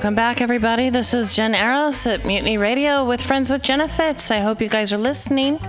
Welcome 0.10 0.16
back, 0.16 0.41
everybody. 0.41 0.89
This 0.89 1.14
is 1.14 1.36
Jen 1.36 1.53
Eros 1.53 2.07
at 2.07 2.26
Mutiny 2.26 2.57
Radio 2.57 3.05
with 3.05 3.22
Friends 3.22 3.51
with 3.51 3.62
Jenna 3.62 3.88
Fitz. 3.88 4.32
I 4.32 4.39
hope 4.39 4.60
you 4.60 4.68
guys 4.68 4.91
are 4.91 4.97
listening. 4.97 5.60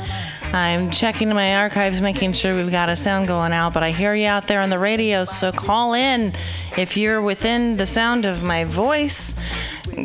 I'm 0.55 0.91
checking 0.91 1.29
my 1.29 1.57
archives, 1.57 2.01
making 2.01 2.33
sure 2.33 2.57
we've 2.57 2.71
got 2.71 2.89
a 2.89 2.97
sound 2.97 3.29
going 3.29 3.53
out, 3.53 3.75
but 3.75 3.83
I 3.83 3.91
hear 3.91 4.15
you 4.15 4.29
out 4.29 4.47
there 4.47 4.63
on 4.63 4.71
the 4.71 4.79
radio, 4.79 5.25
so 5.25 5.53
call 5.53 5.93
in 5.93 6.33
if 6.79 6.97
you're 6.97 7.21
within 7.21 7.77
the 7.77 7.85
sound 7.85 8.25
of 8.25 8.43
my 8.43 8.65
voice. 8.65 9.39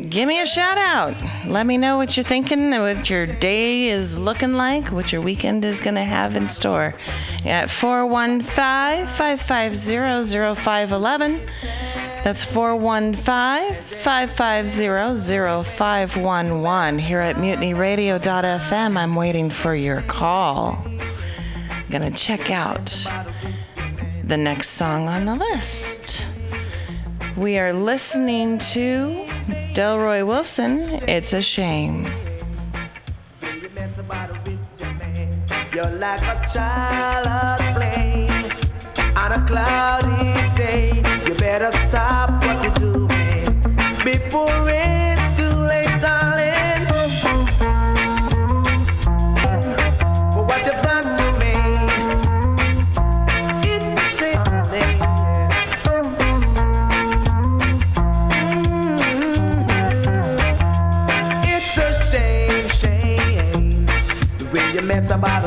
Give 0.10 0.28
me 0.28 0.42
a 0.42 0.46
shout 0.46 0.78
out. 0.78 1.16
Let 1.48 1.66
me 1.66 1.78
know 1.78 1.96
what 1.96 2.18
you're 2.18 2.26
thinking, 2.26 2.72
what 2.72 3.10
your 3.10 3.26
day 3.26 3.88
is 3.88 4.20
looking 4.20 4.56
like, 4.56 4.90
what 4.90 5.14
your 5.14 5.22
weekend 5.22 5.64
is 5.64 5.80
going 5.80 5.96
to 5.96 6.04
have 6.04 6.36
in 6.36 6.50
store. 6.50 6.94
At 7.46 7.70
415 7.70 9.08
550 9.08 10.60
0511. 10.60 11.40
That's 12.26 12.44
415 12.44 13.76
550 13.76 15.64
0511. 15.64 16.98
Here 16.98 17.20
at 17.20 17.36
mutinyradio.fm, 17.36 18.98
I'm 18.98 19.14
waiting 19.14 19.52
for 19.52 19.76
your 19.76 20.02
call. 20.02 20.84
I'm 20.88 20.98
going 21.92 22.12
to 22.12 22.18
check 22.18 22.50
out 22.50 23.06
the 24.24 24.38
next 24.38 24.70
song 24.70 25.08
on 25.08 25.26
the 25.26 25.36
list. 25.36 26.26
We 27.38 27.60
are 27.60 27.72
listening 27.72 28.58
to 28.74 29.28
Delroy 29.76 30.26
Wilson, 30.26 30.80
It's 31.08 31.34
a 31.34 31.44
Shame. 31.44 32.06
You're 35.72 35.92
like 35.92 36.24
a 36.24 36.48
child 36.52 37.28
on 39.16 39.32
a 39.32 39.48
cloudy 39.48 40.34
day. 40.58 41.05
Better 41.58 41.72
stop 41.88 42.44
what 42.44 42.62
you're 42.62 42.74
doing 42.74 43.46
before 44.04 44.68
it's 44.68 45.38
too 45.38 45.56
late, 45.72 45.88
darling. 46.02 46.86
For 50.34 50.44
what 50.44 50.66
you've 50.66 50.84
done 50.84 51.08
to 51.16 51.26
me, 51.40 51.54
it's 53.72 53.92
a 53.96 54.08
shame. 54.18 54.44
It's 61.48 61.78
a 61.78 61.80
shame, 62.12 62.68
shame, 62.68 63.86
the 64.40 64.46
way 64.54 64.66
you 64.74 64.82
mess 64.82 65.10
about 65.10 65.45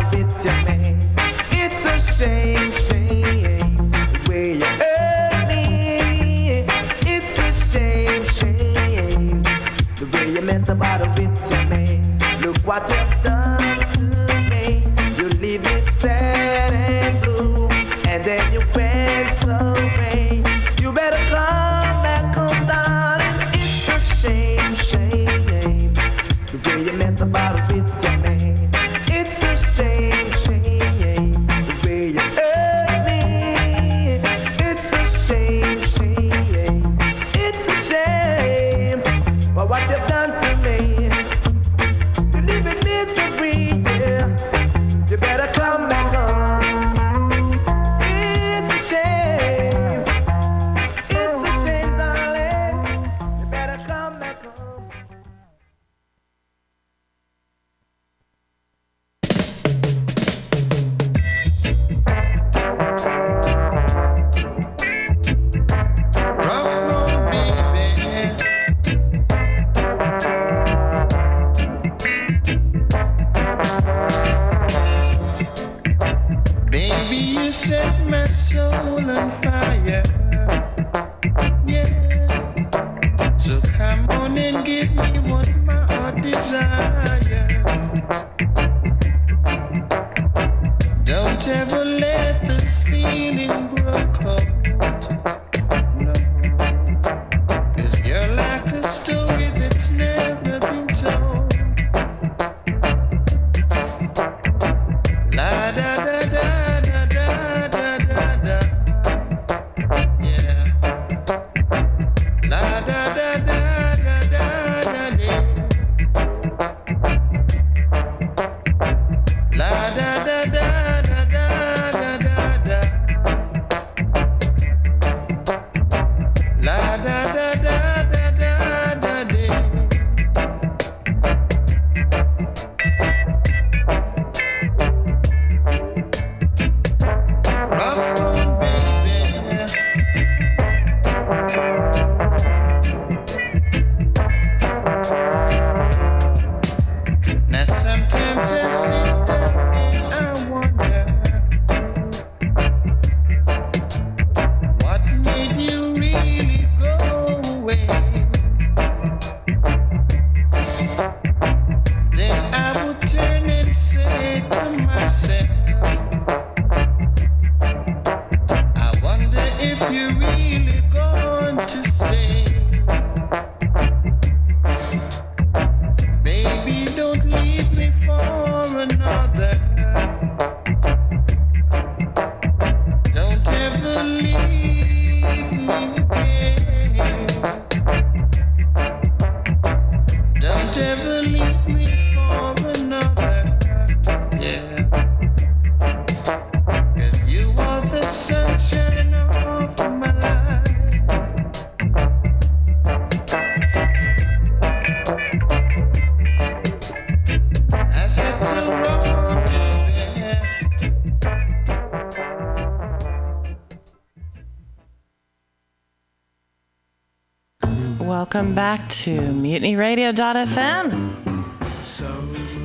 back 218.59 218.83
to 218.89 219.21
MutinyRadio.fm. 219.21 221.15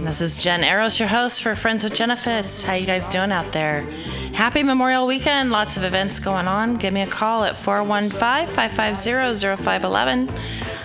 This 0.04 0.22
is 0.22 0.44
Jen 0.44 0.64
Eros, 0.64 0.98
your 0.98 1.08
host 1.08 1.44
for 1.44 1.54
Friends 1.54 1.84
with 1.84 1.94
Jennifer. 1.94 2.44
How 2.66 2.74
you 2.74 2.88
guys 2.88 3.08
doing 3.10 3.32
out 3.32 3.52
there? 3.52 3.82
Happy 4.34 4.64
Memorial 4.64 5.06
Weekend. 5.06 5.52
Lots 5.52 5.78
of 5.78 5.84
events 5.84 6.18
going 6.18 6.48
on. 6.48 6.78
Give 6.78 6.92
me 6.92 7.02
a 7.02 7.08
call 7.08 7.44
at 7.44 7.54
415-550-0511. 7.54 10.40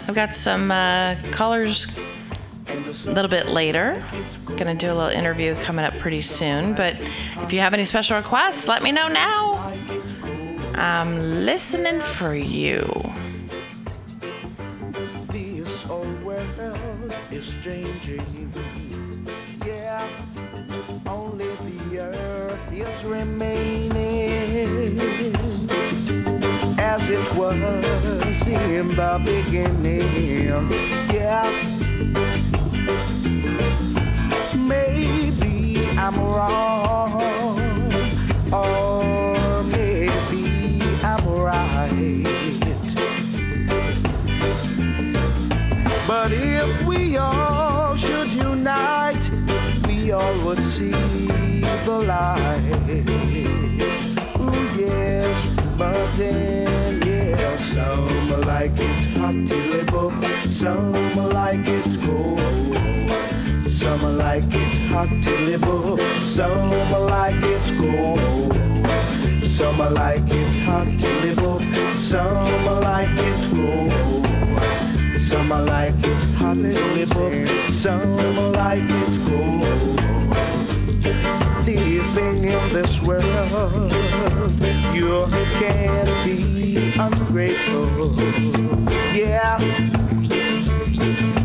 I've 0.09 0.15
got 0.15 0.37
some 0.37 0.71
uh, 0.71 1.17
callers 1.31 1.99
a 2.69 3.11
little 3.11 3.31
bit 3.31 3.47
later. 3.47 4.05
Gonna 4.59 4.75
do 4.75 4.93
a 4.93 4.95
little 4.95 5.09
interview 5.09 5.55
coming 5.55 5.87
up 5.87 5.95
pretty 5.95 6.21
soon. 6.21 6.75
But 6.75 6.97
if 7.39 7.55
you 7.55 7.61
have 7.61 7.73
any 7.73 7.87
special 7.87 8.19
requests, 8.19 8.69
let 8.69 8.83
me 8.83 8.93
know 8.93 9.09
now. 9.09 9.73
I'm 10.75 11.17
listening 11.17 12.03
for 12.03 12.35
you. 12.35 13.08
Can't 85.59 86.25
be 86.25 86.93
ungrateful. 86.99 88.15
Yeah, 89.13 89.59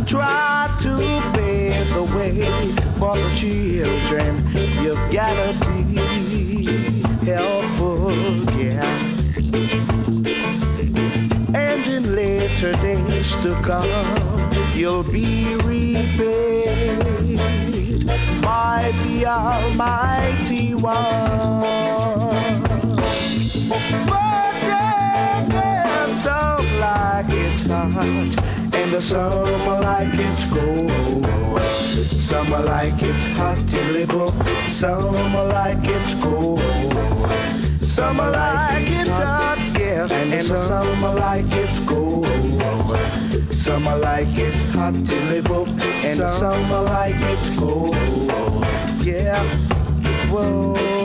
try 0.06 0.70
to 0.82 0.98
pave 1.34 1.90
the 1.96 2.04
way 2.16 2.46
for 3.00 3.16
the 3.18 3.32
children. 3.36 4.46
You've 4.84 5.12
gotta 5.12 5.54
be 5.66 6.66
helpful. 7.26 8.14
Yeah. 8.56 8.86
And 11.56 11.82
in 11.88 12.16
later 12.16 12.74
days 12.74 13.36
to 13.38 13.56
come, 13.64 13.90
you'll 14.76 15.02
be 15.02 15.56
repaid 15.64 16.94
by 18.44 18.92
the 19.06 19.26
Almighty 19.26 20.76
One. 20.76 21.93
Some 26.24 26.68
like 26.80 27.32
it 27.32 27.60
hot, 27.68 27.96
and 28.76 29.04
some 29.04 29.66
like 29.82 30.14
it 30.14 30.40
cold. 30.52 30.92
Some 32.20 32.52
like 32.66 33.02
it 33.02 33.22
hot 33.38 33.58
till 33.68 33.96
it 33.96 34.10
some 34.70 35.34
like 35.34 35.86
it 35.86 36.22
cold. 36.22 36.60
Some 37.82 38.18
like 38.18 38.90
it 38.90 39.08
hot, 39.08 39.58
yeah, 39.80 40.08
and 40.12 40.44
some 40.44 41.02
like 41.02 41.52
it 41.52 41.88
cold. 41.88 42.26
Some 43.54 43.86
like 43.86 44.38
it 44.38 44.56
hot 44.74 44.94
till 44.94 45.32
it 45.32 45.48
and 46.04 46.30
some 46.30 46.70
like 46.86 47.16
it 47.16 47.58
cold. 47.58 47.96
Yeah, 49.04 49.44
whoa. 50.32 51.03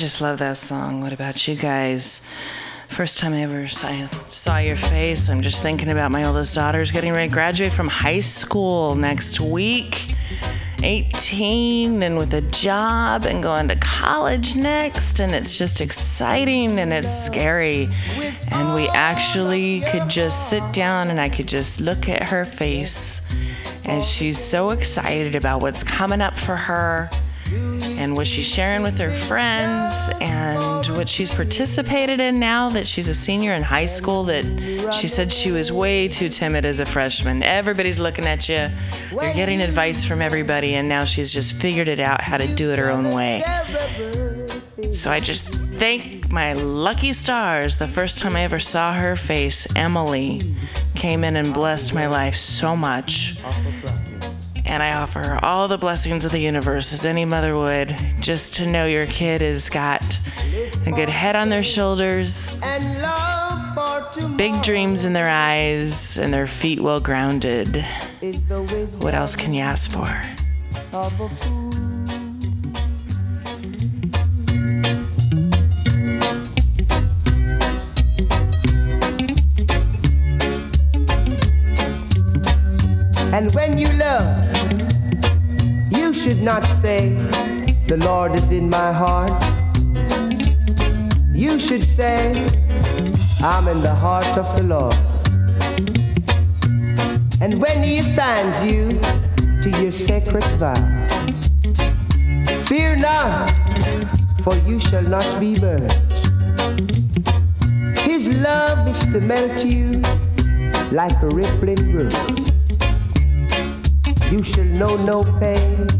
Just 0.00 0.22
love 0.22 0.38
that 0.38 0.56
song. 0.56 1.02
What 1.02 1.12
about 1.12 1.46
you 1.46 1.54
guys? 1.54 2.26
First 2.88 3.18
time 3.18 3.34
I 3.34 3.42
ever 3.42 3.68
saw, 3.68 4.06
saw 4.24 4.56
your 4.56 4.76
face, 4.76 5.28
I'm 5.28 5.42
just 5.42 5.62
thinking 5.62 5.90
about 5.90 6.10
my 6.10 6.24
oldest 6.24 6.54
daughter's 6.54 6.90
getting 6.90 7.12
ready 7.12 7.28
to 7.28 7.32
graduate 7.34 7.72
from 7.72 7.86
high 7.86 8.20
school 8.20 8.94
next 8.94 9.40
week. 9.40 10.14
18 10.82 12.02
and 12.02 12.16
with 12.16 12.32
a 12.32 12.40
job 12.40 13.26
and 13.26 13.42
going 13.42 13.68
to 13.68 13.76
college 13.76 14.56
next 14.56 15.20
and 15.20 15.34
it's 15.34 15.58
just 15.58 15.82
exciting 15.82 16.78
and 16.78 16.90
it's 16.90 17.14
scary 17.14 17.86
and 18.48 18.74
we 18.74 18.88
actually 18.88 19.82
could 19.92 20.08
just 20.08 20.48
sit 20.48 20.62
down 20.72 21.10
and 21.10 21.20
I 21.20 21.28
could 21.28 21.46
just 21.46 21.82
look 21.82 22.08
at 22.08 22.26
her 22.26 22.46
face 22.46 23.30
and 23.84 24.02
she's 24.02 24.38
so 24.38 24.70
excited 24.70 25.34
about 25.34 25.60
what's 25.60 25.82
coming 25.82 26.22
up 26.22 26.38
for 26.38 26.56
her 26.56 27.10
and 28.00 28.16
what 28.16 28.26
she's 28.26 28.48
sharing 28.48 28.82
with 28.82 28.96
her 28.96 29.12
friends 29.12 30.08
and 30.22 30.86
what 30.96 31.06
she's 31.06 31.30
participated 31.30 32.18
in 32.18 32.40
now 32.40 32.70
that 32.70 32.86
she's 32.86 33.08
a 33.08 33.14
senior 33.14 33.52
in 33.52 33.62
high 33.62 33.84
school 33.84 34.24
that 34.24 34.90
she 34.90 35.06
said 35.06 35.30
she 35.30 35.52
was 35.52 35.70
way 35.70 36.08
too 36.08 36.30
timid 36.30 36.64
as 36.64 36.80
a 36.80 36.86
freshman. 36.86 37.42
Everybody's 37.42 37.98
looking 37.98 38.24
at 38.24 38.48
you. 38.48 38.70
You're 39.12 39.34
getting 39.34 39.60
advice 39.60 40.02
from 40.02 40.22
everybody 40.22 40.76
and 40.76 40.88
now 40.88 41.04
she's 41.04 41.30
just 41.30 41.52
figured 41.52 41.88
it 41.88 42.00
out 42.00 42.22
how 42.22 42.38
to 42.38 42.46
do 42.46 42.72
it 42.72 42.78
her 42.78 42.90
own 42.90 43.12
way. 43.12 43.42
So 44.92 45.10
i 45.10 45.20
just 45.20 45.54
thank 45.78 46.30
my 46.30 46.54
lucky 46.54 47.12
stars. 47.12 47.76
The 47.76 47.86
first 47.86 48.18
time 48.18 48.34
i 48.34 48.40
ever 48.44 48.58
saw 48.58 48.94
her 48.94 49.14
face 49.14 49.68
emily 49.76 50.56
came 50.94 51.22
in 51.22 51.36
and 51.36 51.52
blessed 51.52 51.92
my 51.92 52.06
life 52.06 52.34
so 52.34 52.74
much 52.74 53.42
and 54.70 54.84
I 54.84 54.94
offer 54.94 55.36
all 55.42 55.66
the 55.66 55.76
blessings 55.76 56.24
of 56.24 56.30
the 56.30 56.38
universe 56.38 56.92
as 56.92 57.04
any 57.04 57.24
mother 57.24 57.56
would, 57.56 57.96
just 58.20 58.54
to 58.54 58.66
know 58.70 58.86
your 58.86 59.06
kid 59.06 59.40
has 59.40 59.68
got 59.68 60.16
a 60.86 60.92
good 60.92 61.08
head 61.08 61.34
on 61.34 61.48
their 61.48 61.64
shoulders, 61.64 62.54
big 64.36 64.62
dreams 64.62 65.04
in 65.04 65.12
their 65.12 65.28
eyes, 65.28 66.18
and 66.18 66.32
their 66.32 66.46
feet 66.46 66.80
well 66.80 67.00
grounded. 67.00 67.84
What 69.00 69.14
else 69.14 69.34
can 69.34 69.52
you 69.52 69.60
ask 69.60 69.90
for? 69.90 70.08
Not 86.42 86.64
say, 86.80 87.10
The 87.86 87.96
Lord 87.98 88.34
is 88.34 88.50
in 88.50 88.70
my 88.70 88.92
heart. 88.92 89.42
You 91.34 91.58
should 91.58 91.82
say, 91.82 92.46
I'm 93.42 93.68
in 93.68 93.80
the 93.80 93.94
heart 93.94 94.38
of 94.38 94.56
the 94.56 94.62
Lord. 94.62 94.94
And 97.42 97.60
when 97.60 97.82
He 97.82 97.98
assigns 97.98 98.62
you 98.62 99.00
to 99.62 99.70
your 99.82 99.92
sacred 99.92 100.44
vow, 100.58 100.74
fear 102.64 102.96
not, 102.96 103.50
for 104.42 104.56
you 104.56 104.80
shall 104.80 105.02
not 105.02 105.40
be 105.40 105.58
burned. 105.58 105.92
His 107.98 108.28
love 108.28 108.88
is 108.88 109.00
to 109.12 109.20
melt 109.20 109.64
you 109.64 110.00
like 110.90 111.20
a 111.22 111.28
rippling 111.28 111.92
brook. 111.92 112.12
You 114.32 114.42
shall 114.42 114.64
know 114.64 114.96
no 115.04 115.24
pain 115.38 115.99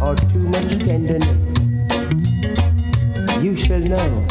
or 0.00 0.16
too 0.16 0.38
much 0.38 0.78
tenderness. 0.84 1.56
You 3.42 3.54
shall 3.56 3.80
know 3.80 4.26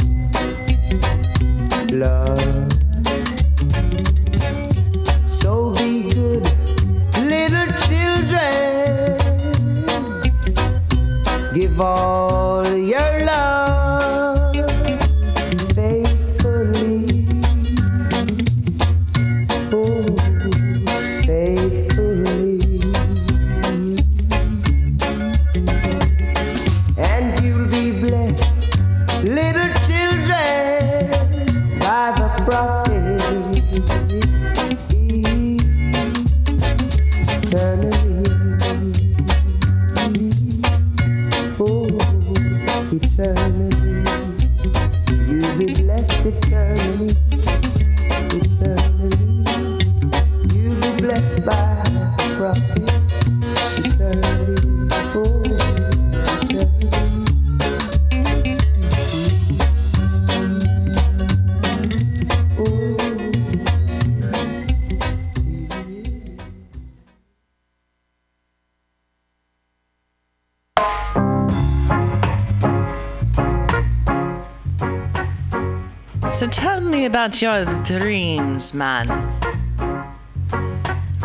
about 77.10 77.41
your 77.41 77.66
dreams, 77.86 78.72
man. 78.72 79.07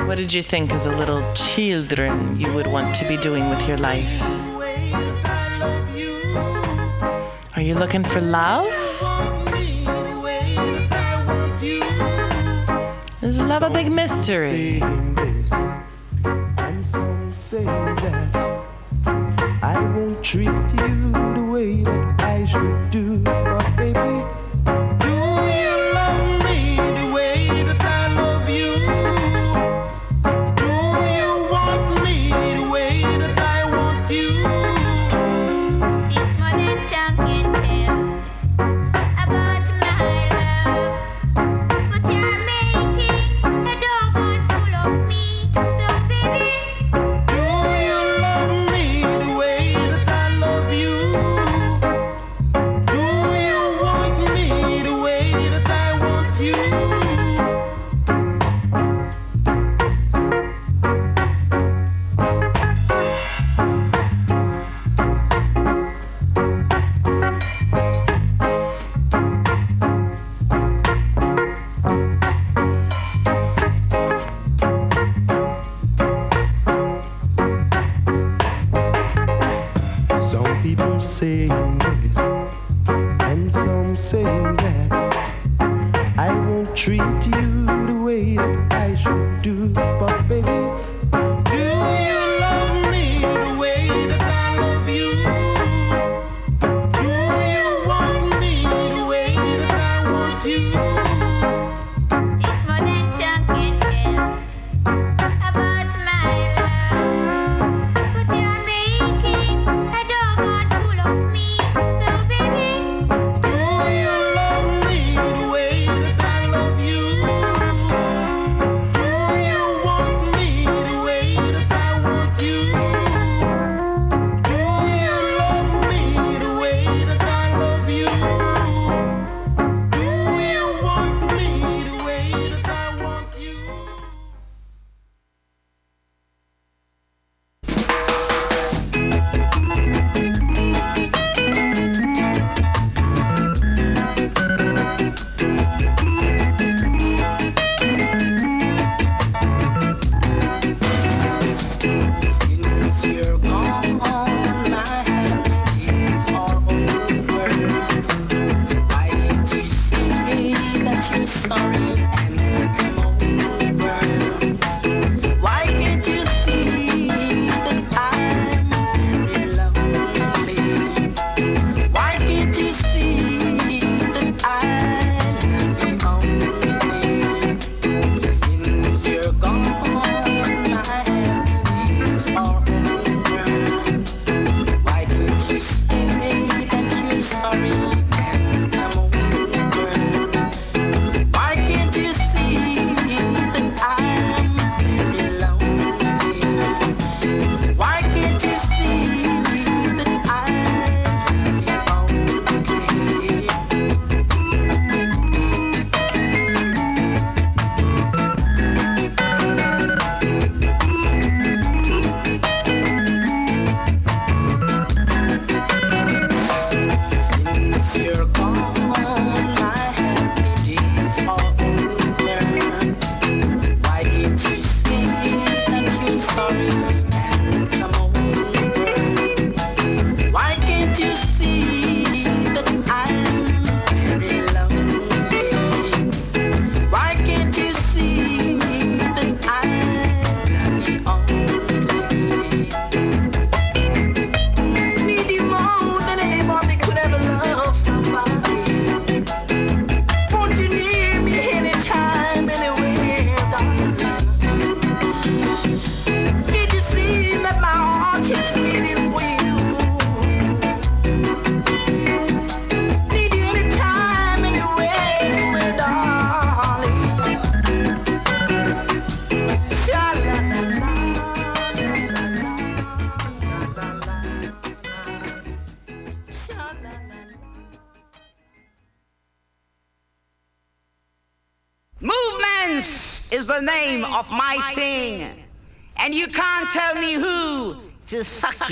What 0.07 0.17
did 0.17 0.33
you 0.33 0.41
think 0.41 0.73
as 0.73 0.87
a 0.87 0.97
little 0.97 1.23
children 1.35 2.41
you 2.41 2.51
would 2.55 2.67
want 2.67 2.95
to 2.97 3.07
be 3.07 3.19
doing 3.19 3.51
with 3.51 3.69
your 3.69 3.77
life? 3.77 4.23
Are 7.55 7.61
you 7.61 7.75
looking 7.75 8.03
for 8.03 8.23
love? 8.23 8.73
Is 13.21 13.43
love 13.43 13.63
a 13.63 13.69
big 13.69 13.93
mystery? 13.93 14.81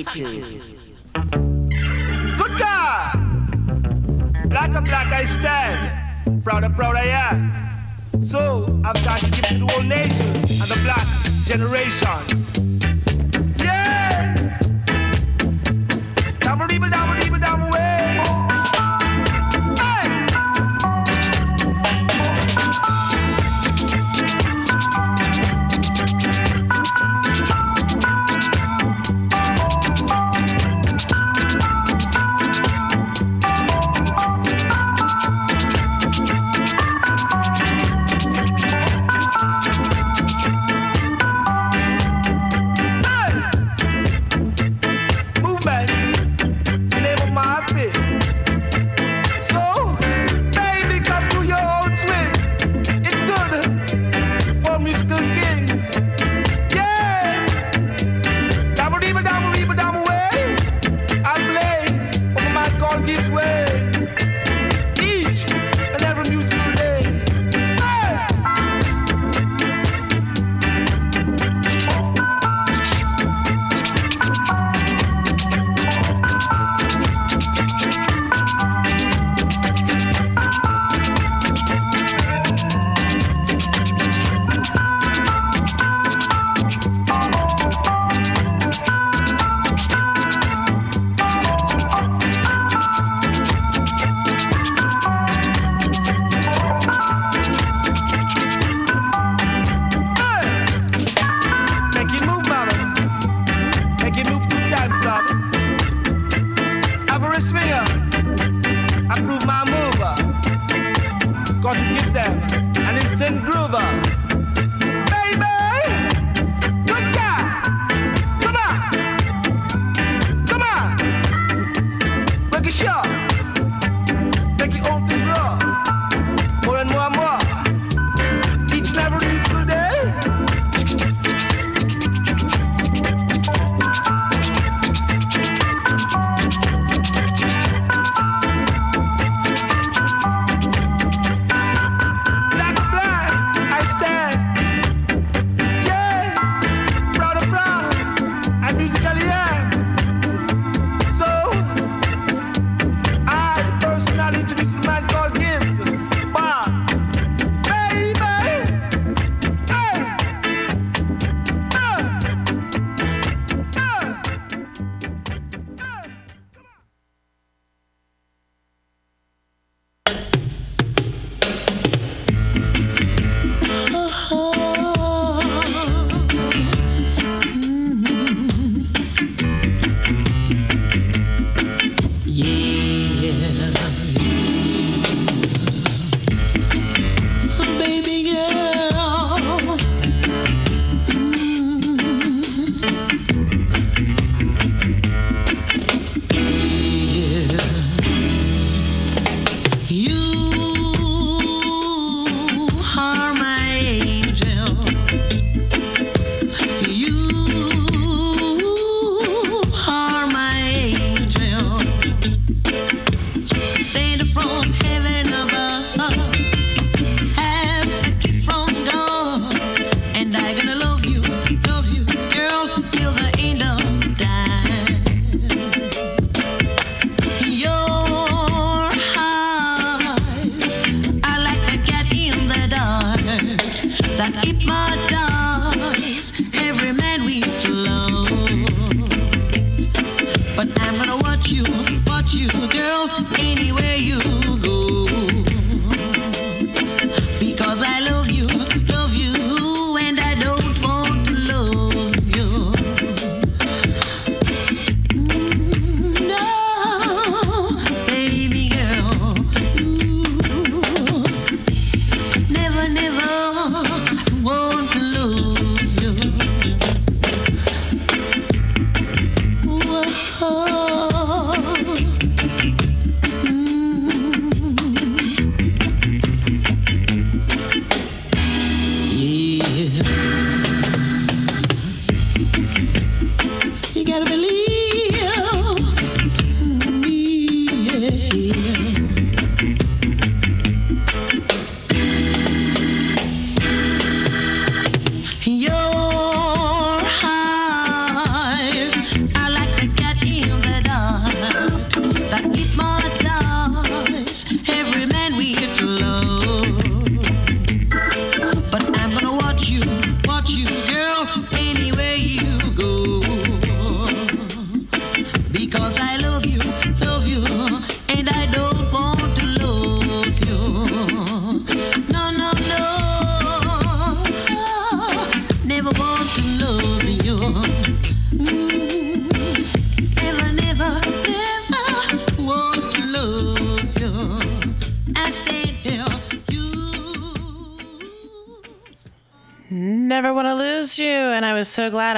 Suck 0.04 0.61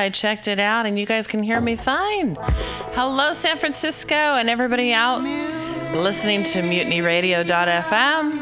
I 0.05 0.11
checked 0.11 0.49
it 0.49 0.61
out, 0.61 0.85
and 0.85 0.99
you 0.99 1.07
guys 1.07 1.27
can 1.27 1.43
hear 1.43 1.63
me 1.63 1.77
fine. 1.77 2.37
Hello, 2.93 3.33
San 3.33 3.57
Francisco, 3.57 4.15
and 4.15 4.51
everybody 4.51 4.93
out 4.93 5.23
listening 5.95 6.43
to 6.43 6.61
mutinyradio.fm. 6.61 8.39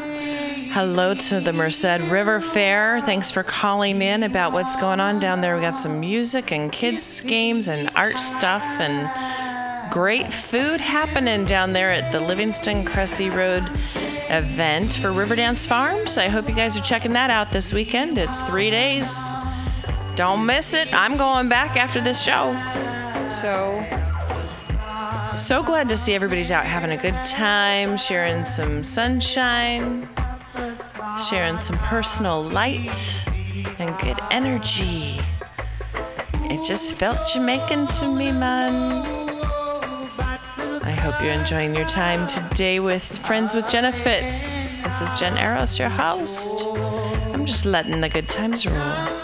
Hello 0.71 1.13
to 1.13 1.39
the 1.39 1.53
Merced 1.53 2.01
River 2.11 2.41
Fair. 2.41 2.99
Thanks 2.99 3.31
for 3.31 3.43
calling 3.43 4.01
in 4.01 4.23
about 4.23 4.51
what's 4.51 4.75
going 4.75 4.99
on 4.99 5.21
down 5.21 5.39
there. 5.39 5.55
We 5.55 5.61
got 5.61 5.77
some 5.77 6.01
music 6.01 6.51
and 6.51 6.69
kids' 6.69 7.21
games 7.21 7.69
and 7.69 7.89
art 7.95 8.19
stuff 8.19 8.63
and 8.81 9.89
great 9.89 10.33
food 10.33 10.81
happening 10.81 11.45
down 11.45 11.71
there 11.71 11.91
at 11.91 12.11
the 12.11 12.19
Livingston 12.19 12.83
Cressey 12.83 13.29
Road 13.29 13.63
event 14.29 14.95
for 14.95 15.11
Riverdance 15.11 15.65
Farms. 15.65 16.17
I 16.17 16.27
hope 16.27 16.49
you 16.49 16.55
guys 16.55 16.75
are 16.75 16.83
checking 16.83 17.13
that 17.13 17.29
out 17.29 17.51
this 17.51 17.71
weekend. 17.71 18.17
It's 18.17 18.43
three 18.43 18.69
days. 18.69 19.31
Don't 20.15 20.45
miss 20.45 20.75
it. 20.75 20.93
I'm 20.93 21.17
going 21.17 21.49
back 21.49 21.75
after 21.75 21.99
this 21.99 22.21
show. 22.21 22.53
So, 23.31 23.81
so 25.35 25.63
glad 25.63 25.89
to 25.89 25.97
see 25.97 26.13
everybody's 26.13 26.51
out 26.51 26.65
having 26.65 26.91
a 26.91 26.97
good 26.97 27.15
time, 27.25 27.97
sharing 27.97 28.45
some 28.45 28.83
sunshine, 28.83 30.07
sharing 31.27 31.57
some 31.57 31.79
personal 31.79 32.43
light 32.43 33.25
and 33.79 33.97
good 33.99 34.19
energy. 34.29 35.19
It 36.43 36.63
just 36.63 36.93
felt 36.93 37.27
Jamaican 37.27 37.87
to 37.87 38.07
me, 38.07 38.31
man. 38.31 39.03
I 40.83 40.91
hope 40.91 41.15
you're 41.23 41.33
enjoying 41.33 41.73
your 41.73 41.87
time 41.87 42.27
today 42.27 42.79
with 42.79 43.17
Friends 43.25 43.55
with 43.55 43.67
Jenna 43.67 43.91
Fitz. 43.91 44.57
This 44.83 45.01
is 45.01 45.11
Jen 45.19 45.37
Eros, 45.37 45.79
your 45.79 45.89
host. 45.89 46.65
I'm 47.33 47.47
just 47.47 47.65
letting 47.65 47.99
the 47.99 48.09
good 48.09 48.29
times 48.29 48.67
roll. 48.67 49.22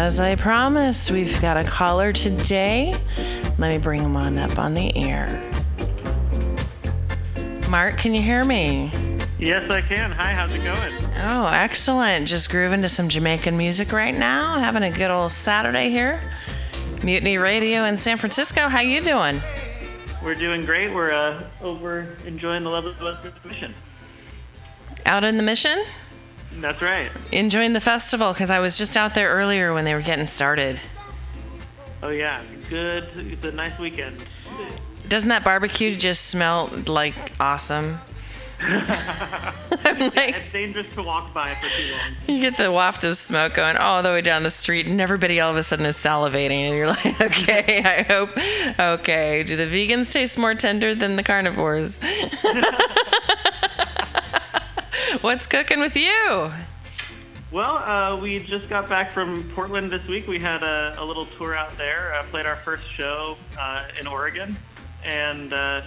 As 0.00 0.18
I 0.18 0.34
promised, 0.34 1.10
we've 1.10 1.38
got 1.42 1.58
a 1.58 1.64
caller 1.64 2.10
today. 2.10 2.98
Let 3.58 3.70
me 3.70 3.76
bring 3.76 4.00
him 4.00 4.16
on 4.16 4.38
up 4.38 4.58
on 4.58 4.72
the 4.72 4.96
air. 4.96 5.28
Mark, 7.68 7.98
can 7.98 8.14
you 8.14 8.22
hear 8.22 8.42
me? 8.42 8.90
Yes, 9.38 9.70
I 9.70 9.82
can. 9.82 10.10
Hi, 10.10 10.32
how's 10.32 10.54
it 10.54 10.64
going? 10.64 10.94
Oh, 11.18 11.46
excellent. 11.52 12.26
Just 12.26 12.50
grooving 12.50 12.80
to 12.80 12.88
some 12.88 13.10
Jamaican 13.10 13.54
music 13.58 13.92
right 13.92 14.16
now. 14.16 14.58
Having 14.58 14.84
a 14.84 14.90
good 14.90 15.10
old 15.10 15.32
Saturday 15.32 15.90
here. 15.90 16.22
Mutiny 17.04 17.36
Radio 17.36 17.84
in 17.84 17.98
San 17.98 18.16
Francisco. 18.16 18.68
How 18.68 18.80
you 18.80 19.02
doing? 19.02 19.42
We're 20.24 20.34
doing 20.34 20.64
great. 20.64 20.94
We're 20.94 21.12
uh, 21.12 21.44
over 21.60 22.16
enjoying 22.24 22.64
the 22.64 22.70
weather 22.70 22.88
of 22.88 22.98
the 23.22 23.32
mission. 23.46 23.74
Out 25.04 25.24
in 25.24 25.36
the 25.36 25.42
mission? 25.42 25.78
That's 26.54 26.82
right. 26.82 27.10
Enjoying 27.32 27.72
the 27.72 27.80
festival 27.80 28.32
because 28.32 28.50
I 28.50 28.58
was 28.58 28.76
just 28.76 28.96
out 28.96 29.14
there 29.14 29.30
earlier 29.30 29.72
when 29.72 29.84
they 29.84 29.94
were 29.94 30.02
getting 30.02 30.26
started. 30.26 30.80
Oh 32.02 32.08
yeah, 32.08 32.42
good. 32.68 33.08
It's 33.14 33.44
a 33.44 33.52
nice 33.52 33.78
weekend. 33.78 34.24
Doesn't 35.08 35.28
that 35.28 35.44
barbecue 35.44 35.94
just 35.96 36.26
smell 36.26 36.70
like 36.86 37.14
awesome? 37.38 37.98
it's 39.72 40.52
dangerous 40.52 40.86
to 40.94 41.02
walk 41.02 41.32
by 41.32 41.54
for 41.54 41.68
too 41.68 41.92
long. 41.92 42.00
You 42.26 42.40
get 42.42 42.58
the 42.58 42.70
waft 42.70 43.04
of 43.04 43.16
smoke 43.16 43.54
going 43.54 43.76
all 43.76 44.02
the 44.02 44.10
way 44.10 44.20
down 44.20 44.42
the 44.42 44.50
street, 44.50 44.86
and 44.86 45.00
everybody 45.00 45.40
all 45.40 45.50
of 45.50 45.56
a 45.56 45.62
sudden 45.62 45.86
is 45.86 45.96
salivating, 45.96 46.68
and 46.68 46.76
you're 46.76 46.86
like, 46.86 47.20
okay, 47.20 47.82
I 47.82 48.02
hope. 48.02 48.30
Okay, 48.78 49.42
do 49.44 49.56
the 49.56 49.64
vegans 49.64 50.12
taste 50.12 50.38
more 50.38 50.54
tender 50.54 50.94
than 50.94 51.16
the 51.16 51.22
carnivores? 51.22 52.04
What's 55.20 55.46
cooking 55.46 55.80
with 55.80 55.96
you? 55.96 56.52
Well, 57.50 57.78
uh, 57.78 58.16
we 58.16 58.38
just 58.38 58.68
got 58.68 58.88
back 58.88 59.10
from 59.10 59.42
Portland 59.54 59.90
this 59.90 60.06
week. 60.06 60.28
We 60.28 60.38
had 60.38 60.62
a, 60.62 60.94
a 60.98 61.04
little 61.04 61.26
tour 61.26 61.54
out 61.56 61.76
there. 61.76 62.14
Uh, 62.14 62.22
played 62.24 62.46
our 62.46 62.54
first 62.56 62.84
show 62.94 63.36
uh, 63.58 63.88
in 63.98 64.06
Oregon, 64.06 64.56
and 65.04 65.52
uh, 65.52 65.82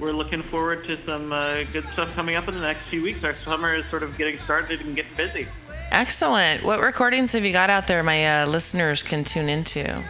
we're 0.00 0.10
looking 0.10 0.42
forward 0.42 0.84
to 0.86 0.96
some 1.04 1.32
uh, 1.32 1.62
good 1.72 1.84
stuff 1.92 2.12
coming 2.16 2.34
up 2.34 2.48
in 2.48 2.54
the 2.54 2.60
next 2.60 2.80
few 2.88 3.00
weeks. 3.00 3.22
Our 3.22 3.36
summer 3.36 3.76
is 3.76 3.86
sort 3.86 4.02
of 4.02 4.18
getting 4.18 4.38
started 4.40 4.80
and 4.80 4.96
getting 4.96 5.14
busy. 5.16 5.46
Excellent. 5.92 6.64
What 6.64 6.80
recordings 6.80 7.32
have 7.32 7.44
you 7.44 7.52
got 7.52 7.70
out 7.70 7.86
there 7.86 8.02
my 8.02 8.42
uh, 8.42 8.46
listeners 8.46 9.04
can 9.04 9.22
tune 9.22 9.48
into? 9.48 10.02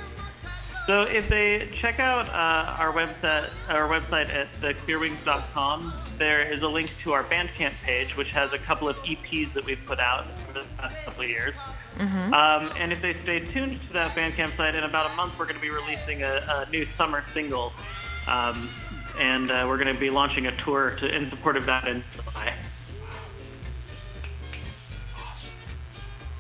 So 0.89 1.03
if 1.03 1.29
they 1.29 1.69
check 1.75 2.01
out 2.01 2.31
uh, 2.31 2.77
our 2.79 2.95
website, 2.95 3.51
our 3.69 3.87
website 3.87 4.31
at 4.31 4.47
theclearwings.com, 4.63 5.93
there 6.17 6.51
is 6.51 6.63
a 6.63 6.67
link 6.67 6.91
to 7.01 7.13
our 7.13 7.25
Bandcamp 7.25 7.75
page, 7.83 8.17
which 8.17 8.31
has 8.31 8.55
a 8.55 8.59
couple 8.59 8.89
of 8.89 8.97
EPs 9.01 9.53
that 9.53 9.67
we've 9.67 9.85
put 9.85 10.01
out 10.01 10.25
over 10.49 10.61
the 10.61 10.67
past 10.79 11.05
couple 11.05 11.25
of 11.25 11.29
years. 11.29 11.53
Mm-hmm. 11.99 12.33
Um, 12.33 12.73
and 12.79 12.91
if 12.91 13.03
they 13.03 13.13
stay 13.21 13.41
tuned 13.41 13.79
to 13.89 13.93
that 13.93 14.13
Bandcamp 14.13 14.57
site, 14.57 14.77
in 14.77 14.85
about 14.85 15.11
a 15.11 15.15
month, 15.15 15.39
we're 15.39 15.45
going 15.45 15.57
to 15.57 15.61
be 15.61 15.69
releasing 15.69 16.23
a, 16.23 16.67
a 16.67 16.71
new 16.71 16.87
summer 16.97 17.23
single. 17.35 17.75
Um, 18.27 18.67
and 19.19 19.51
uh, 19.51 19.67
we're 19.69 19.77
going 19.77 19.95
to 19.95 20.01
be 20.01 20.09
launching 20.09 20.47
a 20.47 20.57
tour 20.57 20.97
to, 21.01 21.15
in 21.15 21.29
support 21.29 21.59
of 21.59 21.67
that 21.67 21.87
in 21.87 22.03
July. 22.15 22.55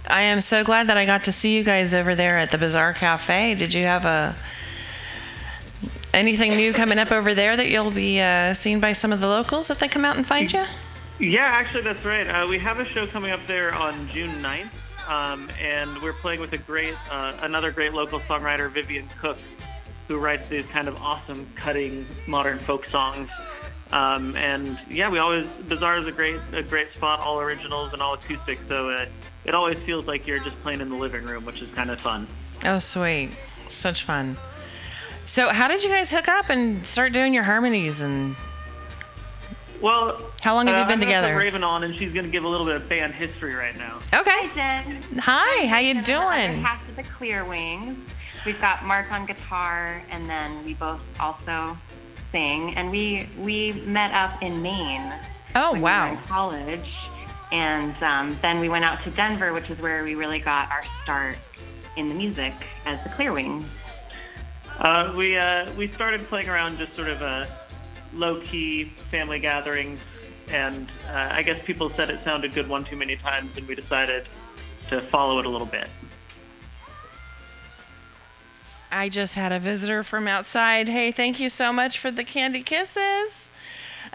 I 0.09 0.23
am 0.23 0.41
so 0.41 0.65
glad 0.65 0.87
that 0.87 0.97
I 0.97 1.05
got 1.05 1.25
to 1.25 1.33
see 1.33 1.57
you 1.57 1.63
guys 1.63 1.93
over 1.93 2.15
there 2.15 2.39
at 2.39 2.51
the 2.51 2.59
Bazaar 2.59 2.95
Cafe. 2.95 3.55
Did 3.55 3.75
you 3.75 3.85
have 3.85 4.05
a 4.07 4.35
anything 6.15 6.53
new 6.57 6.73
coming 6.73 6.99
up 6.99 7.13
over 7.13 7.35
there 7.35 7.57
that 7.57 7.69
you'll 7.69 7.91
be 7.91 8.21
uh, 8.21 8.55
seen 8.55 8.81
by 8.81 8.93
some 8.93 9.13
of 9.13 9.21
the 9.21 9.27
locals 9.27 9.71
if 9.71 9.79
they 9.79 9.89
come 9.89 10.05
out 10.05 10.17
and 10.17 10.27
find 10.27 10.51
you? 10.53 10.65
Yeah, 11.21 11.45
actually, 11.45 11.83
that's 11.83 12.05
right. 12.05 12.27
Uh, 12.27 12.47
we 12.49 12.59
have 12.59 12.79
a 12.79 12.85
show 12.87 13.07
coming 13.07 13.33
up 13.33 13.45
there 13.47 13.75
on 13.75 14.09
June 14.09 14.31
9th, 14.43 15.11
um, 15.11 15.51
and 15.61 16.01
we're 16.01 16.13
playing 16.15 16.41
with 16.41 16.53
a 16.53 16.59
great, 16.59 16.95
uh, 17.11 17.37
another 17.43 17.71
great 17.71 17.93
local 17.93 18.21
songwriter, 18.21 18.71
Vivian 18.71 19.09
Cook, 19.21 19.37
who 20.07 20.19
writes 20.19 20.49
these 20.49 20.65
kind 20.67 20.89
of 20.89 20.97
awesome, 21.03 21.47
cutting 21.55 22.07
modern 22.27 22.59
folk 22.59 22.87
songs. 22.87 23.29
Um, 23.93 24.37
and 24.37 24.79
yeah, 24.91 25.09
we 25.09 25.19
always 25.19 25.47
Bazaar 25.69 25.99
is 25.99 26.07
a 26.07 26.13
great, 26.13 26.39
a 26.53 26.63
great 26.63 26.93
spot, 26.93 27.21
all 27.21 27.41
originals 27.41 27.93
and 27.93 28.03
all 28.03 28.15
acoustic. 28.15 28.59
So 28.69 28.91
uh, 28.91 29.07
it 29.45 29.55
always 29.55 29.79
feels 29.81 30.07
like 30.07 30.27
you're 30.27 30.41
just 30.41 30.61
playing 30.63 30.81
in 30.81 30.91
the 30.91 30.97
living 30.97 31.25
room, 31.25 31.45
which 31.47 31.63
is 31.63 31.71
kind 31.75 31.91
of 31.91 32.01
fun. 32.01 32.27
Oh, 32.65 32.79
sweet. 32.79 33.31
Such 33.69 34.03
fun. 34.03 34.37
So, 35.25 35.51
how 35.51 35.69
did 35.69 35.85
you 35.85 35.91
guys 35.91 36.11
hook 36.11 36.27
up 36.29 36.49
and 36.49 36.87
start 36.87 37.13
doing 37.13 37.35
your 37.35 37.45
harmonies 37.45 38.01
and 38.01 38.35
Well, 39.81 40.21
How 40.43 40.55
long 40.55 40.67
have 40.67 40.77
uh, 40.77 40.81
you 40.81 40.85
been 40.87 41.07
I 41.07 41.13
have 41.13 41.23
together? 41.25 41.37
Raven 41.39 41.63
on, 41.63 41.85
and 41.85 41.95
she's 41.95 42.13
going 42.13 42.25
to 42.25 42.31
give 42.33 42.45
a 42.45 42.49
little 42.49 42.67
bit 42.67 42.77
of 42.77 42.89
band 42.89 43.15
history 43.15 43.55
right 43.55 43.77
now. 43.77 43.99
Okay. 44.15 44.31
Hi, 44.49 44.83
Jen. 44.83 45.03
Hi, 45.19 45.67
how 45.67 45.79
you 45.79 46.03
Jen, 46.03 46.19
we're 46.21 46.27
other 46.33 46.47
doing? 46.53 46.63
Half 46.63 46.89
of 46.89 46.97
the 46.97 47.03
Clear 47.03 47.45
Wings. 47.45 47.99
We've 48.47 48.61
got 48.61 48.85
Mark 48.87 49.13
on 49.13 49.27
guitar, 49.27 50.03
and 50.11 50.29
then 50.31 50.65
we 50.65 50.75
both 50.75 51.01
also 51.21 51.77
sing. 52.33 52.75
And 52.77 52.91
we 52.91 53.29
we 53.39 53.73
met 53.87 54.13
up 54.13 54.43
in 54.43 54.63
Maine. 54.63 55.13
Oh, 55.55 55.79
wow. 55.81 56.11
We 56.11 56.17
were 56.17 56.21
in 56.21 56.27
college, 56.29 56.95
and 57.53 58.03
um, 58.03 58.39
then 58.43 58.61
we 58.61 58.69
went 58.69 58.85
out 58.85 59.03
to 59.05 59.11
Denver, 59.11 59.53
which 59.53 59.71
is 59.71 59.79
where 59.81 60.05
we 60.05 60.15
really 60.15 60.39
got 60.39 60.71
our 60.71 60.83
start 61.03 61.37
in 61.97 62.09
the 62.09 62.15
music 62.15 62.55
as 62.87 63.03
the 63.03 63.09
Clear 63.11 63.33
Wings. 63.33 63.65
Uh, 64.79 65.13
we 65.17 65.37
uh, 65.37 65.71
we 65.73 65.89
started 65.89 66.27
playing 66.29 66.49
around 66.49 66.79
just 66.79 66.95
sort 66.95 67.09
of 67.09 67.21
uh, 67.23 67.47
low 68.15 68.41
key 68.41 68.85
family 68.85 69.41
gatherings, 69.41 69.99
and 70.49 70.89
uh, 71.09 71.31
I 71.33 71.43
guess 71.43 71.61
people 71.65 71.91
said 71.91 72.11
it 72.11 72.23
sounded 72.23 72.55
good 72.55 72.69
one 72.69 72.85
too 72.85 72.97
many 72.97 73.17
times, 73.17 73.57
and 73.59 73.67
we 73.67 73.75
decided 73.75 74.29
to 74.91 75.01
follow 75.01 75.41
it 75.41 75.47
a 75.47 75.49
little 75.49 75.67
bit. 75.67 75.89
I 78.91 79.09
just 79.09 79.35
had 79.35 79.53
a 79.53 79.59
visitor 79.59 80.03
from 80.03 80.27
outside. 80.27 80.89
Hey, 80.89 81.13
thank 81.13 81.39
you 81.41 81.49
so 81.49 81.73
much 81.73 81.99
for 81.99 82.11
the 82.11 82.25
candy 82.25 82.63
kisses. 82.63 83.51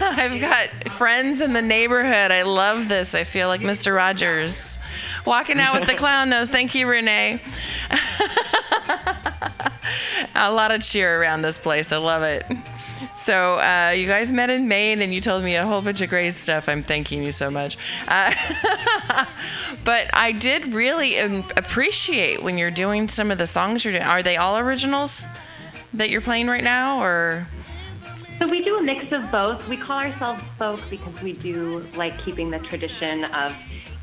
I've 0.00 0.40
got 0.40 0.68
friends 0.90 1.40
in 1.40 1.52
the 1.52 1.62
neighborhood. 1.62 2.32
I 2.32 2.42
love 2.42 2.88
this. 2.88 3.14
I 3.14 3.22
feel 3.24 3.46
like 3.48 3.60
Mr. 3.60 3.94
Rogers. 3.94 4.82
Walking 5.24 5.60
out 5.60 5.78
with 5.78 5.88
the 5.88 5.94
clown 5.94 6.30
nose. 6.30 6.50
Thank 6.50 6.74
you, 6.74 6.88
Renee. 6.88 7.40
a 10.34 10.50
lot 10.50 10.72
of 10.72 10.82
cheer 10.82 11.20
around 11.20 11.42
this 11.42 11.58
place. 11.58 11.92
I 11.92 11.98
love 11.98 12.22
it. 12.22 12.44
So 13.14 13.58
uh, 13.58 13.92
you 13.96 14.06
guys 14.06 14.32
met 14.32 14.50
in 14.50 14.68
Maine, 14.68 15.00
and 15.00 15.12
you 15.14 15.20
told 15.20 15.42
me 15.42 15.56
a 15.56 15.64
whole 15.64 15.80
bunch 15.82 16.00
of 16.00 16.10
great 16.10 16.34
stuff. 16.34 16.68
I'm 16.68 16.82
thanking 16.82 17.22
you 17.22 17.32
so 17.32 17.50
much. 17.50 17.78
Uh, 18.06 18.32
but 19.86 20.10
I 20.12 20.32
did 20.32 20.74
really 20.74 21.16
appreciate 21.16 22.42
when 22.42 22.58
you're 22.58 22.72
doing 22.72 23.06
some 23.06 23.30
of 23.30 23.38
the 23.38 23.46
songs 23.46 23.84
you're 23.84 23.92
doing. 23.94 24.04
Are 24.04 24.20
they 24.20 24.36
all 24.36 24.58
originals 24.58 25.28
that 25.94 26.10
you're 26.10 26.20
playing 26.20 26.48
right 26.48 26.64
now, 26.64 27.00
or? 27.00 27.46
So 28.40 28.50
we 28.50 28.62
do 28.64 28.78
a 28.78 28.82
mix 28.82 29.12
of 29.12 29.30
both. 29.30 29.66
We 29.68 29.76
call 29.76 30.00
ourselves 30.00 30.42
folk 30.58 30.80
because 30.90 31.22
we 31.22 31.34
do 31.34 31.86
like 31.94 32.18
keeping 32.18 32.50
the 32.50 32.58
tradition 32.58 33.24
of 33.26 33.54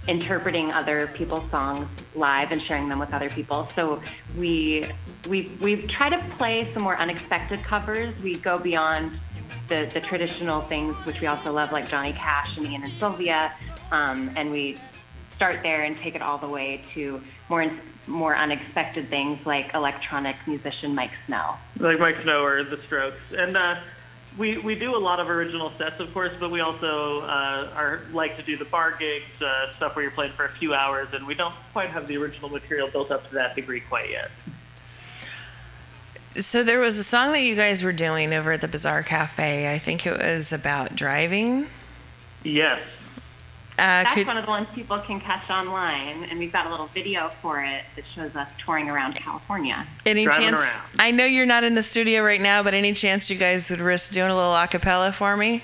interpreting 0.07 0.71
other 0.71 1.07
people's 1.07 1.49
songs 1.51 1.87
live 2.15 2.53
and 2.53 2.61
sharing 2.61 2.87
them 2.87 2.99
with 2.99 3.13
other 3.13 3.29
people. 3.29 3.67
So 3.75 4.01
we 4.37 4.87
we 5.27 5.51
we 5.59 5.85
try 5.87 6.09
to 6.09 6.17
play 6.37 6.71
some 6.73 6.83
more 6.83 6.97
unexpected 6.97 7.61
covers. 7.61 8.15
We 8.23 8.35
go 8.35 8.57
beyond 8.57 9.19
the 9.67 9.89
the 9.93 9.99
traditional 9.99 10.61
things, 10.61 10.95
which 11.05 11.19
we 11.19 11.27
also 11.27 11.51
love, 11.51 11.73
like 11.73 11.89
Johnny 11.89 12.13
Cash 12.13 12.55
and 12.55 12.65
Ian 12.67 12.83
and 12.83 12.93
Sylvia, 12.93 13.51
um, 13.91 14.31
and 14.37 14.49
we 14.49 14.77
start 15.43 15.61
there 15.61 15.83
and 15.83 15.97
take 15.97 16.15
it 16.15 16.21
all 16.21 16.37
the 16.37 16.47
way 16.47 16.79
to 16.93 17.21
more 17.49 17.69
more 18.07 18.33
unexpected 18.33 19.09
things 19.09 19.45
like 19.45 19.73
electronic 19.73 20.37
musician 20.47 20.95
Miike 20.95 21.11
Snow. 21.25 21.55
like 21.79 21.97
Miike 21.97 22.23
Snow 22.23 22.43
or 22.45 22.63
The 22.63 22.77
Strokes. 22.77 23.19
And 23.37 23.57
uh, 23.57 23.75
we 24.37 24.57
we 24.59 24.75
do 24.75 24.95
a 24.95 25.03
lot 25.09 25.19
of 25.19 25.29
original 25.29 25.69
sets, 25.71 25.99
of 25.99 26.13
course, 26.13 26.31
but 26.39 26.49
we 26.49 26.61
also 26.61 27.23
uh, 27.23 27.69
are 27.75 27.99
like 28.13 28.37
to 28.37 28.43
do 28.43 28.55
the 28.55 28.63
bar 28.63 28.91
gigs, 28.97 29.41
uh, 29.41 29.73
stuff 29.73 29.97
where 29.97 30.03
you're 30.03 30.13
playing 30.13 30.31
for 30.31 30.45
a 30.45 30.49
few 30.49 30.73
hours, 30.73 31.09
and 31.13 31.27
we 31.27 31.33
don't 31.33 31.55
quite 31.73 31.89
have 31.89 32.07
the 32.07 32.15
original 32.15 32.47
material 32.47 32.87
built 32.87 33.11
up 33.11 33.27
to 33.27 33.35
that 33.35 33.53
degree 33.53 33.81
quite 33.81 34.11
yet. 34.11 34.31
So 36.37 36.63
there 36.63 36.79
was 36.79 36.97
a 36.97 37.03
song 37.03 37.33
that 37.33 37.41
you 37.41 37.55
guys 37.55 37.83
were 37.83 37.91
doing 37.91 38.33
over 38.33 38.53
at 38.53 38.61
the 38.61 38.69
Bazaar 38.69 39.03
Cafe. 39.03 39.69
I 39.69 39.77
think 39.77 40.07
it 40.07 40.17
was 40.17 40.53
about 40.53 40.95
driving. 40.95 41.67
Yes. 42.43 42.79
Uh, 43.73 44.03
That's 44.03 44.13
could, 44.13 44.27
one 44.27 44.37
of 44.37 44.45
the 44.45 44.51
ones 44.51 44.67
people 44.75 44.99
can 44.99 45.19
catch 45.19 45.49
online, 45.49 46.25
and 46.25 46.37
we've 46.37 46.51
got 46.53 46.67
a 46.67 46.69
little 46.69 46.85
video 46.87 47.31
for 47.41 47.63
it 47.63 47.83
that 47.95 48.05
shows 48.13 48.35
us 48.35 48.47
touring 48.63 48.87
around 48.87 49.15
California. 49.15 49.87
any 50.05 50.27
chance? 50.27 50.95
I 50.99 51.09
know 51.09 51.25
you're 51.25 51.47
not 51.47 51.63
in 51.63 51.73
the 51.73 51.81
studio 51.81 52.23
right 52.23 52.39
now, 52.39 52.61
but 52.61 52.75
any 52.75 52.93
chance 52.93 53.31
you 53.31 53.35
guys 53.37 53.71
would 53.71 53.79
risk 53.79 54.13
doing 54.13 54.29
a 54.29 54.35
little 54.35 54.51
acapella 54.53 55.11
for 55.11 55.35
me? 55.35 55.63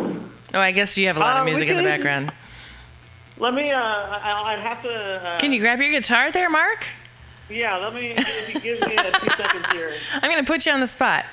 Oh, 0.00 0.60
I 0.60 0.70
guess 0.72 0.98
you 0.98 1.06
have 1.06 1.16
a 1.16 1.20
lot 1.20 1.36
Uh, 1.36 1.40
of 1.40 1.44
we 1.46 1.50
music 1.52 1.68
in 1.68 1.76
the 1.78 1.82
background. 1.82 2.30
Let 3.38 3.54
me. 3.54 3.70
Uh, 3.72 3.78
I- 3.80 4.52
I'd 4.52 4.60
have 4.60 4.82
to. 4.82 4.92
Uh, 4.92 5.38
Can 5.38 5.52
you 5.52 5.60
grab 5.60 5.80
your 5.80 5.90
guitar 5.90 6.30
there, 6.30 6.48
Mark? 6.50 6.86
Yeah. 7.48 7.76
Let 7.78 7.94
me. 7.94 8.12
If 8.16 8.54
you 8.54 8.60
give 8.60 8.80
me 8.86 8.94
a 8.96 9.18
few 9.18 9.30
seconds 9.30 9.66
here. 9.72 9.92
I'm 10.14 10.30
going 10.30 10.44
to 10.44 10.50
put 10.50 10.66
you 10.66 10.72
on 10.72 10.80
the 10.80 10.86
spot. 10.86 11.24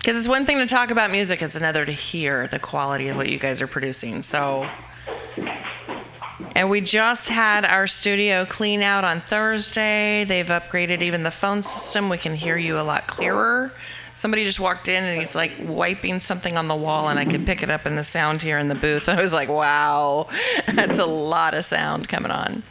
Because 0.00 0.18
it's 0.18 0.28
one 0.28 0.46
thing 0.46 0.56
to 0.56 0.66
talk 0.66 0.90
about 0.90 1.10
music, 1.10 1.42
it's 1.42 1.56
another 1.56 1.84
to 1.84 1.92
hear 1.92 2.48
the 2.48 2.58
quality 2.58 3.08
of 3.08 3.18
what 3.18 3.28
you 3.28 3.38
guys 3.38 3.60
are 3.60 3.66
producing. 3.66 4.22
So, 4.22 4.66
and 6.56 6.70
we 6.70 6.80
just 6.80 7.28
had 7.28 7.66
our 7.66 7.86
studio 7.86 8.46
clean 8.46 8.80
out 8.80 9.04
on 9.04 9.20
Thursday. 9.20 10.24
They've 10.24 10.46
upgraded 10.46 11.02
even 11.02 11.22
the 11.22 11.30
phone 11.30 11.62
system. 11.62 12.08
We 12.08 12.16
can 12.16 12.34
hear 12.34 12.56
you 12.56 12.78
a 12.78 12.82
lot 12.82 13.08
clearer. 13.08 13.72
Somebody 14.14 14.46
just 14.46 14.58
walked 14.58 14.88
in 14.88 15.04
and 15.04 15.20
he's 15.20 15.36
like 15.36 15.52
wiping 15.60 16.20
something 16.20 16.56
on 16.56 16.66
the 16.66 16.74
wall, 16.74 17.10
and 17.10 17.18
I 17.18 17.26
could 17.26 17.44
pick 17.44 17.62
it 17.62 17.68
up 17.68 17.84
in 17.84 17.94
the 17.94 18.04
sound 18.04 18.40
here 18.40 18.56
in 18.56 18.68
the 18.68 18.74
booth. 18.74 19.06
And 19.06 19.18
I 19.18 19.22
was 19.22 19.34
like, 19.34 19.50
wow, 19.50 20.28
that's 20.72 20.98
a 20.98 21.06
lot 21.06 21.52
of 21.52 21.62
sound 21.66 22.08
coming 22.08 22.30
on. 22.30 22.62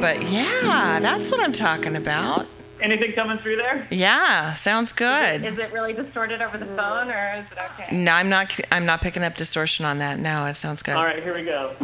But 0.00 0.28
yeah, 0.32 0.98
that's 1.00 1.30
what 1.30 1.38
I'm 1.38 1.52
talking 1.52 1.94
about. 1.94 2.48
Anything 2.82 3.12
coming 3.12 3.38
through 3.38 3.56
there? 3.56 3.86
Yeah, 3.90 4.54
sounds 4.54 4.92
good. 4.92 5.44
Is 5.44 5.58
it 5.58 5.70
really 5.72 5.92
distorted 5.92 6.40
over 6.40 6.56
the 6.56 6.66
phone, 6.66 7.10
or 7.10 7.34
is 7.36 7.46
it 7.52 7.58
okay? 7.72 7.94
No, 7.94 8.12
I'm 8.12 8.28
not. 8.28 8.58
I'm 8.72 8.86
not 8.86 9.02
picking 9.02 9.22
up 9.22 9.36
distortion 9.36 9.84
on 9.84 9.98
that. 9.98 10.18
No, 10.18 10.46
it 10.46 10.54
sounds 10.54 10.82
good. 10.82 10.96
All 10.96 11.04
right. 11.04 11.22
Here 11.22 11.34
we 11.34 11.44
go. 11.44 11.74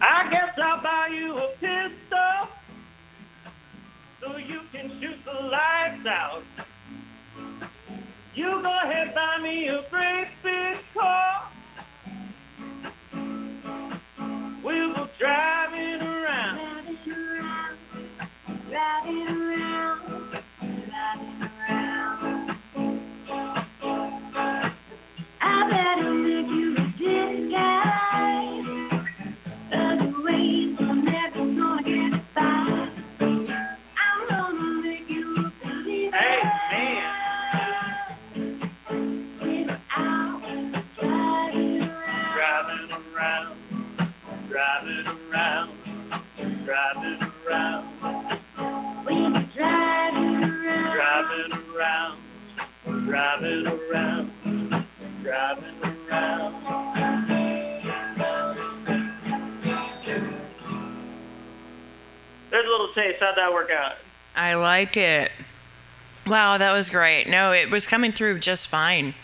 I 0.00 0.28
guess 0.30 0.58
I'll 0.58 0.82
buy 0.82 1.08
you 1.08 1.36
a 1.38 1.48
pistol 1.60 2.48
so 4.20 4.36
you 4.36 4.60
can 4.72 4.88
shoot 5.00 5.24
the 5.24 5.32
lights 5.32 6.06
out. 6.06 6.42
You 8.36 8.60
go 8.60 8.68
ahead, 8.68 9.14
buy 9.14 9.38
me 9.38 9.68
a 9.68 9.82
great 9.90 10.28
big 10.42 10.76
car. 10.92 11.48
We'll 14.62 14.92
go 14.92 15.08
driving 15.18 16.02
around. 16.02 16.58
Driving 16.58 16.98
around, 17.08 17.78
driving 18.68 19.26
driving 53.16 53.66
around, 53.66 54.30
driving 55.22 55.74
around. 55.82 56.54
There's 62.50 62.66
a 62.66 62.68
little 62.68 62.88
taste. 62.88 63.20
How'd 63.20 63.36
that 63.36 63.54
work 63.54 63.70
out? 63.70 63.94
I 64.36 64.52
like 64.56 64.98
it. 64.98 65.30
Wow, 66.26 66.58
that 66.58 66.72
was 66.72 66.90
great. 66.90 67.26
No, 67.26 67.52
it 67.52 67.70
was 67.70 67.88
coming 67.88 68.12
through 68.12 68.40
just 68.40 68.68
fine. 68.68 69.14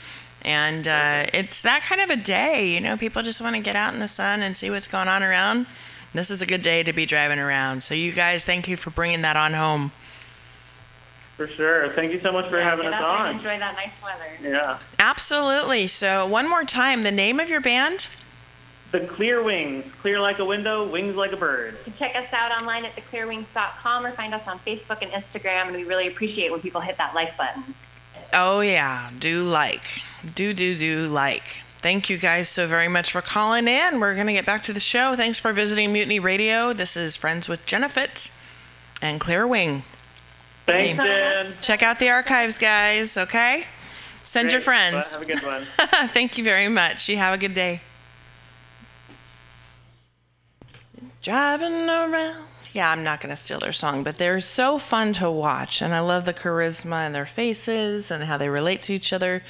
And 0.41 0.89
uh, 0.89 1.27
it's 1.35 1.61
that 1.61 1.83
kind 1.83 2.01
of 2.01 2.09
a 2.09 2.17
day, 2.17 2.69
you 2.69 2.81
know, 2.81 2.97
people 2.97 3.23
just 3.23 3.43
want 3.43 3.57
to 3.57 3.63
get 3.63 3.77
out 3.77 3.93
in 3.93 4.01
the 4.01 4.09
sun 4.09 4.41
and 4.41 4.57
see 4.57 4.71
what's 4.71 4.89
going 4.89 5.09
on 5.09 5.23
around. 5.23 5.67
This 6.15 6.31
is 6.31 6.41
a 6.41 6.47
good 6.47 6.63
day 6.63 6.83
to 6.83 6.95
be 6.95 7.05
driving 7.05 7.39
around. 7.39 7.83
So, 7.83 7.95
you 7.95 8.13
guys, 8.13 8.43
thank 8.43 8.69
you 8.69 8.77
for 8.77 8.89
bringing 8.89 9.21
that 9.21 9.37
on 9.37 9.53
home. 9.53 9.93
For 11.37 11.47
sure. 11.49 11.89
Thank 11.89 12.13
you 12.13 12.21
so 12.21 12.31
much 12.31 12.49
for 12.49 12.61
having 12.61 12.85
Get 12.85 12.95
us 12.95 13.01
out 13.01 13.17
there 13.19 13.27
and 13.27 13.29
on. 13.29 13.37
enjoy 13.37 13.59
that 13.59 13.75
nice 13.75 14.03
weather. 14.03 14.31
Yeah. 14.57 14.79
Absolutely. 14.99 15.87
So, 15.87 16.27
one 16.27 16.49
more 16.49 16.65
time, 16.65 17.03
the 17.03 17.11
name 17.11 17.41
of 17.41 17.49
your 17.49 17.61
band? 17.61 18.07
The 18.91 19.01
Clear 19.01 19.43
Wings. 19.43 19.91
Clear 20.03 20.21
like 20.21 20.39
a 20.39 20.45
window, 20.45 20.87
wings 20.87 21.17
like 21.17 21.33
a 21.33 21.37
bird. 21.37 21.79
You 21.79 21.85
can 21.85 21.95
check 21.95 22.15
us 22.15 22.31
out 22.35 22.61
online 22.61 22.85
at 22.85 22.95
theclearwings.com 22.95 24.05
or 24.05 24.11
find 24.11 24.35
us 24.35 24.47
on 24.47 24.59
Facebook 24.59 25.01
and 25.01 25.11
Instagram, 25.11 25.69
and 25.69 25.77
we 25.77 25.85
really 25.85 26.07
appreciate 26.07 26.51
when 26.53 26.61
people 26.61 26.83
hit 26.83 26.99
that 26.99 27.15
like 27.15 27.37
button. 27.39 27.75
Oh, 28.35 28.61
yeah. 28.61 29.11
Do 29.19 29.43
like. 29.43 29.87
Do, 30.35 30.53
do, 30.53 30.77
do 30.77 31.07
like. 31.09 31.45
Thank 31.83 32.11
you 32.11 32.19
guys 32.19 32.49
so 32.51 32.67
very 32.67 32.89
much 32.89 33.11
for 33.11 33.23
calling 33.23 33.67
in. 33.67 33.99
We're 33.99 34.15
going 34.15 34.27
to 34.29 34.33
get 34.35 34.47
back 34.47 34.63
to 34.65 34.73
the 34.73 34.79
show. 34.81 35.17
Thanks 35.17 35.39
for 35.41 35.53
visiting 35.53 35.93
Mutiny 35.93 36.21
Radio. 36.21 36.73
This 36.75 36.97
is 36.97 37.17
Friends 37.17 37.49
with 37.49 37.65
Jennifer 37.67 38.07
and 39.01 39.19
Clear 39.21 39.47
Wing. 39.47 39.83
Thanks, 40.73 41.03
Hey, 41.03 41.43
Jen. 41.45 41.55
Check 41.61 41.83
out 41.83 41.99
the 41.99 42.09
archives, 42.11 42.59
guys, 42.59 43.17
okay? 43.17 43.65
Send 44.25 44.53
your 44.53 44.61
friends. 44.61 45.13
Well, 45.13 45.21
have 45.21 45.29
a 45.29 45.33
good 45.33 45.47
one. 45.47 45.63
Thank 46.11 46.39
you 46.39 46.45
very 46.45 46.69
much. 46.69 47.09
You 47.09 47.17
have 47.19 47.35
a 47.35 47.39
good 47.39 47.55
day. 47.55 47.81
Driving 51.23 51.89
around. 51.89 52.37
Yeah, 52.73 52.91
I'm 52.91 53.05
not 53.05 53.21
going 53.21 53.35
to 53.35 53.37
steal 53.41 53.59
their 53.59 53.73
song, 53.73 54.03
but 54.03 54.17
they're 54.17 54.41
so 54.41 54.79
fun 54.79 55.13
to 55.15 55.31
watch. 55.31 55.83
And 55.83 55.93
I 55.93 56.01
love 56.01 56.25
the 56.25 56.33
charisma 56.33 57.07
in 57.07 57.13
their 57.13 57.27
faces 57.27 58.11
and 58.11 58.25
how 58.25 58.39
they 58.39 58.49
relate 58.49 58.81
to 58.83 58.95
each 58.95 59.13
other. 59.13 59.43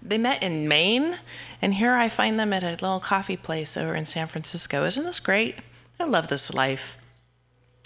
They 0.00 0.16
met 0.16 0.42
in 0.42 0.66
Maine, 0.66 1.18
and 1.60 1.74
here 1.74 1.94
I 1.94 2.08
find 2.08 2.40
them 2.40 2.54
at 2.54 2.62
a 2.62 2.70
little 2.70 3.00
coffee 3.00 3.36
place 3.36 3.76
over 3.76 3.94
in 3.94 4.06
San 4.06 4.28
Francisco. 4.28 4.86
Isn't 4.86 5.04
this 5.04 5.20
great? 5.20 5.56
I 5.98 6.04
love 6.04 6.28
this 6.28 6.54
life. 6.54 6.96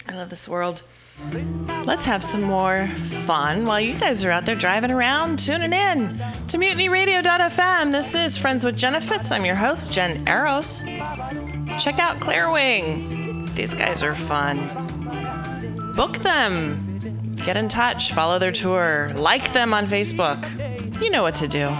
I 0.07 0.15
love 0.15 0.29
this 0.29 0.47
world. 0.47 0.81
Let's 1.85 2.05
have 2.05 2.23
some 2.23 2.41
more 2.41 2.87
fun 2.87 3.65
while 3.65 3.79
you 3.79 3.97
guys 3.97 4.25
are 4.25 4.31
out 4.31 4.45
there 4.45 4.55
driving 4.55 4.91
around, 4.91 5.39
tuning 5.39 5.71
in 5.71 6.17
to 6.47 6.57
mutinyradio.fm. 6.57 7.91
This 7.91 8.15
is 8.15 8.37
Friends 8.37 8.65
with 8.65 8.77
Jennifer. 8.77 9.19
I'm 9.31 9.45
your 9.45 9.55
host, 9.55 9.91
Jen 9.91 10.27
Eros. 10.27 10.81
Check 11.77 11.99
out 11.99 12.19
Clearwing. 12.19 13.53
These 13.55 13.73
guys 13.73 14.03
are 14.03 14.15
fun. 14.15 15.93
Book 15.95 16.17
them. 16.17 17.35
Get 17.35 17.55
in 17.55 17.69
touch. 17.69 18.11
Follow 18.11 18.39
their 18.39 18.51
tour. 18.51 19.11
Like 19.15 19.53
them 19.53 19.73
on 19.73 19.85
Facebook. 19.85 20.43
You 21.01 21.09
know 21.11 21.21
what 21.21 21.35
to. 21.35 21.47
Do 21.47 21.77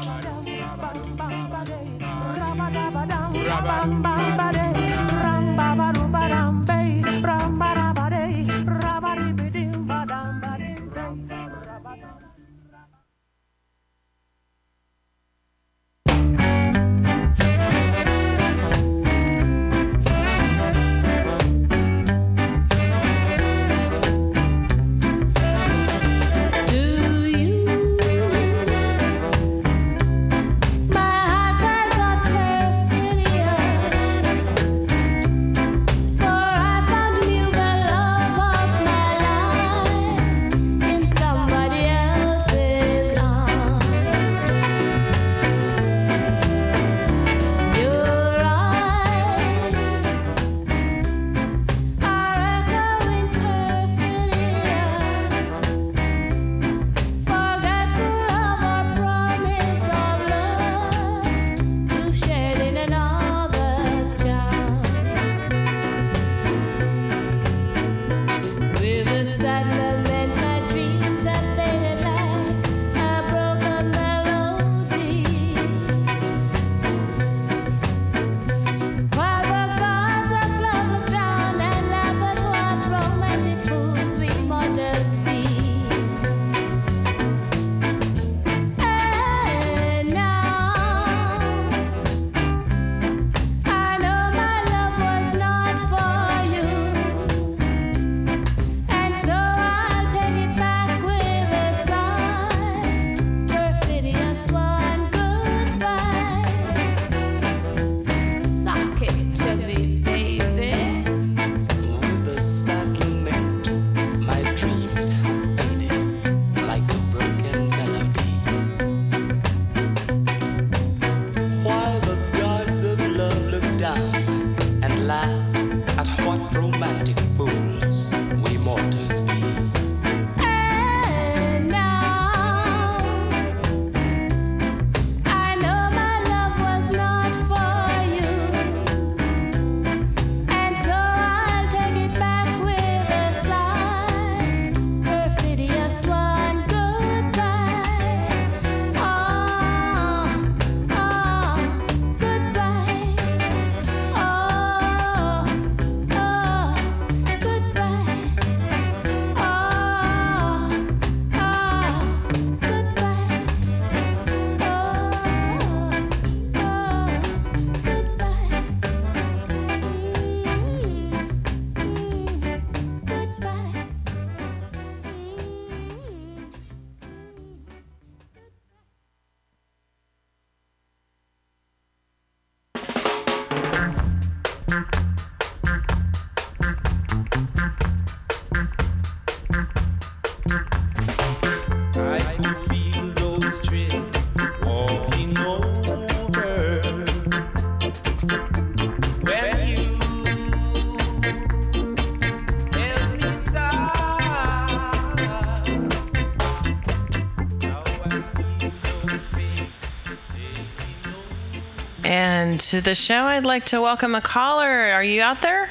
to 212.75 212.81
the 212.81 212.95
show, 212.95 213.23
I'd 213.23 213.45
like 213.45 213.63
to 213.67 213.79
welcome 213.79 214.15
a 214.15 214.21
caller. 214.21 214.67
Are 214.67 215.03
you 215.03 215.21
out 215.21 215.41
there? 215.41 215.69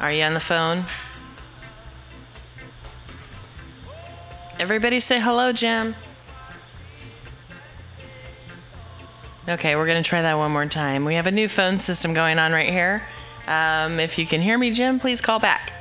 Are 0.00 0.10
you 0.10 0.22
on 0.22 0.32
the 0.32 0.40
phone? 0.40 0.86
Everybody 4.58 5.00
say 5.00 5.20
hello, 5.20 5.52
Jim. 5.52 5.94
Okay, 9.46 9.76
we're 9.76 9.86
going 9.86 10.02
to 10.02 10.08
try 10.08 10.22
that 10.22 10.38
one 10.38 10.50
more 10.50 10.64
time. 10.64 11.04
We 11.04 11.16
have 11.16 11.26
a 11.26 11.32
new 11.32 11.48
phone 11.48 11.78
system 11.78 12.14
going 12.14 12.38
on 12.38 12.52
right 12.52 12.70
here. 12.70 13.02
Um, 13.46 14.00
if 14.00 14.18
you 14.18 14.26
can 14.26 14.40
hear 14.40 14.56
me, 14.56 14.70
Jim, 14.70 14.98
please 14.98 15.20
call 15.20 15.38
back. 15.38 15.71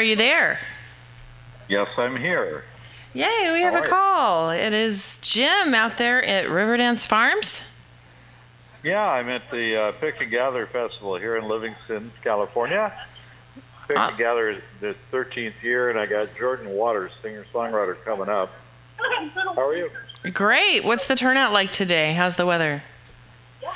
Are 0.00 0.02
you 0.02 0.16
there? 0.16 0.58
Yes, 1.68 1.86
I'm 1.98 2.16
here. 2.16 2.64
Yay, 3.12 3.50
we 3.52 3.60
have 3.60 3.74
a 3.74 3.86
call. 3.86 4.48
It 4.48 4.72
is 4.72 5.20
Jim 5.20 5.74
out 5.74 5.98
there 5.98 6.24
at 6.24 6.46
Riverdance 6.46 7.06
Farms. 7.06 7.78
Yeah, 8.82 9.06
I'm 9.06 9.28
at 9.28 9.42
the 9.50 9.76
uh, 9.76 9.92
Pick 9.92 10.22
and 10.22 10.30
Gather 10.30 10.64
Festival 10.64 11.16
here 11.16 11.36
in 11.36 11.46
Livingston, 11.46 12.10
California. 12.24 12.94
Pick 13.88 13.98
and 13.98 14.16
Gather 14.16 14.48
is 14.48 14.62
the 14.80 14.94
13th 15.12 15.62
year, 15.62 15.90
and 15.90 15.98
I 15.98 16.06
got 16.06 16.34
Jordan 16.34 16.70
Waters, 16.70 17.12
singer 17.20 17.44
songwriter, 17.52 18.02
coming 18.02 18.30
up. 18.30 18.54
How 19.34 19.68
are 19.68 19.76
you? 19.76 19.90
Great. 20.32 20.82
What's 20.82 21.08
the 21.08 21.14
turnout 21.14 21.52
like 21.52 21.72
today? 21.72 22.14
How's 22.14 22.36
the 22.36 22.46
weather? 22.46 22.82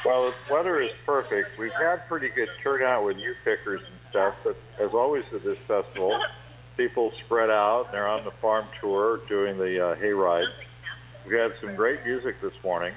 Well, 0.07 0.33
the 0.49 0.55
weather 0.55 0.81
is 0.81 0.93
perfect. 1.05 1.59
We've 1.59 1.71
had 1.73 2.09
pretty 2.09 2.31
good 2.31 2.49
turnout 2.63 3.05
with 3.05 3.19
you 3.19 3.35
pickers 3.45 3.83
stuff, 4.15 4.37
but 4.45 4.57
as 4.79 4.95
always 4.95 5.25
at 5.33 5.43
this 5.43 5.59
festival, 5.59 6.17
people 6.77 7.11
spread 7.11 7.51
out 7.51 7.87
and 7.87 7.95
they're 7.95 8.07
on 8.07 8.25
the 8.25 8.31
farm 8.31 8.65
tour 8.81 9.19
doing 9.29 9.59
the 9.59 9.85
uh, 9.85 9.97
hayride. 9.97 10.47
We 11.27 11.35
had 11.37 11.53
some 11.61 11.75
great 11.75 12.07
music 12.07 12.41
this 12.41 12.53
morning. 12.63 12.95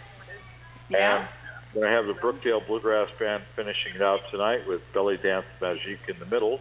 Yeah. 0.90 1.22
And 1.22 1.28
we're 1.74 1.82
going 1.82 1.92
to 1.92 1.98
have 1.98 2.16
the 2.16 2.22
Brookdale 2.22 2.66
Bluegrass 2.68 3.10
Band 3.18 3.42
finishing 3.56 3.96
it 3.96 4.02
out 4.02 4.20
tonight 4.30 4.68
with 4.68 4.82
Belly 4.94 5.18
Dance 5.18 5.48
Magique 5.60 6.08
in 6.08 6.20
the 6.20 6.28
middle. 6.28 6.60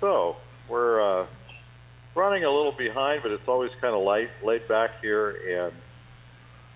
So 0.00 0.36
we're 0.68 1.00
uh, 1.00 1.26
running 2.14 2.44
a 2.44 2.50
little 2.50 2.72
behind, 2.72 3.22
but 3.22 3.32
it's 3.32 3.48
always 3.48 3.70
kind 3.80 3.94
of 3.94 4.02
light, 4.02 4.28
laid 4.44 4.68
back 4.68 5.00
here, 5.00 5.30
and 5.64 5.72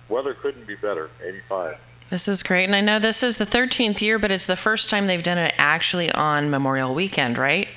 weather 0.09 0.33
couldn't 0.33 0.67
be 0.67 0.77
better. 0.77 1.11
85. 1.23 1.79
This 2.11 2.27
is 2.27 2.43
great. 2.43 2.65
And 2.65 2.75
I 2.75 2.81
know 2.81 2.99
this 2.99 3.23
is 3.23 3.37
the 3.37 3.47
13th 3.47 4.01
year, 4.01 4.19
but 4.19 4.33
it's 4.33 4.47
the 4.47 4.57
first 4.57 4.91
time 4.91 5.07
they've 5.07 5.23
done 5.23 5.39
it 5.39 5.55
actually 5.59 6.11
on 6.11 6.51
Memorial 6.51 6.93
Weekend, 6.93 7.39
right? 7.39 7.69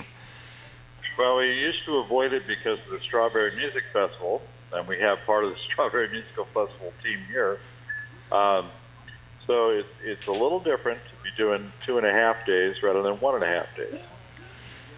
Well, 1.18 1.38
we 1.38 1.54
used 1.54 1.86
to 1.86 1.98
avoid 1.98 2.34
it 2.34 2.48
because 2.48 2.80
of 2.80 2.90
the 2.90 3.00
Strawberry 3.00 3.56
Music 3.56 3.84
Festival, 3.94 4.42
and 4.74 4.88
we 4.88 5.00
have 5.00 5.20
part 5.28 5.44
of 5.44 5.52
the 5.52 5.58
Strawberry 5.72 6.10
Musical 6.10 6.46
Festival 6.46 6.92
team 7.04 7.20
here. 7.32 7.60
Um, 8.32 8.70
so 9.46 9.70
it's 9.70 9.90
it's 10.04 10.28
a 10.28 10.32
little 10.32 10.60
different 10.60 11.00
to 11.00 11.24
be 11.24 11.30
doing 11.38 11.72
two 11.86 11.98
and 11.98 12.08
a 12.08 12.12
half 12.12 12.46
days 12.46 12.82
rather 12.82 13.04
than 13.04 13.20
one 13.20 13.36
and 13.36 13.44
a 13.44 13.48
half 13.48 13.76
days. 13.76 14.00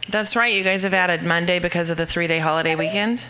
That's 0.08 0.36
right. 0.36 0.54
You 0.54 0.64
guys 0.64 0.84
have 0.84 0.94
added 0.94 1.24
Monday 1.24 1.60
because 1.60 1.90
of 1.90 1.98
the 1.98 2.06
three 2.06 2.28
day 2.28 2.40
holiday 2.40 2.76
weekend. 2.76 3.24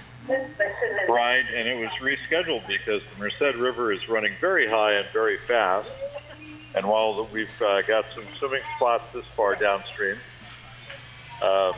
Right, 1.07 1.45
and 1.53 1.67
it 1.67 1.77
was 1.77 1.89
rescheduled 2.01 2.67
because 2.67 3.01
the 3.13 3.19
Merced 3.19 3.57
River 3.57 3.91
is 3.91 4.09
running 4.09 4.33
very 4.39 4.67
high 4.67 4.93
and 4.93 5.07
very 5.09 5.37
fast. 5.37 5.91
And 6.75 6.85
while 6.87 7.27
we've 7.31 7.61
uh, 7.61 7.81
got 7.83 8.05
some 8.13 8.25
swimming 8.37 8.61
spots 8.75 9.03
this 9.13 9.25
far 9.27 9.55
downstream, 9.55 10.17
um, 11.41 11.73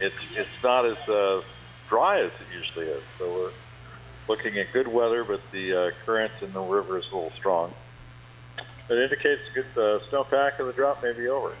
it's 0.00 0.16
it's 0.34 0.62
not 0.62 0.84
as 0.84 0.98
uh, 1.08 1.42
dry 1.88 2.20
as 2.20 2.30
it 2.32 2.56
usually 2.56 2.86
is. 2.86 3.02
So 3.18 3.32
we're 3.32 3.50
looking 4.26 4.58
at 4.58 4.72
good 4.72 4.88
weather, 4.88 5.22
but 5.22 5.40
the 5.52 5.74
uh, 5.74 5.90
current 6.04 6.32
in 6.40 6.52
the 6.52 6.60
river 6.60 6.98
is 6.98 7.04
a 7.12 7.14
little 7.14 7.30
strong. 7.30 7.72
It 8.90 8.98
indicates 8.98 9.42
a 9.50 9.54
good 9.54 9.66
uh, 9.76 10.00
snowpack, 10.10 10.58
and 10.58 10.68
the 10.68 10.72
drought 10.72 11.02
may 11.02 11.12
be 11.12 11.28
over. 11.28 11.52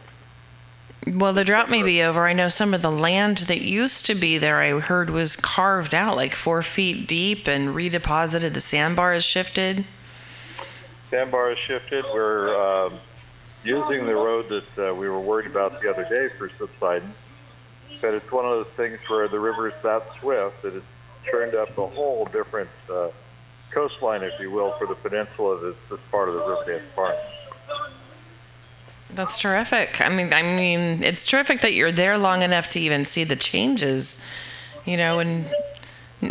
Well, 1.14 1.32
the 1.32 1.44
drought 1.44 1.70
may 1.70 1.82
be 1.82 2.02
over. 2.02 2.26
I 2.26 2.32
know 2.32 2.48
some 2.48 2.74
of 2.74 2.82
the 2.82 2.90
land 2.90 3.38
that 3.38 3.60
used 3.60 4.06
to 4.06 4.14
be 4.14 4.36
there, 4.38 4.56
I 4.56 4.78
heard, 4.80 5.10
was 5.10 5.36
carved 5.36 5.94
out 5.94 6.16
like 6.16 6.34
four 6.34 6.62
feet 6.62 7.06
deep 7.06 7.46
and 7.46 7.74
redeposited. 7.74 8.52
The 8.52 8.60
sandbar 8.60 9.12
has 9.12 9.24
shifted. 9.24 9.84
Sandbar 11.10 11.50
has 11.50 11.58
shifted. 11.58 12.04
We're 12.12 12.54
um, 12.54 12.94
using 13.64 14.06
the 14.06 14.14
road 14.14 14.48
that 14.48 14.90
uh, 14.90 14.94
we 14.94 15.08
were 15.08 15.20
worried 15.20 15.46
about 15.46 15.80
the 15.80 15.90
other 15.90 16.04
day 16.04 16.28
for 16.36 16.50
subsidence. 16.58 17.14
But 18.00 18.14
it's 18.14 18.30
one 18.30 18.44
of 18.44 18.50
those 18.50 18.74
things 18.74 18.98
where 19.08 19.28
the 19.28 19.40
river 19.40 19.68
is 19.68 19.74
that 19.82 20.02
swift 20.20 20.62
that 20.62 20.74
it's 20.74 20.86
turned 21.30 21.54
up 21.54 21.76
a 21.78 21.86
whole 21.86 22.26
different 22.26 22.70
uh, 22.90 23.08
coastline, 23.70 24.22
if 24.22 24.38
you 24.40 24.50
will, 24.50 24.72
for 24.72 24.86
the 24.86 24.94
peninsula 24.94 25.74
that's, 25.88 26.02
part 26.10 26.28
of 26.28 26.34
the 26.34 26.40
Riverdance 26.40 26.82
Farm. 26.94 27.14
That's 29.14 29.38
terrific. 29.38 30.00
I 30.00 30.08
mean, 30.08 30.32
I 30.32 30.42
mean, 30.42 31.02
it's 31.02 31.26
terrific 31.26 31.60
that 31.62 31.74
you're 31.74 31.92
there 31.92 32.18
long 32.18 32.42
enough 32.42 32.68
to 32.70 32.80
even 32.80 33.04
see 33.04 33.24
the 33.24 33.36
changes. 33.36 34.30
You 34.84 34.96
know, 34.96 35.18
and 35.18 35.46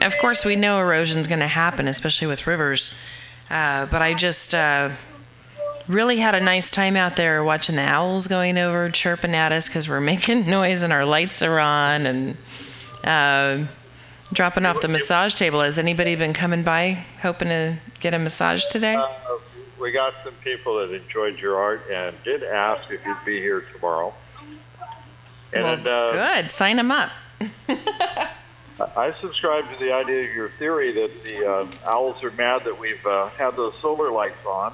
Of 0.03 0.17
course, 0.17 0.43
we 0.45 0.55
know 0.55 0.79
erosion's 0.79 1.27
going 1.27 1.39
to 1.39 1.47
happen, 1.47 1.87
especially 1.87 2.27
with 2.27 2.45
rivers. 2.45 3.01
Uh, 3.49 3.85
but 3.85 4.01
I 4.01 4.13
just 4.13 4.53
uh, 4.53 4.89
really 5.87 6.17
had 6.17 6.35
a 6.35 6.41
nice 6.41 6.69
time 6.69 6.95
out 6.97 7.15
there 7.15 7.43
watching 7.43 7.75
the 7.77 7.81
owls 7.83 8.27
going 8.27 8.57
over, 8.57 8.89
chirping 8.89 9.33
at 9.33 9.51
us 9.51 9.67
because 9.69 9.87
we're 9.87 10.01
making 10.13 10.49
noise 10.49 10.81
and 10.81 10.91
our 10.91 11.05
lights 11.05 11.41
are 11.41 11.59
on 11.59 12.05
and 12.05 12.37
uh, 13.03 13.65
dropping 14.33 14.65
off 14.65 14.81
the 14.81 14.87
massage 14.89 15.33
table. 15.35 15.61
Has 15.61 15.79
anybody 15.79 16.15
been 16.15 16.33
coming 16.33 16.63
by 16.63 17.05
hoping 17.21 17.47
to 17.47 17.77
get 18.01 18.13
a 18.13 18.19
massage 18.19 18.65
today? 18.65 19.01
We 19.79 19.91
got 19.91 20.13
some 20.23 20.33
people 20.43 20.79
that 20.79 20.93
enjoyed 20.93 21.39
your 21.39 21.57
art 21.57 21.83
and 21.91 22.15
did 22.23 22.43
ask 22.43 22.89
if 22.91 23.05
you'd 23.05 23.17
be 23.25 23.39
here 23.39 23.61
tomorrow. 23.73 24.13
And 25.53 25.85
well, 25.85 26.09
uh, 26.09 26.11
good. 26.41 26.51
Sign 26.51 26.77
them 26.77 26.91
up. 26.91 27.11
I 28.95 29.13
subscribe 29.19 29.71
to 29.71 29.79
the 29.79 29.91
idea 29.93 30.29
of 30.29 30.35
your 30.35 30.49
theory 30.49 30.91
that 30.91 31.23
the 31.23 31.49
uh, 31.51 31.67
owls 31.89 32.23
are 32.23 32.31
mad 32.31 32.63
that 32.65 32.79
we've 32.79 33.03
uh, 33.05 33.27
had 33.29 33.55
those 33.55 33.73
solar 33.81 34.11
lights 34.11 34.45
on. 34.45 34.73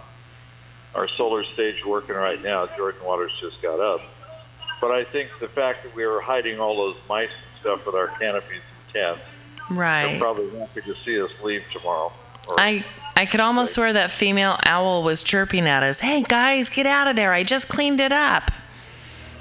Our 0.96 1.08
solar 1.08 1.44
stage 1.44 1.86
working 1.86 2.16
right 2.16 2.42
now. 2.42 2.68
Jordan 2.78 3.04
Waters 3.04 3.32
just 3.40 3.62
got 3.62 3.80
up. 3.80 4.02
But 4.82 4.92
I 4.92 5.04
think 5.06 5.30
the 5.40 5.48
fact 5.48 5.84
that 5.84 5.96
we 5.96 6.06
were 6.06 6.22
hiding 6.22 6.60
all 6.60 6.76
those 6.76 6.98
mice 7.08 7.30
and 7.30 7.60
stuff 7.62 7.86
with 7.86 7.96
our 7.96 8.08
canopies 8.20 8.62
and 8.86 8.94
tents, 8.94 9.22
Right. 9.70 10.08
they're 10.08 10.20
probably 10.20 10.60
happy 10.60 10.82
to 10.82 10.96
see 11.06 11.22
us 11.22 11.32
leave 11.42 11.64
tomorrow. 11.72 12.12
Or- 12.50 12.60
I 12.60 12.84
I 13.16 13.26
could 13.26 13.40
almost 13.40 13.74
swear 13.74 13.94
that 13.94 14.12
female 14.12 14.58
owl 14.66 15.04
was 15.04 15.22
chirping 15.22 15.68
at 15.68 15.84
us. 15.84 16.00
Hey 16.00 16.24
guys, 16.24 16.70
get 16.70 16.86
out 16.86 17.08
of 17.08 17.16
there! 17.16 17.32
I 17.32 17.44
just 17.44 17.70
cleaned 17.70 18.00
it 18.00 18.12
up. 18.12 18.50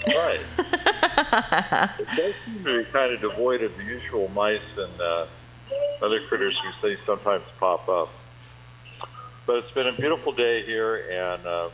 Right. 0.06 0.40
it 0.58 2.08
does 2.16 2.34
seem 2.44 2.64
to 2.64 2.78
be 2.78 2.84
kind 2.90 3.14
of 3.14 3.20
devoid 3.20 3.62
of 3.62 3.76
the 3.76 3.84
usual 3.84 4.28
mice 4.34 4.60
and 4.76 5.00
uh, 5.00 5.26
other 6.02 6.20
critters 6.26 6.58
who 6.58 6.70
say 6.80 6.98
sometimes 7.06 7.44
pop 7.58 7.88
up. 7.88 8.10
But 9.46 9.56
it's 9.56 9.70
been 9.72 9.86
a 9.86 9.92
beautiful 9.92 10.32
day 10.32 10.62
here, 10.64 11.04
and 11.10 11.46
uh, 11.46 11.68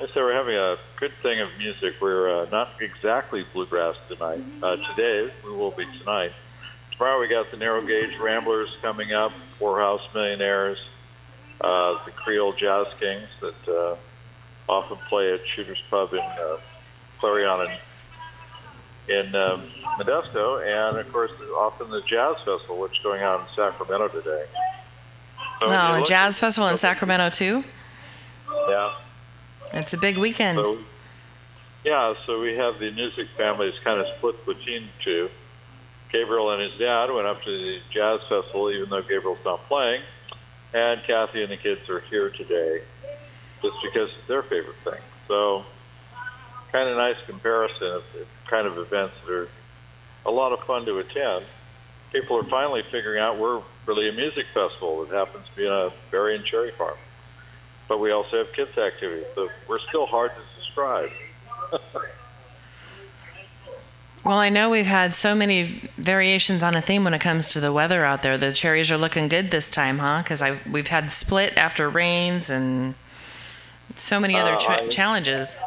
I 0.00 0.06
say 0.06 0.12
we're 0.16 0.34
having 0.34 0.56
a 0.56 0.76
good 0.96 1.12
thing 1.22 1.40
of 1.40 1.48
music. 1.58 1.94
We're 2.00 2.42
uh, 2.42 2.46
not 2.50 2.70
exactly 2.80 3.44
bluegrass 3.52 3.96
tonight. 4.08 4.42
Uh, 4.62 4.76
today, 4.94 5.32
we 5.44 5.50
will 5.50 5.70
be 5.70 5.86
tonight. 5.98 6.32
Tomorrow, 6.92 7.20
we 7.20 7.28
got 7.28 7.50
the 7.50 7.56
Narrow 7.56 7.82
Gauge 7.82 8.16
Ramblers 8.18 8.76
coming 8.80 9.12
up, 9.12 9.32
Poorhouse 9.58 10.02
Millionaires, 10.14 10.78
uh, 11.60 12.04
the 12.04 12.10
Creole 12.12 12.52
Jazz 12.52 12.86
Kings 13.00 13.28
that 13.40 13.68
uh, 13.68 13.96
often 14.68 14.96
play 15.08 15.32
at 15.32 15.40
Shooter's 15.46 15.82
Pub 15.90 16.12
in 16.12 16.20
uh, 16.20 16.58
Clarion 17.18 17.70
in, 19.08 19.26
in 19.26 19.34
um, 19.34 19.62
Modesto, 19.98 20.60
and 20.62 20.98
of 20.98 21.12
course, 21.12 21.32
often 21.56 21.90
the 21.90 22.02
Jazz 22.02 22.36
Festival, 22.44 22.78
which 22.78 22.98
is 22.98 23.02
going 23.02 23.22
on 23.22 23.40
in 23.40 23.46
Sacramento 23.56 24.08
today. 24.08 24.44
So 25.60 25.66
Oh, 25.68 26.00
a 26.00 26.02
jazz 26.04 26.38
festival 26.38 26.68
in 26.68 26.76
Sacramento 26.76 27.30
too. 27.30 27.64
Yeah. 28.68 28.92
It's 29.72 29.92
a 29.92 29.98
big 29.98 30.16
weekend. 30.16 30.58
So, 30.58 30.78
yeah, 31.84 32.14
so 32.26 32.40
we 32.40 32.54
have 32.56 32.78
the 32.78 32.90
music 32.92 33.28
families 33.36 33.74
kind 33.82 34.00
of 34.00 34.06
split 34.16 34.44
between 34.46 34.88
two. 35.02 35.28
Gabriel 36.12 36.50
and 36.52 36.62
his 36.62 36.78
dad 36.78 37.10
went 37.10 37.26
up 37.26 37.42
to 37.42 37.50
the 37.50 37.80
jazz 37.90 38.20
festival, 38.28 38.70
even 38.70 38.88
though 38.88 39.02
Gabriel's 39.02 39.44
not 39.44 39.66
playing, 39.68 40.02
and 40.74 41.02
Kathy 41.04 41.42
and 41.42 41.50
the 41.50 41.56
kids 41.56 41.88
are 41.88 42.00
here 42.00 42.30
today, 42.30 42.80
just 43.62 43.76
because 43.82 44.10
it's 44.10 44.28
their 44.28 44.42
favorite 44.42 44.76
thing. 44.84 45.00
So, 45.26 45.64
kind 46.72 46.88
of 46.88 46.96
nice 46.96 47.16
comparison 47.26 47.86
of 47.86 48.04
the 48.12 48.26
kind 48.50 48.66
of 48.66 48.78
events 48.78 49.14
that 49.26 49.32
are 49.32 49.48
a 50.26 50.30
lot 50.30 50.52
of 50.52 50.60
fun 50.60 50.84
to 50.86 50.98
attend. 50.98 51.44
People 52.12 52.36
are 52.36 52.44
finally 52.44 52.82
figuring 52.82 53.20
out 53.20 53.38
we're 53.38 53.62
really 53.86 54.08
a 54.08 54.12
music 54.12 54.46
festival 54.52 55.04
that 55.04 55.14
happens 55.14 55.46
to 55.48 55.56
be 55.56 55.66
in 55.66 55.72
a 55.72 55.90
berry 56.10 56.36
and 56.36 56.44
cherry 56.44 56.70
farm, 56.72 56.96
but 57.86 57.98
we 57.98 58.10
also 58.10 58.38
have 58.38 58.52
kids 58.52 58.76
activities, 58.78 59.26
so 59.34 59.48
we're 59.68 59.78
still 59.78 60.06
hard 60.06 60.32
to 60.34 60.60
describe. 60.60 61.10
Well, 64.24 64.38
I 64.38 64.48
know 64.50 64.68
we've 64.68 64.86
had 64.86 65.14
so 65.14 65.34
many 65.34 65.62
variations 65.96 66.62
on 66.62 66.74
a 66.74 66.82
theme 66.82 67.04
when 67.04 67.14
it 67.14 67.20
comes 67.20 67.52
to 67.52 67.60
the 67.60 67.72
weather 67.72 68.04
out 68.04 68.22
there. 68.22 68.36
The 68.36 68.52
cherries 68.52 68.90
are 68.90 68.98
looking 68.98 69.28
good 69.28 69.50
this 69.50 69.70
time, 69.70 69.98
huh? 69.98 70.20
Because 70.22 70.42
I 70.42 70.58
we've 70.70 70.88
had 70.88 71.10
split 71.10 71.56
after 71.56 71.88
rains 71.88 72.50
and 72.50 72.94
so 73.96 74.20
many 74.20 74.36
other 74.36 74.54
Uh, 74.54 74.58
tra- 74.58 74.82
I- 74.82 74.88
challenges. 74.88 75.58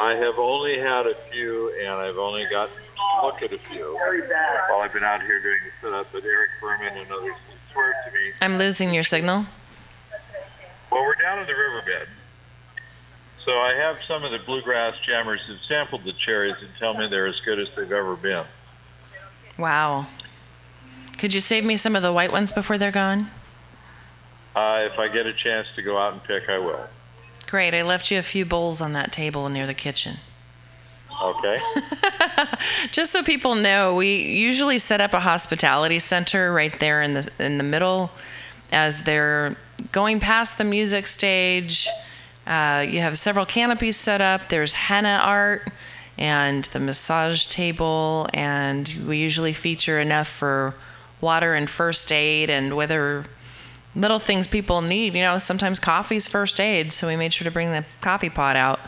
I 0.00 0.12
have 0.14 0.38
only 0.38 0.78
had 0.78 1.06
a 1.06 1.14
few, 1.30 1.74
and 1.80 1.90
I've 1.90 2.18
only 2.18 2.44
gotten 2.46 2.74
to 2.74 3.26
look 3.26 3.42
at 3.42 3.52
a 3.52 3.58
few 3.58 3.98
while 4.68 4.80
I've 4.80 4.92
been 4.92 5.04
out 5.04 5.20
here 5.22 5.40
doing 5.42 5.58
the 5.64 5.86
setup. 5.88 6.06
But 6.12 6.24
Eric 6.24 6.50
Berman 6.60 6.96
and 6.96 7.10
others 7.12 7.34
swear 7.72 7.94
to 8.06 8.12
me. 8.14 8.32
I'm 8.40 8.56
losing 8.56 8.94
your 8.94 9.02
signal. 9.04 9.46
Well, 10.90 11.02
we're 11.02 11.14
down 11.16 11.40
in 11.40 11.46
the 11.46 11.52
riverbed, 11.54 12.08
so 13.50 13.58
I 13.58 13.74
have 13.74 13.98
some 14.06 14.22
of 14.22 14.30
the 14.30 14.38
bluegrass 14.38 14.94
jammers 15.04 15.40
who've 15.44 15.58
sampled 15.66 16.04
the 16.04 16.12
cherries 16.12 16.54
and 16.60 16.68
tell 16.78 16.94
me 16.94 17.08
they're 17.08 17.26
as 17.26 17.40
good 17.44 17.58
as 17.58 17.66
they've 17.74 17.90
ever 17.90 18.14
been. 18.14 18.44
Wow. 19.58 20.06
Could 21.18 21.34
you 21.34 21.40
save 21.40 21.64
me 21.64 21.76
some 21.76 21.96
of 21.96 22.02
the 22.02 22.12
white 22.12 22.30
ones 22.30 22.52
before 22.52 22.78
they're 22.78 22.92
gone? 22.92 23.28
Uh, 24.54 24.86
if 24.92 25.00
I 25.00 25.08
get 25.08 25.26
a 25.26 25.32
chance 25.32 25.66
to 25.74 25.82
go 25.82 25.98
out 25.98 26.12
and 26.12 26.22
pick, 26.22 26.48
I 26.48 26.60
will. 26.60 26.86
Great. 27.48 27.74
I 27.74 27.82
left 27.82 28.12
you 28.12 28.20
a 28.20 28.22
few 28.22 28.44
bowls 28.44 28.80
on 28.80 28.92
that 28.92 29.10
table 29.10 29.48
near 29.48 29.66
the 29.66 29.74
kitchen. 29.74 30.14
Okay. 31.20 31.58
Just 32.92 33.10
so 33.10 33.24
people 33.24 33.56
know, 33.56 33.96
we 33.96 34.14
usually 34.26 34.78
set 34.78 35.00
up 35.00 35.12
a 35.12 35.20
hospitality 35.20 35.98
center 35.98 36.52
right 36.52 36.78
there 36.78 37.02
in 37.02 37.14
the 37.14 37.30
in 37.40 37.58
the 37.58 37.64
middle, 37.64 38.12
as 38.70 39.02
they're 39.02 39.56
going 39.90 40.20
past 40.20 40.56
the 40.56 40.64
music 40.64 41.08
stage. 41.08 41.88
Uh, 42.50 42.80
you 42.80 42.98
have 42.98 43.16
several 43.16 43.46
canopies 43.46 43.96
set 43.96 44.20
up. 44.20 44.48
There's 44.48 44.72
henna 44.72 45.20
art 45.22 45.70
and 46.18 46.64
the 46.64 46.80
massage 46.80 47.46
table, 47.46 48.26
and 48.34 48.92
we 49.06 49.18
usually 49.18 49.52
feature 49.52 50.00
enough 50.00 50.26
for 50.26 50.74
water 51.20 51.54
and 51.54 51.70
first 51.70 52.10
aid 52.10 52.50
and 52.50 52.74
whether 52.74 53.24
little 53.94 54.18
things 54.18 54.48
people 54.48 54.82
need. 54.82 55.14
You 55.14 55.22
know, 55.22 55.38
sometimes 55.38 55.78
coffee's 55.78 56.26
first 56.26 56.58
aid, 56.58 56.92
so 56.92 57.06
we 57.06 57.14
made 57.14 57.32
sure 57.32 57.44
to 57.44 57.52
bring 57.52 57.70
the 57.70 57.84
coffee 58.00 58.30
pot 58.30 58.56
out. 58.56 58.80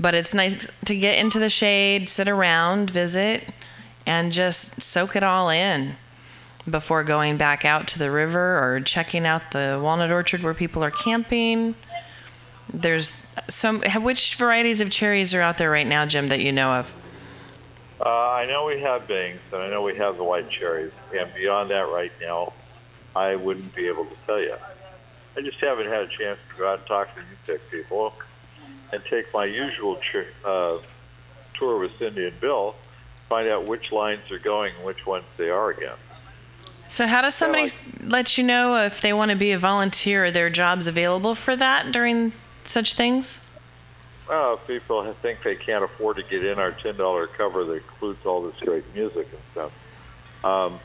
But 0.00 0.14
it's 0.14 0.32
nice 0.32 0.80
to 0.86 0.96
get 0.96 1.18
into 1.18 1.38
the 1.38 1.50
shade, 1.50 2.08
sit 2.08 2.28
around, 2.28 2.88
visit, 2.88 3.46
and 4.06 4.32
just 4.32 4.80
soak 4.80 5.16
it 5.16 5.22
all 5.22 5.50
in 5.50 5.96
before 6.68 7.04
going 7.04 7.36
back 7.36 7.66
out 7.66 7.88
to 7.88 7.98
the 7.98 8.10
river 8.10 8.58
or 8.58 8.80
checking 8.80 9.26
out 9.26 9.50
the 9.50 9.78
walnut 9.82 10.10
orchard 10.10 10.42
where 10.42 10.54
people 10.54 10.82
are 10.82 10.90
camping. 10.90 11.74
There's 12.72 13.34
some. 13.48 13.82
Which 14.02 14.36
varieties 14.36 14.80
of 14.80 14.90
cherries 14.90 15.34
are 15.34 15.40
out 15.40 15.58
there 15.58 15.70
right 15.70 15.86
now, 15.86 16.06
Jim, 16.06 16.28
that 16.28 16.40
you 16.40 16.52
know 16.52 16.72
of? 16.72 16.94
Uh, 18.04 18.08
I 18.08 18.46
know 18.46 18.64
we 18.64 18.80
have 18.80 19.06
Bings, 19.06 19.40
and 19.52 19.62
I 19.62 19.70
know 19.70 19.82
we 19.82 19.96
have 19.96 20.16
the 20.16 20.24
white 20.24 20.50
cherries, 20.50 20.92
and 21.16 21.32
beyond 21.34 21.70
that, 21.70 21.88
right 21.88 22.10
now, 22.20 22.52
I 23.14 23.36
wouldn't 23.36 23.74
be 23.74 23.86
able 23.86 24.06
to 24.06 24.16
tell 24.26 24.40
you. 24.40 24.56
I 25.36 25.40
just 25.40 25.58
haven't 25.58 25.86
had 25.86 26.00
a 26.00 26.08
chance 26.08 26.38
to 26.50 26.58
go 26.58 26.68
out 26.68 26.80
and 26.80 26.88
talk 26.88 27.14
to 27.14 27.22
pick 27.46 27.70
people 27.70 28.12
and 28.92 29.02
take 29.04 29.32
my 29.32 29.44
usual 29.44 29.96
ch- 29.96 30.26
uh, 30.44 30.78
tour 31.54 31.78
with 31.78 31.96
Cindy 31.98 32.26
and 32.26 32.40
Bill, 32.40 32.74
find 33.28 33.48
out 33.48 33.66
which 33.66 33.92
lines 33.92 34.30
are 34.30 34.38
going 34.38 34.74
and 34.76 34.84
which 34.84 35.06
ones 35.06 35.24
they 35.36 35.48
are 35.48 35.70
again. 35.70 35.96
So, 36.88 37.06
how 37.06 37.22
does 37.22 37.34
somebody 37.34 37.68
let 38.02 38.36
you 38.36 38.44
know 38.44 38.76
if 38.76 39.00
they 39.00 39.14
want 39.14 39.30
to 39.30 39.36
be 39.36 39.52
a 39.52 39.58
volunteer? 39.58 40.26
Are 40.26 40.30
there 40.30 40.50
jobs 40.50 40.86
available 40.86 41.34
for 41.34 41.56
that 41.56 41.92
during 41.92 42.32
such 42.68 42.94
things? 42.94 43.48
Well, 44.28 44.54
if 44.54 44.66
people 44.66 45.14
think 45.20 45.42
they 45.42 45.56
can't 45.56 45.84
afford 45.84 46.16
to 46.16 46.22
get 46.22 46.42
in 46.44 46.58
our 46.58 46.72
ten 46.72 46.96
dollar 46.96 47.26
cover 47.26 47.64
that 47.64 47.74
includes 47.74 48.24
all 48.24 48.42
this 48.42 48.58
great 48.60 48.84
music 48.94 49.28
and 49.30 49.40
stuff, 49.52 49.72
um, 50.44 50.80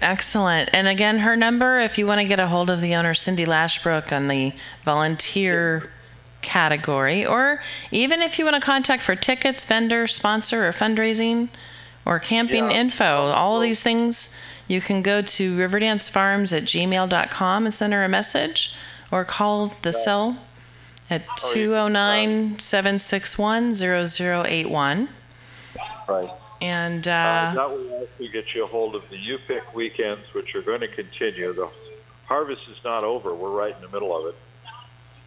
Excellent. 0.01 0.69
And 0.73 0.87
again, 0.87 1.19
her 1.19 1.35
number, 1.35 1.79
if 1.79 1.97
you 1.97 2.07
want 2.07 2.21
to 2.21 2.25
get 2.25 2.39
a 2.39 2.47
hold 2.47 2.69
of 2.69 2.79
the 2.79 2.95
owner, 2.95 3.13
Cindy 3.13 3.45
Lashbrook, 3.45 4.15
on 4.15 4.27
the 4.27 4.53
volunteer 4.83 5.91
category, 6.41 7.25
or 7.25 7.61
even 7.91 8.21
if 8.21 8.39
you 8.39 8.45
want 8.45 8.55
to 8.55 8.61
contact 8.61 9.03
for 9.03 9.15
tickets, 9.15 9.65
vendor, 9.65 10.07
sponsor, 10.07 10.65
or 10.65 10.71
fundraising, 10.71 11.49
or 12.05 12.19
camping 12.19 12.71
Yeah. 12.71 12.77
info, 12.77 13.31
all 13.31 13.57
of 13.57 13.61
these 13.61 13.81
things, 13.83 14.39
you 14.67 14.81
can 14.81 15.01
go 15.01 15.21
to 15.21 15.57
riverdancefarms 15.57 16.55
at 16.55 16.63
gmail.com 16.63 17.65
and 17.65 17.73
send 17.73 17.93
her 17.93 18.03
a 18.03 18.09
message, 18.09 18.75
or 19.11 19.23
call 19.23 19.75
the 19.81 19.91
cell 19.93 20.37
at 21.09 21.23
209 21.37 22.59
761 22.59 23.73
0081. 23.73 25.09
Right. 26.07 26.29
And 26.61 27.07
Uh, 27.07 27.11
uh, 27.11 27.53
that 27.53 27.69
will 27.69 27.89
also 27.93 28.27
get 28.31 28.53
you 28.53 28.63
a 28.63 28.67
hold 28.67 28.93
of 28.95 29.07
the 29.09 29.17
U-Pick 29.17 29.73
weekends, 29.73 30.33
which 30.33 30.53
are 30.55 30.61
going 30.61 30.81
to 30.81 30.87
continue. 30.87 31.53
The 31.53 31.69
harvest 32.27 32.61
is 32.69 32.77
not 32.83 33.03
over. 33.03 33.33
We're 33.33 33.49
right 33.49 33.73
in 33.75 33.81
the 33.81 33.87
middle 33.89 34.15
of 34.15 34.27
it. 34.27 34.35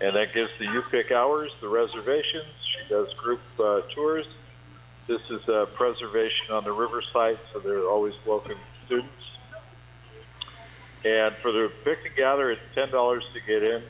And 0.00 0.12
that 0.12 0.34
gives 0.34 0.50
the 0.58 0.66
U-Pick 0.66 1.10
hours, 1.12 1.50
the 1.60 1.68
reservations. 1.68 2.46
She 2.66 2.88
does 2.88 3.12
group 3.14 3.40
uh, 3.58 3.80
tours. 3.94 4.26
This 5.06 5.20
is 5.30 5.48
uh, 5.48 5.66
preservation 5.74 6.52
on 6.52 6.64
the 6.64 6.72
river 6.72 7.02
site, 7.12 7.38
so 7.52 7.58
they're 7.58 7.88
always 7.88 8.14
welcome 8.24 8.58
students. 8.86 9.10
And 11.04 11.34
for 11.36 11.50
the 11.50 11.72
pick 11.84 11.98
and 12.06 12.14
gather, 12.14 12.52
it's 12.52 12.62
$10 12.76 13.20
to 13.32 13.40
get 13.40 13.62
in. 13.64 13.82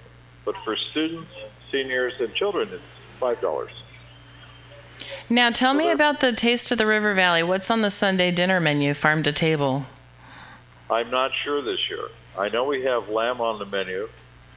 But 0.45 0.57
for 0.65 0.75
students, 0.77 1.31
seniors, 1.71 2.15
and 2.19 2.33
children, 2.35 2.69
it's 2.73 2.83
$5. 3.21 3.69
now 5.29 5.51
tell 5.51 5.75
me 5.75 5.91
about 5.91 6.21
the 6.21 6.33
Taste 6.33 6.73
of 6.73 6.79
the 6.79 6.87
River 6.87 7.13
Valley. 7.15 7.43
What's 7.43 7.71
on 7.71 7.83
the 7.83 7.91
Sunday 7.91 8.31
dinner 8.31 8.59
menu, 8.59 8.95
farm 8.95 9.23
to 9.25 9.33
table? 9.33 9.85
I'm 10.91 11.11
not 11.11 11.33
sure 11.45 11.63
this 11.63 11.91
year. 11.91 12.09
I 12.39 12.49
know 12.49 12.65
we 12.65 12.83
have 12.85 13.11
lamb 13.11 13.41
on 13.43 13.59
the 13.59 13.67
menu. 13.67 14.09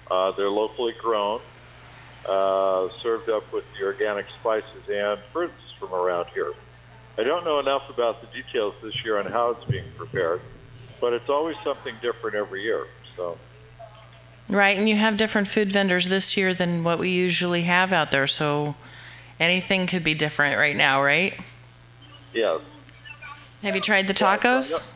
Uh, 0.10 0.32
they're 0.32 0.50
locally 0.50 0.94
grown, 1.00 1.42
uh, 2.28 2.88
served 3.02 3.30
up 3.30 3.52
with 3.52 3.66
the 3.78 3.86
organic 3.86 4.26
spices 4.40 4.90
and 4.90 5.20
fruits 5.34 5.65
from 5.86 6.00
around 6.00 6.28
here. 6.34 6.54
I 7.18 7.24
don't 7.24 7.46
know 7.46 7.60
enough 7.60 7.90
about 7.90 8.22
the 8.22 8.28
details 8.28 8.76
this 8.82 9.04
year 9.06 9.18
on 9.20 9.26
how 9.32 9.52
it's 9.52 9.64
being 9.66 9.86
prepared, 9.98 10.42
but 11.00 11.14
it's 11.14 11.30
always 11.30 11.56
something 11.64 11.96
different 12.02 12.36
every 12.36 12.64
year. 12.64 12.88
So, 13.16 13.38
Right, 14.50 14.78
and 14.78 14.88
you 14.88 14.96
have 14.96 15.18
different 15.18 15.48
food 15.48 15.72
vendors 15.72 16.10
this 16.10 16.38
year 16.38 16.54
than 16.54 16.84
what 16.84 17.00
we 17.00 17.10
usually 17.10 17.64
have 17.64 17.92
out 17.94 18.12
there, 18.12 18.28
so 18.28 18.76
anything 19.40 19.88
could 19.88 20.04
be 20.04 20.14
different 20.14 20.58
right 20.58 20.76
now, 20.76 21.02
right? 21.02 21.34
yes. 22.34 22.62
Have 23.64 23.76
you 23.76 23.82
tried 23.82 24.06
the 24.08 24.14
tacos? 24.14 24.92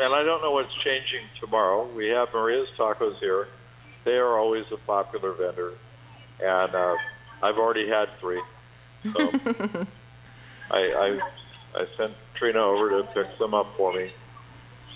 And 0.00 0.12
I 0.12 0.24
don't 0.24 0.42
know 0.42 0.50
what's 0.50 0.74
changing 0.74 1.20
tomorrow. 1.38 1.86
We 1.94 2.08
have 2.08 2.32
Maria's 2.32 2.66
Tacos 2.76 3.18
here. 3.18 3.46
They 4.04 4.16
are 4.16 4.36
always 4.38 4.64
a 4.72 4.76
popular 4.78 5.32
vendor, 5.32 5.74
and 6.42 6.74
uh, 6.74 6.96
I've 7.42 7.58
already 7.58 7.86
had 7.88 8.08
three. 8.18 8.42
So 9.12 9.32
I, 10.70 11.20
I 11.74 11.80
I 11.80 11.86
sent 11.96 12.12
Trina 12.34 12.60
over 12.60 12.90
to 12.90 13.08
pick 13.14 13.26
some 13.38 13.54
up 13.54 13.74
for 13.76 13.92
me. 13.92 14.10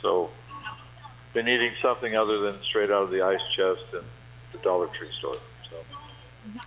So 0.03 0.31
been 1.33 1.49
eating 1.49 1.73
something 1.83 2.17
other 2.17 2.39
than 2.39 2.61
straight 2.63 2.91
out 2.91 3.03
of 3.03 3.11
the 3.11 3.23
ice 3.23 3.41
chest 3.55 3.85
and 3.93 4.05
the 4.53 4.59
Dollar 4.59 4.87
Tree 4.89 5.11
store. 5.19 5.37
So 5.71 5.77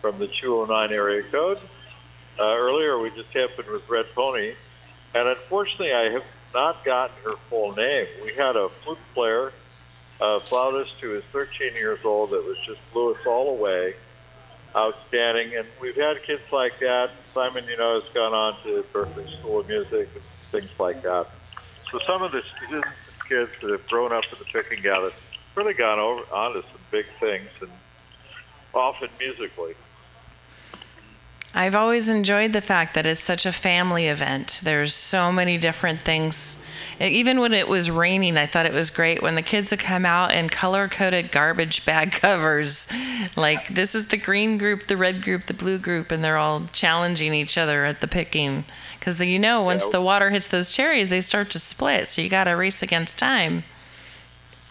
from 0.00 0.18
the 0.18 0.28
209 0.28 0.92
area 0.92 1.22
code. 1.24 1.58
Uh, 2.38 2.42
earlier, 2.42 2.98
we 2.98 3.10
just 3.10 3.32
happened 3.34 3.68
with 3.68 3.88
Red 3.88 4.06
Pony, 4.14 4.54
and 5.14 5.28
unfortunately, 5.28 5.92
I 5.92 6.10
have 6.10 6.24
not 6.54 6.84
gotten 6.84 7.16
her 7.24 7.36
full 7.50 7.74
name. 7.74 8.06
We 8.24 8.34
had 8.34 8.56
a 8.56 8.68
flute 8.68 8.98
player, 9.14 9.52
a 10.20 10.40
flautist 10.40 10.94
who 11.00 11.14
is 11.16 11.24
13 11.32 11.74
years 11.74 12.00
old 12.04 12.30
that 12.30 12.44
was 12.44 12.56
just 12.66 12.80
blew 12.92 13.14
us 13.14 13.26
all 13.26 13.50
away 13.50 13.94
outstanding. 14.74 15.56
And 15.56 15.66
we've 15.80 15.96
had 15.96 16.22
kids 16.22 16.42
like 16.52 16.78
that. 16.78 17.10
Simon, 17.34 17.64
you 17.66 17.76
know, 17.76 18.00
has 18.00 18.12
gone 18.14 18.32
on 18.32 18.56
to 18.62 18.84
Berklee 18.92 19.28
School 19.38 19.60
of 19.60 19.68
Music 19.68 20.08
and 20.14 20.22
things 20.52 20.70
like 20.78 21.02
that. 21.02 21.26
So 21.90 21.98
some 22.06 22.22
of 22.22 22.32
the 22.32 22.42
students 22.56 22.88
kids 23.28 23.50
that 23.60 23.70
have 23.70 23.86
grown 23.86 24.12
up 24.12 24.24
in 24.32 24.38
the 24.38 24.44
pick 24.46 24.72
and 24.72 24.82
gather 24.82 25.12
really 25.54 25.74
gone 25.74 25.98
over 25.98 26.22
onto 26.32 26.62
some 26.62 26.80
big 26.90 27.06
things 27.20 27.48
and 27.60 27.70
often 28.74 29.08
musically. 29.18 29.74
I've 31.58 31.74
always 31.74 32.08
enjoyed 32.08 32.52
the 32.52 32.60
fact 32.60 32.94
that 32.94 33.04
it's 33.04 33.18
such 33.18 33.44
a 33.44 33.50
family 33.50 34.06
event. 34.06 34.60
There's 34.62 34.94
so 34.94 35.32
many 35.32 35.58
different 35.58 36.02
things. 36.02 36.64
Even 37.00 37.40
when 37.40 37.52
it 37.52 37.66
was 37.66 37.90
raining, 37.90 38.36
I 38.36 38.46
thought 38.46 38.64
it 38.64 38.72
was 38.72 38.90
great 38.90 39.22
when 39.22 39.34
the 39.34 39.42
kids 39.42 39.72
would 39.72 39.80
come 39.80 40.06
out 40.06 40.32
in 40.32 40.50
color 40.50 40.86
coded 40.86 41.32
garbage 41.32 41.84
bag 41.84 42.12
covers. 42.20 42.92
Like, 43.34 43.66
this 43.66 43.96
is 43.96 44.06
the 44.06 44.16
green 44.16 44.56
group, 44.56 44.86
the 44.86 44.96
red 44.96 45.20
group, 45.20 45.46
the 45.46 45.52
blue 45.52 45.78
group, 45.78 46.12
and 46.12 46.22
they're 46.22 46.36
all 46.36 46.68
challenging 46.72 47.34
each 47.34 47.58
other 47.58 47.84
at 47.84 48.00
the 48.00 48.06
picking. 48.06 48.64
Because 48.96 49.20
you 49.20 49.40
know, 49.40 49.60
once 49.64 49.88
the 49.88 50.00
water 50.00 50.30
hits 50.30 50.46
those 50.46 50.72
cherries, 50.72 51.08
they 51.08 51.20
start 51.20 51.50
to 51.50 51.58
split. 51.58 52.06
So 52.06 52.22
you 52.22 52.30
got 52.30 52.44
to 52.44 52.52
race 52.52 52.84
against 52.84 53.18
time. 53.18 53.64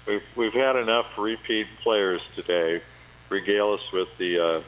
We've, 0.05 0.23
we've 0.37 0.53
had 0.53 0.77
enough 0.77 1.17
repeat 1.17 1.67
players 1.83 2.21
today 2.33 2.81
regale 3.29 3.73
us 3.73 3.91
with 3.91 4.07
the 4.17 4.39
uh, 4.39 4.61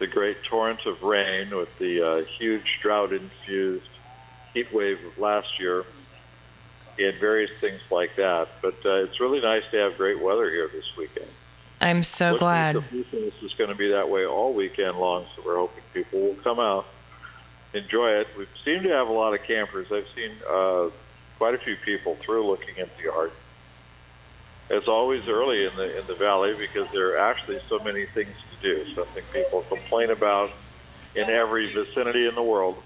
the 0.00 0.08
great 0.08 0.42
torrent 0.42 0.84
of 0.86 1.02
rain, 1.04 1.54
with 1.54 1.78
the 1.78 2.02
uh, 2.02 2.24
huge 2.24 2.80
drought-infused 2.82 3.86
heat 4.52 4.72
wave 4.74 4.98
of 5.04 5.18
last 5.18 5.60
year, 5.60 5.84
and 6.98 7.14
various 7.20 7.50
things 7.60 7.80
like 7.90 8.16
that. 8.16 8.48
But 8.60 8.74
uh, 8.84 9.04
it's 9.04 9.20
really 9.20 9.40
nice 9.40 9.62
to 9.70 9.76
have 9.76 9.96
great 9.96 10.20
weather 10.20 10.50
here 10.50 10.68
this 10.72 10.96
weekend. 10.96 11.28
I'm 11.80 12.02
so 12.02 12.30
Looks 12.30 12.40
glad. 12.40 12.76
weekend 12.92 13.32
is 13.42 13.54
going 13.54 13.70
to 13.70 13.76
be 13.76 13.88
that 13.88 14.08
way 14.10 14.26
all 14.26 14.52
weekend 14.52 14.98
long, 14.98 15.26
so 15.36 15.42
we're 15.46 15.56
hoping 15.56 15.82
people 15.94 16.20
will 16.20 16.34
come 16.34 16.58
out, 16.58 16.86
enjoy 17.72 18.10
it. 18.20 18.28
We 18.36 18.46
seem 18.64 18.82
to 18.82 18.88
have 18.88 19.08
a 19.08 19.12
lot 19.12 19.32
of 19.34 19.42
campers. 19.44 19.92
I've 19.92 20.08
seen 20.14 20.32
uh, 20.50 20.88
quite 21.38 21.54
a 21.54 21.58
few 21.58 21.76
people 21.76 22.16
through 22.16 22.46
looking 22.46 22.78
at 22.78 22.94
the 22.96 23.04
yard. 23.04 23.32
It's 24.70 24.86
always 24.86 25.26
early 25.28 25.66
in 25.66 25.74
the 25.74 25.98
in 25.98 26.06
the 26.06 26.14
valley 26.14 26.54
because 26.56 26.88
there 26.92 27.14
are 27.14 27.18
actually 27.18 27.58
so 27.68 27.80
many 27.80 28.06
things 28.06 28.32
to 28.62 28.62
do. 28.62 28.94
Something 28.94 29.24
people 29.32 29.62
complain 29.68 30.10
about 30.10 30.50
in 31.16 31.28
every 31.28 31.72
vicinity 31.72 32.28
in 32.28 32.36
the 32.36 32.42
world. 32.42 32.80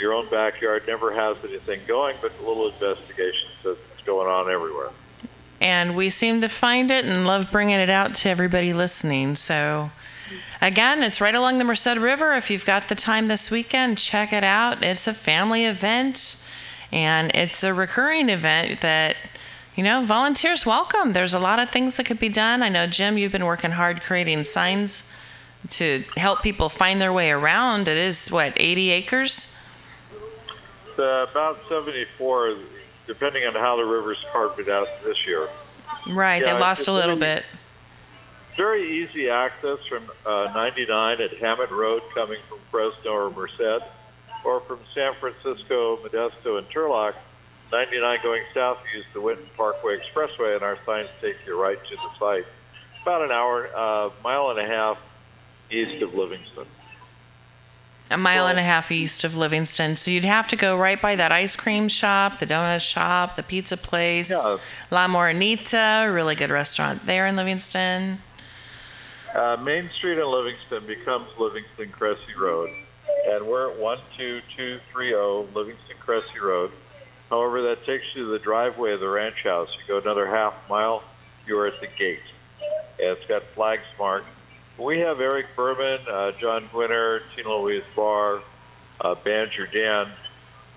Your 0.00 0.14
own 0.14 0.28
backyard 0.30 0.82
never 0.88 1.12
has 1.12 1.36
anything 1.44 1.80
going, 1.86 2.16
but 2.20 2.32
a 2.40 2.42
little 2.46 2.68
investigation 2.68 3.48
it's 3.64 3.78
going 4.04 4.28
on 4.28 4.50
everywhere. 4.50 4.90
and 5.60 5.94
we 5.94 6.10
seem 6.10 6.40
to 6.40 6.48
find 6.48 6.90
it 6.90 7.04
and 7.04 7.24
love 7.24 7.52
bringing 7.52 7.78
it 7.78 7.88
out 7.88 8.14
to 8.14 8.28
everybody 8.28 8.72
listening. 8.72 9.36
So, 9.36 9.92
again, 10.60 11.04
it's 11.04 11.20
right 11.20 11.36
along 11.36 11.58
the 11.58 11.64
Merced 11.64 11.98
River. 11.98 12.32
If 12.34 12.50
you've 12.50 12.64
got 12.64 12.88
the 12.88 12.96
time 12.96 13.28
this 13.28 13.48
weekend, 13.48 13.96
check 13.96 14.32
it 14.32 14.42
out. 14.42 14.82
It's 14.82 15.06
a 15.06 15.14
family 15.14 15.66
event, 15.66 16.44
and 16.90 17.30
it's 17.32 17.62
a 17.62 17.72
recurring 17.72 18.28
event 18.28 18.80
that. 18.80 19.14
You 19.74 19.82
know, 19.82 20.02
volunteers 20.04 20.66
welcome. 20.66 21.12
There's 21.12 21.32
a 21.32 21.38
lot 21.38 21.58
of 21.58 21.70
things 21.70 21.96
that 21.96 22.04
could 22.04 22.20
be 22.20 22.28
done. 22.28 22.62
I 22.62 22.68
know, 22.68 22.86
Jim, 22.86 23.16
you've 23.16 23.32
been 23.32 23.46
working 23.46 23.70
hard 23.70 24.02
creating 24.02 24.44
signs 24.44 25.16
to 25.70 26.04
help 26.16 26.42
people 26.42 26.68
find 26.68 27.00
their 27.00 27.12
way 27.12 27.30
around. 27.30 27.88
It 27.88 27.96
is, 27.96 28.28
what, 28.30 28.52
80 28.56 28.90
acres? 28.90 29.58
Uh, 30.98 31.26
about 31.30 31.58
74, 31.70 32.56
depending 33.06 33.46
on 33.46 33.54
how 33.54 33.76
the 33.76 33.84
river's 33.84 34.22
carved 34.30 34.60
it 34.60 34.68
out 34.68 34.88
this 35.04 35.26
year. 35.26 35.48
Right, 36.06 36.42
Yeah, 36.42 36.52
they 36.54 36.60
lost 36.60 36.86
a 36.88 36.92
little 36.92 37.16
very- 37.16 37.36
bit. 37.36 37.44
Very 38.54 39.02
easy 39.02 39.30
access 39.30 39.78
from 39.88 40.02
uh, 40.26 40.52
99 40.54 41.22
at 41.22 41.32
Hammond 41.38 41.70
Road 41.70 42.02
coming 42.14 42.38
from 42.50 42.58
Fresno 42.70 43.12
or 43.12 43.30
Merced, 43.30 43.82
or 44.44 44.60
from 44.60 44.80
San 44.94 45.14
Francisco, 45.14 45.96
Modesto, 45.96 46.58
and 46.58 46.68
Turlock. 46.68 47.14
99 47.72 48.18
going 48.22 48.42
south, 48.52 48.78
use 48.94 49.06
the 49.14 49.20
Winton 49.20 49.46
Parkway 49.56 49.98
Expressway, 49.98 50.54
and 50.54 50.62
our 50.62 50.78
signs 50.84 51.08
take 51.22 51.36
you 51.46 51.60
right 51.60 51.78
to 51.82 51.96
the 51.96 52.18
site. 52.18 52.46
About 53.02 53.22
an 53.22 53.32
hour, 53.32 53.68
uh, 53.74 54.10
mile 54.22 54.50
and 54.50 54.60
a 54.60 54.66
half 54.66 54.98
east 55.70 56.02
of 56.02 56.14
Livingston. 56.14 56.66
A 58.10 58.18
mile 58.18 58.46
and 58.46 58.58
a 58.58 58.62
half 58.62 58.92
east 58.92 59.24
of 59.24 59.38
Livingston. 59.38 59.96
So 59.96 60.10
you'd 60.10 60.24
have 60.26 60.46
to 60.48 60.56
go 60.56 60.76
right 60.76 61.00
by 61.00 61.16
that 61.16 61.32
ice 61.32 61.56
cream 61.56 61.88
shop, 61.88 62.40
the 62.40 62.46
donut 62.46 62.86
shop, 62.86 63.36
the 63.36 63.42
pizza 63.42 63.78
place, 63.78 64.30
Yeah. 64.30 64.58
La 64.90 65.08
Morenita, 65.08 66.12
really 66.14 66.34
good 66.34 66.50
restaurant 66.50 67.06
there 67.06 67.26
in 67.26 67.36
Livingston. 67.36 68.20
Uh, 69.34 69.56
Main 69.56 69.88
Street 69.96 70.18
in 70.18 70.26
Livingston 70.30 70.86
becomes 70.86 71.26
Livingston 71.38 71.88
Cressey 71.88 72.34
Road, 72.38 72.68
and 73.30 73.46
we're 73.46 73.70
at 73.70 73.78
12230 73.78 75.54
Livingston 75.54 75.96
Cressey 75.98 76.38
Road. 76.38 76.70
However, 77.32 77.62
that 77.62 77.86
takes 77.86 78.04
you 78.14 78.26
to 78.26 78.30
the 78.30 78.38
driveway 78.38 78.92
of 78.92 79.00
the 79.00 79.08
ranch 79.08 79.42
house. 79.42 79.70
You 79.70 79.88
go 79.88 79.98
another 79.98 80.26
half 80.26 80.52
mile, 80.68 81.02
you're 81.46 81.66
at 81.66 81.80
the 81.80 81.86
gate. 81.86 82.20
And 83.00 83.16
it's 83.16 83.24
got 83.24 83.42
flags 83.54 83.86
marked. 83.98 84.26
We 84.76 84.98
have 84.98 85.18
Eric 85.18 85.46
Berman, 85.56 86.00
uh, 86.06 86.32
John 86.32 86.68
Gwinner, 86.68 87.22
Tina 87.34 87.48
Louise 87.48 87.84
Barr, 87.96 88.42
uh, 89.00 89.14
Banjo 89.14 89.64
Dan 89.64 90.08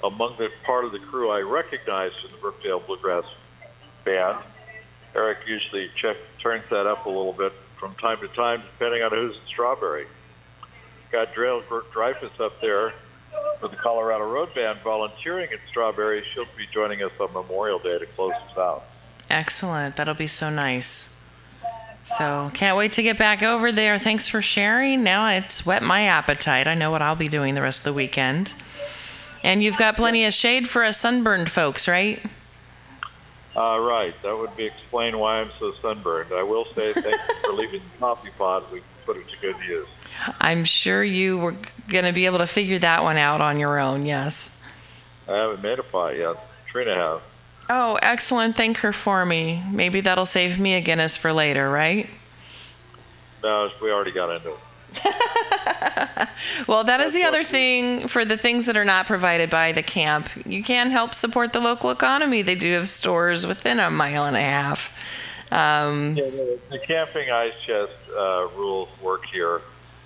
among 0.02 0.38
the 0.38 0.50
part 0.64 0.86
of 0.86 0.94
the 0.94 1.00
crew 1.00 1.30
I 1.30 1.42
recognize 1.42 2.14
from 2.14 2.32
the 2.32 2.38
Brookdale 2.38 2.86
Bluegrass 2.86 3.26
Band. 4.06 4.38
Eric 5.14 5.40
usually 5.46 5.90
check, 5.98 6.16
turns 6.42 6.64
that 6.70 6.88
up 6.88 7.06
a 7.06 7.10
little 7.10 7.34
bit 7.34 7.52
from 7.76 7.96
time 7.96 8.20
to 8.20 8.30
time, 8.30 8.62
depending 8.62 9.04
on 9.04 9.12
who's 9.12 9.36
in 9.36 9.46
Strawberry. 9.48 10.08
Got 11.12 11.34
Drail 11.34 11.62
Dreyfus 11.92 12.40
up 12.40 12.62
there 12.62 12.94
for 13.60 13.68
the 13.68 13.76
Colorado 13.76 14.30
Road 14.32 14.54
Band 14.54 14.80
volunteering 14.80 15.52
at 15.52 15.60
Strawberry. 15.68 16.24
She'll 16.34 16.46
be 16.58 16.68
joining 16.72 17.02
us 17.04 17.12
on 17.20 17.34
Memorial 17.34 17.80
Day 17.80 17.98
to 18.00 18.06
close 18.06 18.34
us 18.34 18.58
out. 18.58 18.84
Excellent. 19.30 19.96
That'll 19.96 20.14
be 20.14 20.28
so 20.28 20.50
nice. 20.50 21.16
So 22.04 22.52
can't 22.54 22.78
wait 22.78 22.92
to 22.94 23.02
get 23.02 23.18
back 23.18 23.42
over 23.42 23.72
there. 23.72 23.98
Thanks 23.98 24.28
for 24.28 24.42
sharing. 24.42 25.04
Now 25.04 25.28
it's 25.30 25.66
whet 25.66 25.82
my 25.82 26.04
appetite. 26.04 26.68
I 26.68 26.76
know 26.76 26.92
what 26.92 27.02
I'll 27.02 27.16
be 27.16 27.28
doing 27.28 27.56
the 27.56 27.64
rest 27.64 27.80
of 27.80 27.94
the 27.94 27.98
weekend. 27.98 28.54
And 29.44 29.64
you've 29.64 29.78
got 29.78 29.98
plenty 29.98 30.26
of 30.26 30.34
shade 30.34 30.68
for 30.68 30.84
us 30.84 31.00
sunburned 31.00 31.50
folks, 31.50 31.88
right? 31.88 32.24
Uh, 33.56 33.80
right, 33.80 34.14
that 34.22 34.38
would 34.38 34.56
be 34.58 34.66
explain 34.66 35.18
why 35.18 35.40
I'm 35.40 35.50
so 35.60 35.72
sunburned. 35.82 36.34
I 36.34 36.44
will 36.44 36.66
say 36.76 36.94
thank 36.94 37.16
you 37.16 37.36
for 37.46 37.54
leaving 37.54 37.82
the 37.82 38.00
coffee 38.00 38.32
pot. 38.38 38.72
We 38.72 38.82
put 39.06 39.18
it 39.18 39.30
to 39.30 39.38
good 39.38 39.56
use. 39.68 39.88
I'm 40.40 40.66
sure 40.66 41.04
you 41.04 41.38
were 41.38 41.56
going 41.90 42.06
to 42.06 42.12
be 42.12 42.26
able 42.26 42.40
to 42.40 42.48
figure 42.48 42.80
that 42.80 43.04
one 43.04 43.18
out 43.18 43.42
on 43.42 43.60
your 43.60 43.80
own, 43.80 44.06
yes. 44.06 44.64
I 45.28 45.34
haven't 45.34 45.64
made 45.64 45.80
a 45.80 45.84
pot 45.84 46.18
yet. 46.18 46.36
Trina 46.68 46.96
has. 46.96 47.22
Oh, 47.70 47.98
excellent. 48.02 48.56
Thank 48.56 48.78
her 48.78 48.94
for 48.94 49.26
me. 49.26 49.64
Maybe 49.72 50.02
that'll 50.02 50.26
save 50.26 50.60
me 50.60 50.76
a 50.76 50.82
Guinness 50.82 51.18
for 51.18 51.34
later, 51.34 51.70
right? 51.70 52.10
No, 53.44 53.70
we 53.82 53.92
already 53.92 54.12
got 54.12 54.36
into 54.36 54.52
it. 54.52 54.60
Well, 56.68 56.84
that 56.86 57.00
is 57.00 57.14
the 57.14 57.24
other 57.24 57.44
thing 57.44 58.08
for 58.08 58.26
the 58.26 58.38
things 58.38 58.66
that 58.66 58.78
are 58.78 58.86
not 58.86 59.08
provided 59.08 59.50
by 59.50 59.72
the 59.72 59.84
camp. 59.84 60.30
You 60.46 60.64
can 60.64 60.90
help 60.90 61.14
support 61.14 61.54
the 61.54 61.60
local 61.60 61.92
economy. 61.92 62.42
They 62.42 62.56
do 62.56 62.72
have 62.74 62.88
stores 62.88 63.46
within 63.46 63.80
a 63.80 63.90
mile 63.90 64.26
and 64.26 64.36
a 64.36 64.42
half. 64.42 64.98
Um, 65.52 66.16
Yeah, 66.16 66.26
the, 66.26 66.60
the 66.72 66.80
camping 66.80 67.30
ice 67.30 67.54
chest 67.66 67.94
uh, 68.18 68.48
rules 68.56 68.90
work 69.02 69.26
here, 69.26 69.62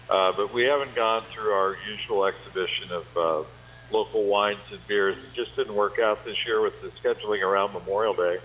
uh, 0.09 0.31
but 0.35 0.53
we 0.53 0.63
haven't 0.63 0.95
gone 0.95 1.23
through 1.31 1.51
our 1.51 1.77
usual 1.87 2.25
exhibition 2.25 2.91
of 2.91 3.17
uh, 3.17 3.43
local 3.91 4.23
wines 4.23 4.59
and 4.71 4.85
beers. 4.87 5.17
It 5.17 5.33
just 5.33 5.55
didn't 5.55 5.75
work 5.75 5.99
out 5.99 6.25
this 6.25 6.45
year 6.45 6.61
with 6.61 6.81
the 6.81 6.89
scheduling 7.01 7.43
around 7.43 7.73
Memorial 7.73 8.13
Day. 8.13 8.39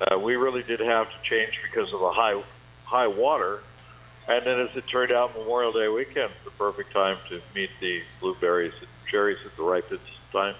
Uh, 0.00 0.18
we 0.18 0.36
really 0.36 0.62
did 0.62 0.80
have 0.80 1.08
to 1.10 1.16
change 1.22 1.58
because 1.62 1.92
of 1.92 2.00
the 2.00 2.10
high 2.10 2.42
high 2.84 3.06
water, 3.06 3.60
and 4.26 4.44
then 4.44 4.58
as 4.60 4.74
it 4.74 4.86
turned 4.88 5.12
out, 5.12 5.36
Memorial 5.36 5.72
Day 5.72 5.88
weekend 5.88 6.30
is 6.30 6.44
the 6.44 6.50
perfect 6.52 6.92
time 6.92 7.18
to 7.28 7.40
meet 7.54 7.70
the 7.80 8.02
blueberries 8.20 8.72
and 8.78 8.88
cherries 9.10 9.38
at 9.44 9.54
the 9.56 9.62
ripest 9.62 10.02
time. 10.32 10.54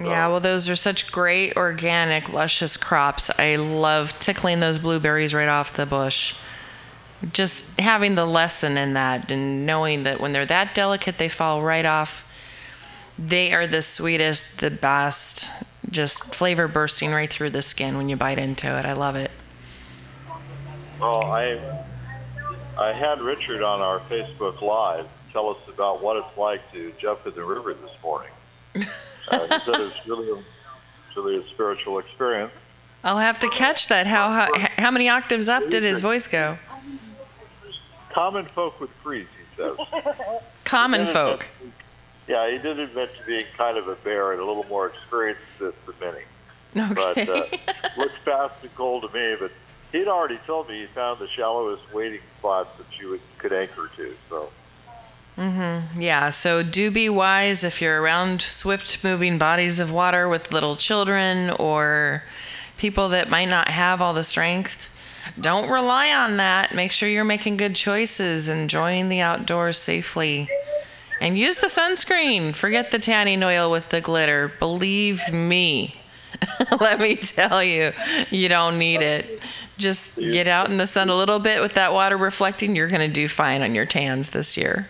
yeah, 0.00 0.26
well, 0.28 0.40
those 0.40 0.68
are 0.68 0.76
such 0.76 1.12
great, 1.12 1.56
organic, 1.56 2.32
luscious 2.32 2.76
crops. 2.76 3.30
I 3.38 3.56
love 3.56 4.18
tickling 4.18 4.60
those 4.60 4.78
blueberries 4.78 5.34
right 5.34 5.48
off 5.48 5.76
the 5.76 5.86
bush. 5.86 6.40
Just 7.32 7.80
having 7.80 8.14
the 8.14 8.26
lesson 8.26 8.76
in 8.76 8.94
that 8.94 9.30
and 9.30 9.64
knowing 9.64 10.02
that 10.04 10.20
when 10.20 10.32
they're 10.32 10.46
that 10.46 10.74
delicate, 10.74 11.18
they 11.18 11.28
fall 11.28 11.62
right 11.62 11.86
off. 11.86 12.30
They 13.18 13.52
are 13.52 13.66
the 13.66 13.82
sweetest, 13.82 14.60
the 14.60 14.70
best, 14.70 15.64
just 15.90 16.34
flavor 16.34 16.68
bursting 16.68 17.12
right 17.12 17.30
through 17.30 17.50
the 17.50 17.62
skin 17.62 17.96
when 17.96 18.08
you 18.08 18.16
bite 18.16 18.38
into 18.38 18.66
it. 18.66 18.84
I 18.84 18.92
love 18.92 19.16
it. 19.16 19.30
Well, 21.00 21.24
I 21.24 21.60
I 22.78 22.92
had 22.92 23.20
Richard 23.20 23.62
on 23.62 23.80
our 23.80 24.00
Facebook 24.00 24.60
Live 24.60 25.06
tell 25.32 25.50
us 25.50 25.58
about 25.68 26.02
what 26.02 26.16
it's 26.16 26.36
like 26.36 26.60
to 26.72 26.92
jump 26.98 27.26
in 27.26 27.34
the 27.34 27.44
river 27.44 27.74
this 27.74 27.92
morning. 28.02 28.30
Uh, 29.26 29.38
he 29.38 29.58
said 29.60 29.80
it's 29.80 30.06
really 30.06 30.30
a, 30.30 30.44
really 31.16 31.38
a 31.38 31.48
spiritual 31.48 31.98
experience. 31.98 32.52
I'll 33.02 33.16
have 33.16 33.38
to 33.38 33.48
catch 33.48 33.88
that. 33.88 34.06
How 34.06 34.28
how, 34.28 34.68
how 34.76 34.90
many 34.90 35.08
octaves 35.08 35.48
up 35.48 35.70
did 35.70 35.82
his 35.82 36.02
voice 36.02 36.28
go? 36.28 36.58
Common 38.14 38.46
folk 38.46 38.80
would 38.80 38.90
freeze, 39.02 39.26
he 39.36 39.62
says. 39.62 39.76
Common 40.64 41.04
folk. 41.06 41.46
Yeah, 42.28 42.50
he 42.50 42.58
did 42.58 42.78
admit 42.78 43.10
to 43.18 43.26
being 43.26 43.44
kind 43.56 43.76
of 43.76 43.88
a 43.88 43.96
bear 43.96 44.32
and 44.32 44.40
a 44.40 44.44
little 44.44 44.64
more 44.64 44.86
experienced 44.86 45.42
than 45.58 45.72
many. 46.00 46.90
Okay. 46.92 47.24
But 47.26 47.28
uh, 47.28 47.46
looks 47.98 48.14
fast 48.24 48.54
and 48.62 48.74
cold 48.74 49.02
to 49.02 49.08
me. 49.08 49.36
But 49.38 49.52
he'd 49.92 50.08
already 50.08 50.38
told 50.46 50.68
me 50.68 50.80
he 50.80 50.86
found 50.86 51.20
the 51.20 51.28
shallowest 51.28 51.92
wading 51.92 52.20
spots 52.38 52.70
that 52.78 52.86
you 52.98 53.10
would, 53.10 53.20
could 53.38 53.52
anchor 53.52 53.90
to. 53.96 54.14
So 54.30 54.50
Mm-hmm. 55.38 56.00
Yeah. 56.00 56.30
So 56.30 56.62
do 56.62 56.90
be 56.90 57.08
wise 57.08 57.64
if 57.64 57.82
you're 57.82 58.00
around 58.00 58.42
swift-moving 58.42 59.38
bodies 59.38 59.80
of 59.80 59.92
water 59.92 60.28
with 60.28 60.52
little 60.52 60.76
children 60.76 61.50
or 61.58 62.22
people 62.78 63.08
that 63.08 63.28
might 63.28 63.48
not 63.48 63.68
have 63.68 64.00
all 64.00 64.14
the 64.14 64.24
strength. 64.24 64.90
Don't 65.40 65.70
rely 65.70 66.12
on 66.12 66.36
that. 66.36 66.74
Make 66.74 66.92
sure 66.92 67.08
you're 67.08 67.24
making 67.24 67.56
good 67.56 67.74
choices, 67.74 68.48
enjoying 68.48 69.08
the 69.08 69.20
outdoors 69.20 69.78
safely. 69.78 70.48
And 71.20 71.38
use 71.38 71.58
the 71.58 71.68
sunscreen. 71.68 72.54
Forget 72.54 72.90
the 72.90 72.98
tanning 72.98 73.42
oil 73.42 73.70
with 73.70 73.88
the 73.90 74.00
glitter. 74.00 74.52
Believe 74.58 75.32
me. 75.32 75.96
Let 76.80 77.00
me 77.00 77.16
tell 77.16 77.62
you, 77.62 77.92
you 78.30 78.48
don't 78.48 78.78
need 78.78 79.00
it. 79.00 79.42
Just 79.78 80.18
get 80.18 80.46
out 80.46 80.70
in 80.70 80.76
the 80.76 80.86
sun 80.86 81.08
a 81.08 81.16
little 81.16 81.38
bit 81.38 81.60
with 81.60 81.74
that 81.74 81.92
water 81.92 82.16
reflecting. 82.16 82.76
You're 82.76 82.88
going 82.88 83.06
to 83.06 83.12
do 83.12 83.28
fine 83.28 83.62
on 83.62 83.74
your 83.74 83.86
tans 83.86 84.30
this 84.30 84.56
year. 84.56 84.88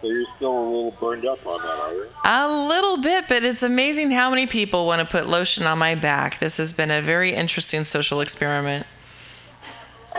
So 0.00 0.06
you're 0.06 0.24
still 0.36 0.58
a 0.58 0.64
little 0.64 0.90
burned 0.92 1.26
up 1.26 1.46
on 1.46 1.60
that, 1.60 1.78
are 1.78 1.94
you? 1.94 2.06
A 2.24 2.68
little 2.68 2.96
bit, 2.96 3.26
but 3.28 3.44
it's 3.44 3.62
amazing 3.62 4.10
how 4.10 4.30
many 4.30 4.46
people 4.46 4.86
want 4.86 5.00
to 5.00 5.06
put 5.06 5.28
lotion 5.28 5.66
on 5.66 5.78
my 5.78 5.94
back. 5.94 6.38
This 6.38 6.56
has 6.56 6.72
been 6.72 6.90
a 6.90 7.02
very 7.02 7.34
interesting 7.34 7.84
social 7.84 8.22
experiment. 8.22 8.86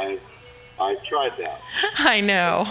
I 0.01 0.19
I 0.79 0.95
tried 1.07 1.33
that. 1.37 1.61
I 1.97 2.21
know. 2.21 2.67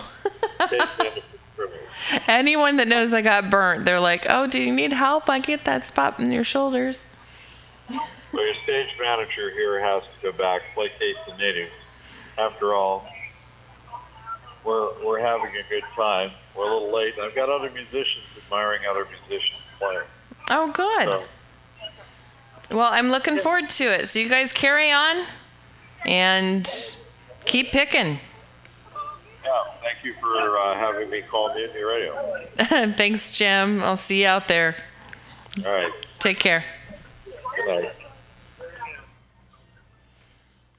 Take 0.69 0.81
benefit 0.98 1.24
from 1.55 1.69
it. 1.69 2.23
Anyone 2.28 2.77
that 2.77 2.89
knows 2.89 3.15
I 3.15 3.23
got 3.23 3.51
burnt, 3.51 3.85
they're 3.85 4.01
like, 4.01 4.27
"Oh, 4.28 4.47
do 4.47 4.61
you 4.61 4.74
need 4.74 4.93
help? 4.93 5.28
I 5.31 5.39
get 5.39 5.65
that 5.65 5.86
spot 5.86 6.19
in 6.19 6.31
your 6.32 6.44
shoulders." 6.44 7.07
Well, 7.89 8.44
your 8.44 8.55
stage 8.62 8.89
manager 9.01 9.51
here 9.51 9.81
has 9.81 10.02
to 10.02 10.31
go 10.31 10.36
back, 10.36 10.62
placate 10.74 11.16
the 11.27 11.36
natives. 11.36 11.73
After 12.39 12.74
all, 12.74 13.07
we're 14.65 14.89
we're 15.05 15.20
having 15.20 15.48
a 15.57 15.69
good 15.69 15.82
time. 15.97 16.31
We're 16.57 16.65
a 16.70 16.73
little 16.73 16.94
late. 16.94 17.15
I've 17.20 17.35
got 17.35 17.48
other 17.48 17.70
musicians 17.70 18.24
admiring 18.36 18.82
other 18.89 19.07
musicians 19.07 19.61
playing. 19.78 20.01
Oh, 20.51 20.70
good. 20.73 21.09
So 21.09 22.77
Well, 22.77 22.90
I'm 22.93 23.11
looking 23.11 23.39
forward 23.39 23.69
to 23.70 23.85
it. 23.85 24.07
So 24.07 24.19
you 24.19 24.28
guys 24.28 24.52
carry 24.52 24.90
on 24.90 25.27
and 26.07 26.66
keep 27.51 27.70
picking. 27.72 28.18
yeah, 29.44 29.62
thank 29.82 30.05
you 30.05 30.14
for 30.20 30.56
uh, 30.59 30.74
having 30.77 31.10
me 31.10 31.22
call 31.22 31.52
Mutiny 31.55 31.82
Radio. 31.82 32.47
Thanks, 32.97 33.36
Jim. 33.36 33.82
I'll 33.82 33.97
see 33.97 34.22
you 34.22 34.28
out 34.28 34.47
there. 34.48 34.77
All 35.66 35.72
right, 35.72 35.90
Take 36.20 36.39
care. 36.39 36.62
good 37.56 37.66
night. 37.66 37.90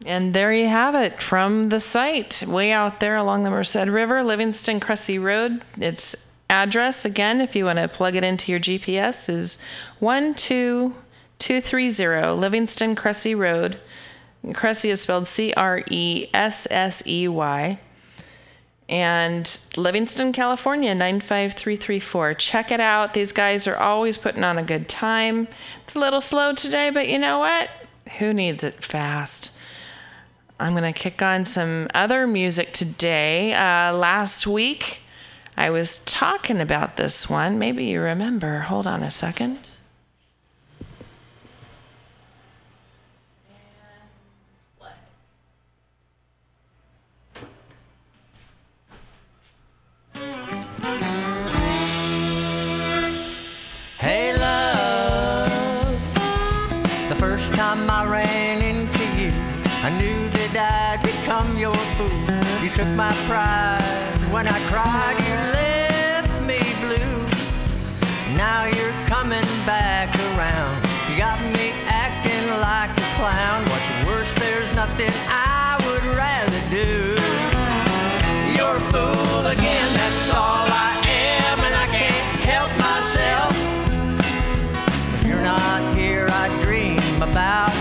And 0.05 0.33
there 0.33 0.53
you 0.53 0.67
have 0.67 0.95
it 0.95 1.21
from 1.21 1.69
the 1.69 1.79
site, 1.79 2.43
way 2.47 2.71
out 2.71 2.99
there 3.01 3.15
along 3.17 3.43
the 3.43 3.51
Merced 3.51 3.75
River, 3.87 4.23
Livingston 4.23 4.79
Cressey 4.79 5.19
Road. 5.21 5.63
Its 5.77 6.33
address, 6.49 7.05
again, 7.05 7.39
if 7.41 7.55
you 7.55 7.65
want 7.65 7.77
to 7.77 7.87
plug 7.87 8.15
it 8.15 8.23
into 8.23 8.51
your 8.51 8.59
GPS, 8.59 9.29
is 9.29 9.63
12230 9.99 12.31
Livingston 12.39 12.95
Cressey 12.95 13.35
Road. 13.37 13.77
Cressey 14.45 14.89
is 14.89 15.01
spelled 15.01 15.27
C 15.27 15.53
R 15.53 15.83
E 15.89 16.27
S 16.33 16.67
S 16.69 17.05
E 17.07 17.27
Y. 17.27 17.79
And 18.89 19.59
Livingston, 19.77 20.33
California, 20.33 20.93
95334. 20.93 22.33
Check 22.33 22.71
it 22.71 22.81
out. 22.81 23.13
These 23.13 23.31
guys 23.31 23.65
are 23.65 23.77
always 23.77 24.17
putting 24.17 24.43
on 24.43 24.57
a 24.57 24.63
good 24.63 24.89
time. 24.89 25.47
It's 25.83 25.95
a 25.95 25.99
little 25.99 26.19
slow 26.19 26.53
today, 26.53 26.89
but 26.89 27.07
you 27.07 27.17
know 27.17 27.39
what? 27.39 27.69
Who 28.19 28.33
needs 28.33 28.65
it 28.65 28.73
fast? 28.73 29.57
I'm 30.59 30.73
going 30.73 30.93
to 30.93 30.99
kick 30.99 31.21
on 31.21 31.45
some 31.45 31.87
other 31.93 32.27
music 32.27 32.73
today. 32.73 33.53
Uh, 33.53 33.93
last 33.93 34.45
week, 34.45 34.99
I 35.55 35.69
was 35.69 36.03
talking 36.03 36.59
about 36.59 36.97
this 36.97 37.29
one. 37.29 37.57
Maybe 37.57 37.85
you 37.85 38.01
remember. 38.01 38.59
Hold 38.59 38.87
on 38.87 39.03
a 39.03 39.11
second. 39.11 39.59
took 62.81 62.95
my 62.95 63.13
pride. 63.29 64.17
When 64.33 64.47
I 64.47 64.59
cried, 64.71 65.15
you 65.27 65.35
left 65.59 66.33
me 66.49 66.61
blue. 66.81 67.15
Now 68.35 68.65
you're 68.65 68.97
coming 69.05 69.49
back 69.69 70.09
around. 70.27 70.75
You 71.07 71.17
got 71.17 71.39
me 71.57 71.73
acting 71.85 72.45
like 72.59 72.89
a 72.89 73.07
clown. 73.17 73.59
What's 73.69 73.91
worse, 74.07 74.33
there's 74.39 74.73
nothing 74.75 75.13
I 75.29 75.77
would 75.85 76.05
rather 76.23 76.61
do. 76.71 77.13
You're 78.55 78.77
a 78.77 78.85
fool 78.91 79.45
again, 79.45 79.89
that's 79.99 80.29
all 80.33 80.65
I 80.89 80.91
am, 81.05 81.59
and 81.67 81.75
I 81.85 81.87
can't 81.97 82.29
help 82.49 82.71
myself. 82.89 83.53
If 85.15 85.27
you're 85.27 85.45
not 85.53 85.95
here, 85.95 86.27
I 86.31 86.47
dream 86.63 87.21
about 87.21 87.80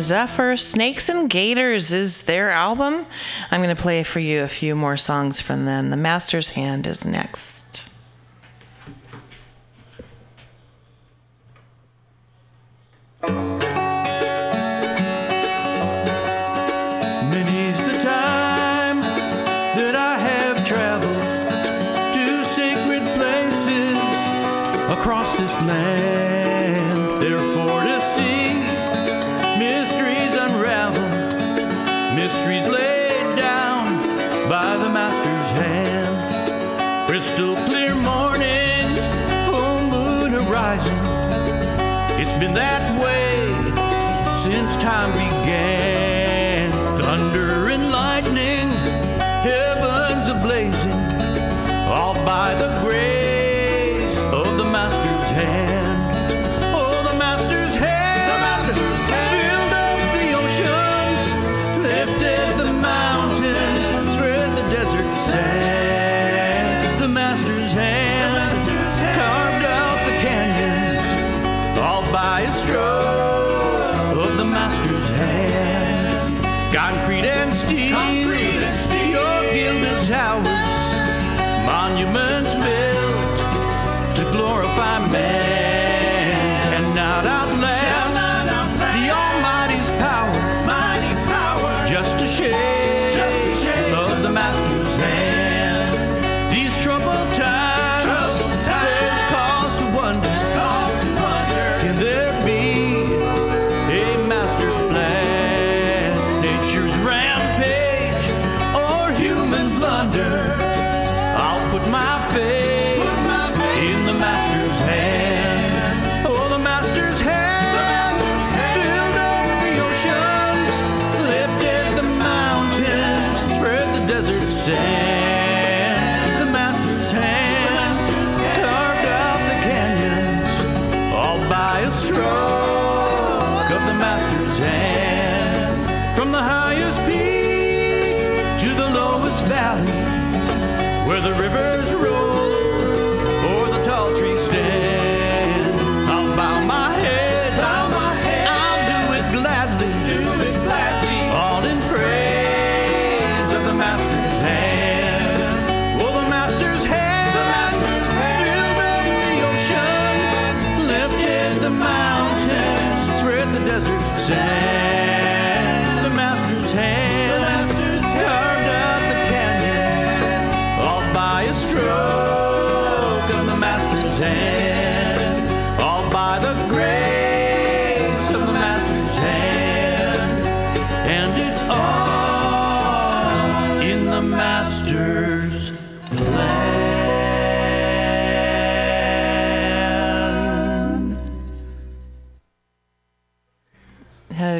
Zephyr. 0.00 0.56
Snakes 0.56 1.08
and 1.08 1.28
Gators 1.28 1.92
is 1.92 2.22
their 2.22 2.50
album. 2.50 3.06
I'm 3.50 3.62
going 3.62 3.74
to 3.74 3.80
play 3.80 4.02
for 4.02 4.20
you 4.20 4.42
a 4.42 4.48
few 4.48 4.74
more 4.74 4.96
songs 4.96 5.40
from 5.40 5.64
them. 5.64 5.90
The 5.90 5.96
Master's 5.96 6.50
Hand 6.50 6.86
is 6.86 7.04
next. 7.04 7.57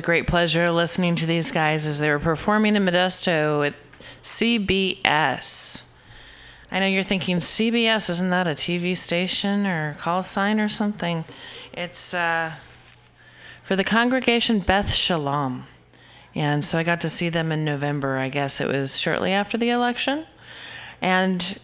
Great 0.09 0.27
pleasure 0.27 0.71
listening 0.71 1.15
to 1.15 1.27
these 1.27 1.53
guys 1.53 1.87
as 1.87 1.99
they 1.99 2.09
were 2.09 2.19
performing 2.19 2.75
in 2.77 2.83
Modesto 2.83 3.67
at 3.67 3.75
CBS. 4.23 5.87
I 6.73 6.81
know 6.81 6.87
you're 6.87 7.03
thinking 7.03 7.37
CBS 7.37 8.09
isn't 8.09 8.31
that 8.31 8.47
a 8.47 8.53
TV 8.53 8.97
station 8.97 9.67
or 9.67 9.95
call 9.99 10.23
sign 10.23 10.61
or 10.61 10.69
something? 10.71 11.27
It's 11.75 12.15
uh, 12.15 12.55
for 13.63 13.77
the 13.77 13.85
congregation 13.85 14.61
Beth 14.61 14.95
Shalom, 14.95 15.67
and 16.35 16.65
so 16.65 16.79
I 16.79 16.85
got 16.85 17.03
to 17.03 17.11
see 17.11 17.29
them 17.29 17.53
in 17.53 17.67
November. 17.67 18.17
I 18.17 18.31
guess 18.31 18.63
it 18.63 18.67
was 18.67 18.99
shortly 18.99 19.33
after 19.33 19.59
the 19.59 19.69
election, 19.69 20.25
and 21.03 21.59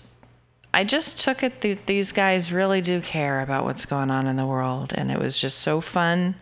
I 0.74 0.84
just 0.84 1.18
took 1.18 1.42
it 1.42 1.62
that 1.62 1.86
these 1.86 2.12
guys 2.12 2.52
really 2.52 2.82
do 2.82 3.00
care 3.00 3.40
about 3.40 3.64
what's 3.64 3.86
going 3.86 4.10
on 4.10 4.26
in 4.26 4.36
the 4.36 4.44
world, 4.44 4.92
and 4.94 5.10
it 5.10 5.18
was 5.18 5.40
just 5.40 5.60
so 5.60 5.80
fun. 5.80 6.34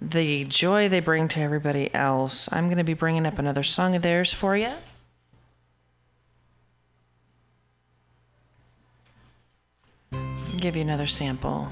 The 0.00 0.44
joy 0.44 0.88
they 0.88 1.00
bring 1.00 1.28
to 1.28 1.40
everybody 1.40 1.92
else. 1.94 2.48
I'm 2.52 2.66
going 2.66 2.78
to 2.78 2.84
be 2.84 2.94
bringing 2.94 3.26
up 3.26 3.38
another 3.38 3.62
song 3.62 3.94
of 3.94 4.02
theirs 4.02 4.32
for 4.32 4.56
you. 4.56 4.72
Give 10.56 10.76
you 10.76 10.82
another 10.82 11.06
sample 11.06 11.68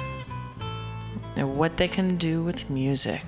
of 1.37 1.57
what 1.57 1.77
they 1.77 1.89
can 1.89 2.17
do 2.17 2.43
with 2.43 2.69
music 2.69 3.25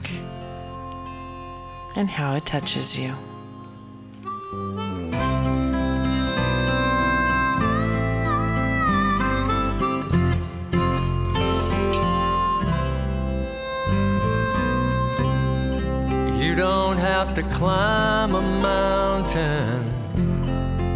and 1.96 2.08
how 2.08 2.36
it 2.36 2.44
touches 2.44 2.98
you. 2.98 3.14
You 16.54 16.60
don't 16.60 16.98
have 16.98 17.34
to 17.34 17.42
climb 17.42 18.32
a 18.32 18.40
mountain 18.40 19.92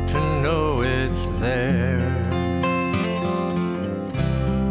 to 0.06 0.20
know 0.40 0.82
it's 0.82 1.40
there. 1.40 1.98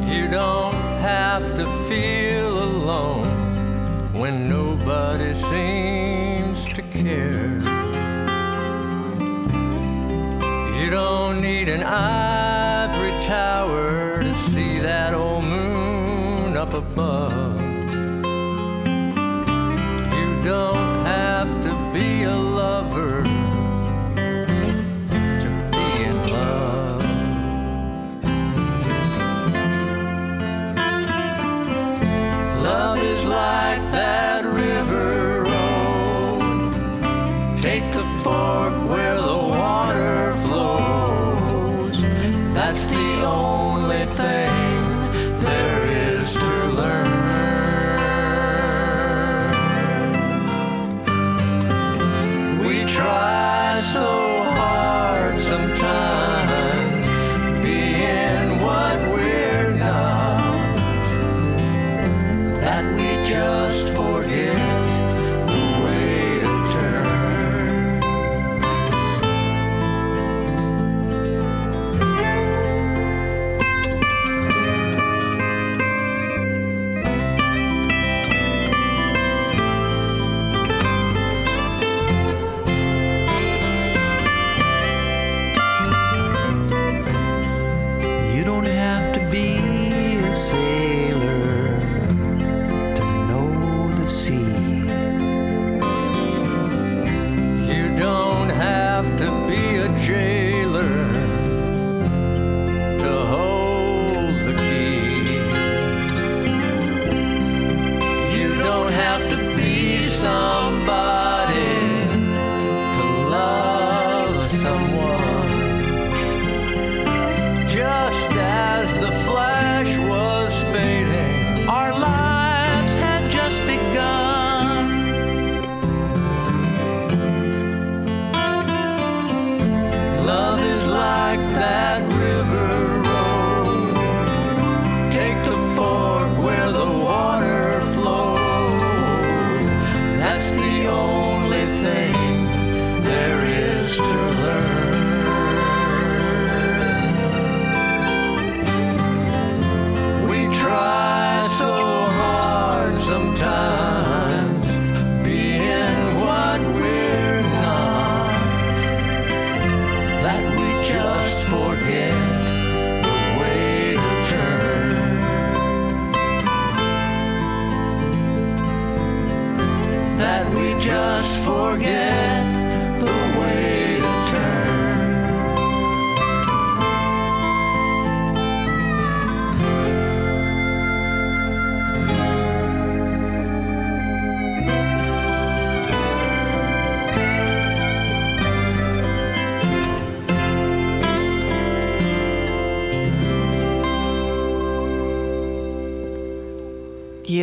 You 0.08 0.30
don't 0.30 0.74
have 1.02 1.44
to 1.58 1.66
feel 1.90 2.64
alone 2.64 4.14
when 4.14 4.48
nobody 4.48 5.34
seems 5.52 6.64
to 6.74 6.82
care. 6.84 7.60
You 10.82 10.90
don't 10.90 11.42
need 11.42 11.68
an 11.68 11.84
ivory 11.84 13.12
tower 13.26 14.24
to 14.24 14.34
see 14.52 14.80
that 14.80 15.14
old 15.14 15.44
moon 15.44 16.56
up 16.56 16.74
above. 16.74 17.57
Don't 20.48 21.06
have 21.06 21.50
to 21.64 21.72
be 21.94 22.24
a 22.24 22.34
lover 22.34 23.24
to 25.44 25.50
be 25.74 25.88
in 26.06 26.18
love. 26.32 27.04
Love 32.64 33.00
is 33.00 33.22
like 33.26 33.82
that 33.92 34.46
river 34.46 35.44
road. 35.44 36.72
Take 37.62 37.92
the 37.92 38.06
fork 38.24 38.88
where 38.88 39.18
the 39.22 39.38
water 39.58 40.34
flows. 40.46 42.02
That's 42.54 42.86
the 42.86 43.26
only 43.26 44.06
thing 44.06 44.57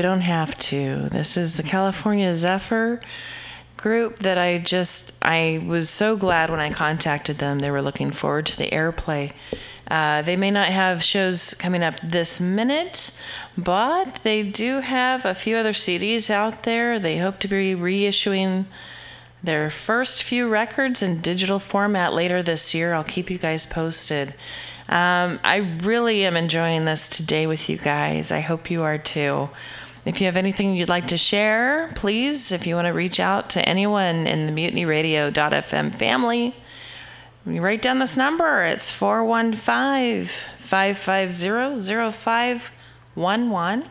don't 0.04 0.20
have 0.20 0.54
to. 0.58 1.08
This 1.08 1.38
is 1.38 1.56
the 1.56 1.62
California 1.62 2.34
Zephyr 2.34 3.00
group 3.78 4.18
that 4.18 4.36
I 4.36 4.58
just 4.58 5.12
I 5.22 5.64
was 5.66 5.88
so 5.88 6.14
glad 6.14 6.50
when 6.50 6.60
I 6.60 6.70
contacted 6.70 7.38
them. 7.38 7.60
They 7.60 7.70
were 7.70 7.80
looking 7.80 8.10
forward 8.10 8.44
to 8.46 8.56
the 8.58 8.68
airplay. 8.68 9.32
Uh, 9.90 10.20
they 10.20 10.36
may 10.36 10.50
not 10.50 10.68
have 10.68 11.02
shows 11.02 11.54
coming 11.54 11.82
up 11.82 11.94
this 12.02 12.38
minute, 12.38 13.18
but 13.56 14.20
they 14.22 14.42
do 14.42 14.80
have 14.80 15.24
a 15.24 15.34
few 15.34 15.56
other 15.56 15.72
CDs 15.72 16.28
out 16.28 16.64
there. 16.64 16.98
They 16.98 17.16
hope 17.16 17.38
to 17.38 17.48
be 17.48 17.74
reissuing 17.74 18.66
their 19.42 19.70
first 19.70 20.22
few 20.22 20.48
records 20.48 21.02
in 21.02 21.22
digital 21.22 21.58
format 21.58 22.12
later 22.12 22.42
this 22.42 22.74
year. 22.74 22.92
I'll 22.92 23.04
keep 23.04 23.30
you 23.30 23.38
guys 23.38 23.64
posted. 23.64 24.34
Um, 24.86 25.40
I 25.42 25.78
really 25.82 26.26
am 26.26 26.36
enjoying 26.36 26.84
this 26.84 27.08
today 27.08 27.46
with 27.46 27.70
you 27.70 27.78
guys. 27.78 28.30
I 28.30 28.40
hope 28.40 28.70
you 28.70 28.82
are 28.82 28.98
too. 28.98 29.48
If 30.04 30.20
you 30.20 30.26
have 30.26 30.36
anything 30.36 30.74
you'd 30.74 30.90
like 30.90 31.08
to 31.08 31.16
share, 31.16 31.90
please, 31.94 32.52
if 32.52 32.66
you 32.66 32.74
want 32.74 32.86
to 32.86 32.92
reach 32.92 33.18
out 33.18 33.48
to 33.50 33.66
anyone 33.66 34.26
in 34.26 34.46
the 34.46 34.52
mutinyradio.fm 34.52 35.94
family, 35.94 36.54
write 37.46 37.80
down 37.80 38.00
this 38.00 38.16
number. 38.16 38.64
It's 38.64 38.90
415 38.90 40.26
550 40.58 42.12
0511. 42.12 43.88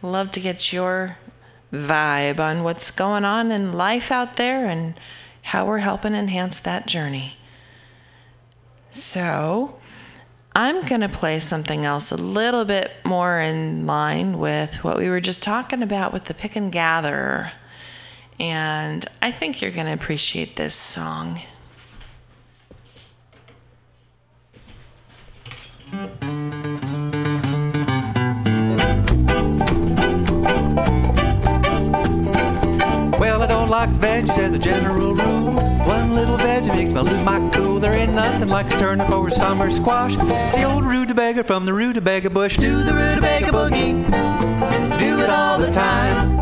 Love 0.00 0.30
to 0.32 0.40
get 0.40 0.72
your 0.72 1.18
vibe 1.72 2.40
on 2.40 2.62
what's 2.62 2.90
going 2.90 3.26
on 3.26 3.52
in 3.52 3.72
life 3.72 4.10
out 4.10 4.36
there 4.36 4.66
and 4.66 4.94
how 5.42 5.66
we're 5.66 5.78
helping 5.78 6.14
enhance 6.14 6.60
that 6.60 6.86
journey. 6.86 7.36
So, 8.90 9.76
I'm 10.56 10.82
going 10.82 11.00
to 11.00 11.08
play 11.08 11.40
something 11.40 11.84
else 11.84 12.12
a 12.12 12.16
little 12.16 12.64
bit 12.64 12.92
more 13.04 13.40
in 13.40 13.86
line 13.86 14.38
with 14.38 14.84
what 14.84 14.98
we 14.98 15.08
were 15.08 15.20
just 15.20 15.42
talking 15.42 15.82
about 15.82 16.12
with 16.12 16.26
the 16.26 16.34
pick 16.34 16.54
and 16.54 16.70
gather. 16.70 17.50
And 18.38 19.04
I 19.20 19.32
think 19.32 19.60
you're 19.60 19.72
going 19.72 19.86
to 19.86 19.92
appreciate 19.92 20.54
this 20.54 20.76
song. 20.76 21.40
Well, 33.18 33.42
I 33.42 33.46
don't 33.48 33.70
like 33.70 33.90
veggies 33.90 34.38
as 34.38 34.54
a 34.54 34.58
general 34.60 35.14
rule. 35.14 35.73
One 35.86 36.14
little 36.14 36.38
veggie 36.38 36.68
makes 36.68 36.92
me 36.92 37.00
lose 37.00 37.22
my 37.22 37.50
cool. 37.50 37.78
There 37.78 37.94
ain't 37.94 38.14
nothing 38.14 38.48
like 38.48 38.72
a 38.72 38.78
turnip 38.78 39.10
or 39.10 39.30
summer 39.30 39.70
squash. 39.70 40.16
It's 40.18 40.54
the 40.54 40.64
old 40.64 40.84
rutabaga 40.84 41.44
from 41.44 41.66
the 41.66 41.74
rutabaga 41.74 42.30
bush. 42.30 42.56
Do 42.56 42.82
the 42.82 42.94
rutabaga 42.94 43.46
boogie. 43.46 44.08
Do 44.98 45.20
it 45.20 45.28
all 45.28 45.58
the 45.58 45.70
time. 45.70 46.40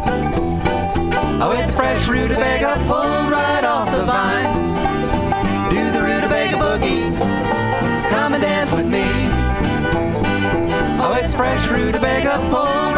Oh, 1.43 1.51
it's 1.59 1.75
fresh 1.75 2.07
rutabaga 2.07 2.77
pulled 2.87 3.33
right 3.33 3.65
off 3.65 3.91
the 3.91 4.05
vine. 4.05 4.55
Do 5.75 5.91
the 5.91 6.03
rutabaga 6.03 6.57
boogie. 6.57 7.19
Come 8.11 8.35
and 8.35 8.43
dance 8.43 8.73
with 8.73 8.89
me. 8.89 9.03
Oh, 11.05 11.19
it's 11.21 11.35
fresh 11.35 11.69
rutabaga 11.69 12.39
pulled 12.49 12.92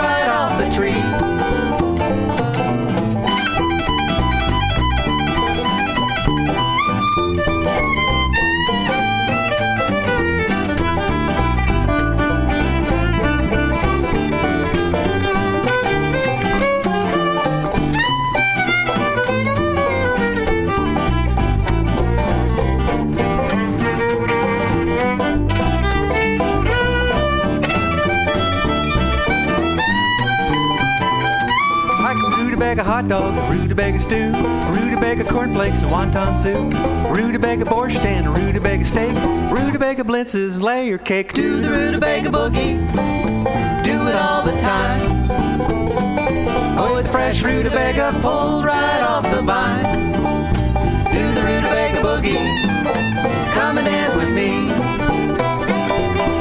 hot 33.05 33.09
dogs, 33.09 33.39
a 33.39 33.59
rutabaga 33.60 34.01
stew, 34.01 34.32
a 34.35 34.72
rutabaga 34.72 35.24
cornflakes, 35.24 35.82
a 35.82 35.86
wonton 35.86 36.36
soup, 36.39 36.72
rutabaga 37.14 37.64
borscht 37.64 38.05
and 38.05 38.26
a 38.26 38.31
rutabaga 38.31 38.85
steak, 38.85 39.14
rutabaga 39.51 40.02
blintzes 40.02 40.55
and 40.55 40.62
layer 40.62 40.98
cake. 40.98 41.32
Do 41.35 41.60
the 41.60 41.70
rutabaga 41.70 42.31
boogie, 42.31 42.78
do 43.82 44.06
it 44.09 44.14
all 44.14 44.43
the 44.43 44.56
time. 44.56 45.28
Oh, 46.78 46.97
it's 46.97 47.10
fresh 47.10 47.43
rutabaga 47.43 48.18
pulled 48.22 48.64
right 48.64 49.02
off 49.02 49.24
the 49.24 49.43
vine. 49.43 50.12
Do 51.12 51.32
the 51.35 51.43
rutabaga 51.43 52.01
boogie, 52.01 53.52
come 53.52 53.78
and 53.78 53.86
dance 53.86 54.16
with 54.16 54.31
me. 54.31 54.68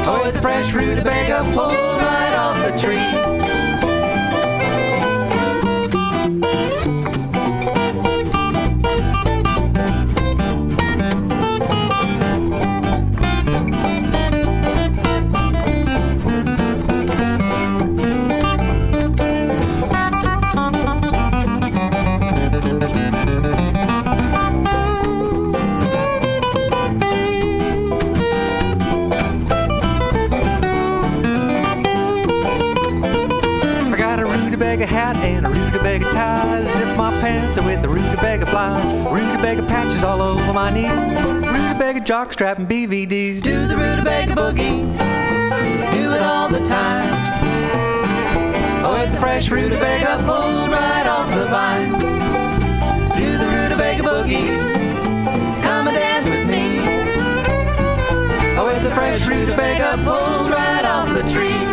Oh, 0.06 0.23
it's 0.26 0.40
fresh 0.40 0.72
rutabaga 0.73 1.44
pulled 1.53 2.02
right 2.02 2.34
off 2.35 2.57
the 2.65 2.77
tree. 2.77 3.43
Rutabaga 35.94 36.11
tie. 36.11 36.64
Zip 36.65 36.98
my 36.98 37.11
pants 37.22 37.60
with 37.60 37.82
the 37.82 37.90
rutabaga 37.90 38.45
fly. 38.45 38.82
Rutabaga 39.11 39.64
patches 39.64 40.03
all 40.03 40.22
over 40.22 40.53
my 40.53 40.72
knees. 40.72 40.90
Rutabaga 40.90 41.99
jockstrap 41.99 42.57
and 42.57 42.68
BVDs. 42.68 43.41
Do 43.41 43.68
the 43.68 43.76
rutabaga 43.76 44.34
boogie. 44.34 44.82
Do 45.94 46.11
it 46.11 46.22
all 46.22 46.49
the 46.49 46.64
time. 46.65 47.06
Oh, 48.86 49.02
it's 49.03 49.14
a 49.14 49.20
fresh 49.20 49.49
rutabaga 49.49 50.18
pulled 50.24 50.72
right 50.72 51.07
off 51.07 51.32
the 51.34 51.45
vine. 51.45 51.91
Do 53.20 53.38
the 53.38 53.45
rutabaga 53.45 54.03
boogie. 54.03 54.48
Come 55.61 55.88
and 55.88 55.98
dance 55.98 56.30
with 56.30 56.48
me. 56.48 56.80
Oh, 58.57 58.68
it's 58.70 58.88
a 58.88 58.94
fresh 58.95 59.26
rutabaga 59.28 59.98
pulled 60.03 60.52
right 60.52 60.86
off 60.86 61.10
the 61.14 61.24
tree. 61.32 61.72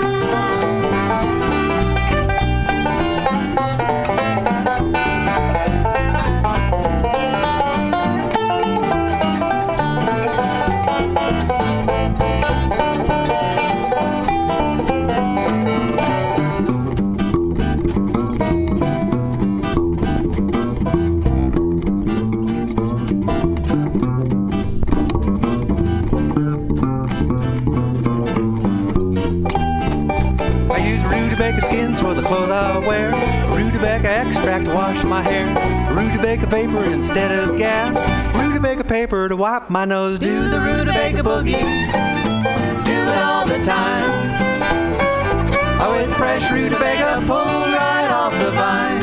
Clothes 32.31 32.51
I 32.53 32.79
wear. 32.87 33.11
Rutabaga 33.59 34.09
extract 34.09 34.67
to 34.67 34.73
wash 34.73 35.03
my 35.03 35.21
hair. 35.21 35.49
Rutabaga 35.93 36.47
vapor 36.47 36.85
instead 36.85 37.33
of 37.37 37.57
gas. 37.57 37.97
Rutabaga 38.41 38.85
paper 38.85 39.29
to 39.29 39.35
wipe 39.35 39.69
my 39.69 39.85
nose. 39.85 40.21
Do 40.21 40.49
the 40.49 40.61
rutabaga 40.61 41.25
boogie. 41.25 41.59
Do 42.85 42.93
it 42.93 43.19
all 43.19 43.45
the 43.49 43.61
time. 43.65 44.07
Oh, 45.83 45.95
it's 45.99 46.15
fresh 46.15 46.49
rutabaga 46.53 47.27
pulled 47.27 47.75
right 47.75 48.11
off 48.13 48.33
the 48.39 48.53
vine. 48.53 49.01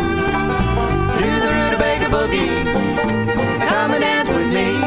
Do 1.20 1.30
the 1.44 1.52
rutabaga 1.60 2.08
boogie. 2.08 2.64
Come 3.68 3.92
and 3.92 4.02
dance 4.02 4.30
with 4.30 4.48
me. 4.54 4.80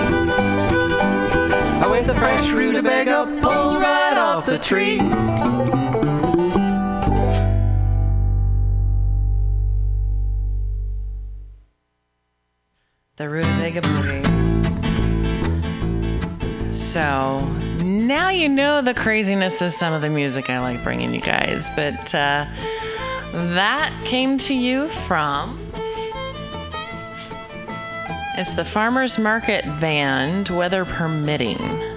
Oh, 1.84 1.90
with 1.90 2.06
the 2.06 2.14
fresh 2.14 2.48
rutabaga 2.48 3.26
pulled 3.42 3.82
right 3.82 4.16
off 4.16 4.46
the 4.46 4.58
tree. 4.58 4.98
The 18.94 19.00
craziness 19.00 19.62
of 19.62 19.70
some 19.70 19.92
of 19.92 20.02
the 20.02 20.08
music 20.08 20.50
I 20.50 20.58
like 20.58 20.82
bringing 20.82 21.14
you 21.14 21.20
guys, 21.20 21.70
but 21.76 22.12
uh, 22.12 22.44
that 23.32 23.92
came 24.04 24.36
to 24.38 24.52
you 24.52 24.88
from. 24.88 25.64
It's 28.36 28.54
the 28.54 28.64
Farmers 28.64 29.16
Market 29.16 29.64
Band, 29.80 30.48
weather 30.48 30.84
permitting. 30.84 31.89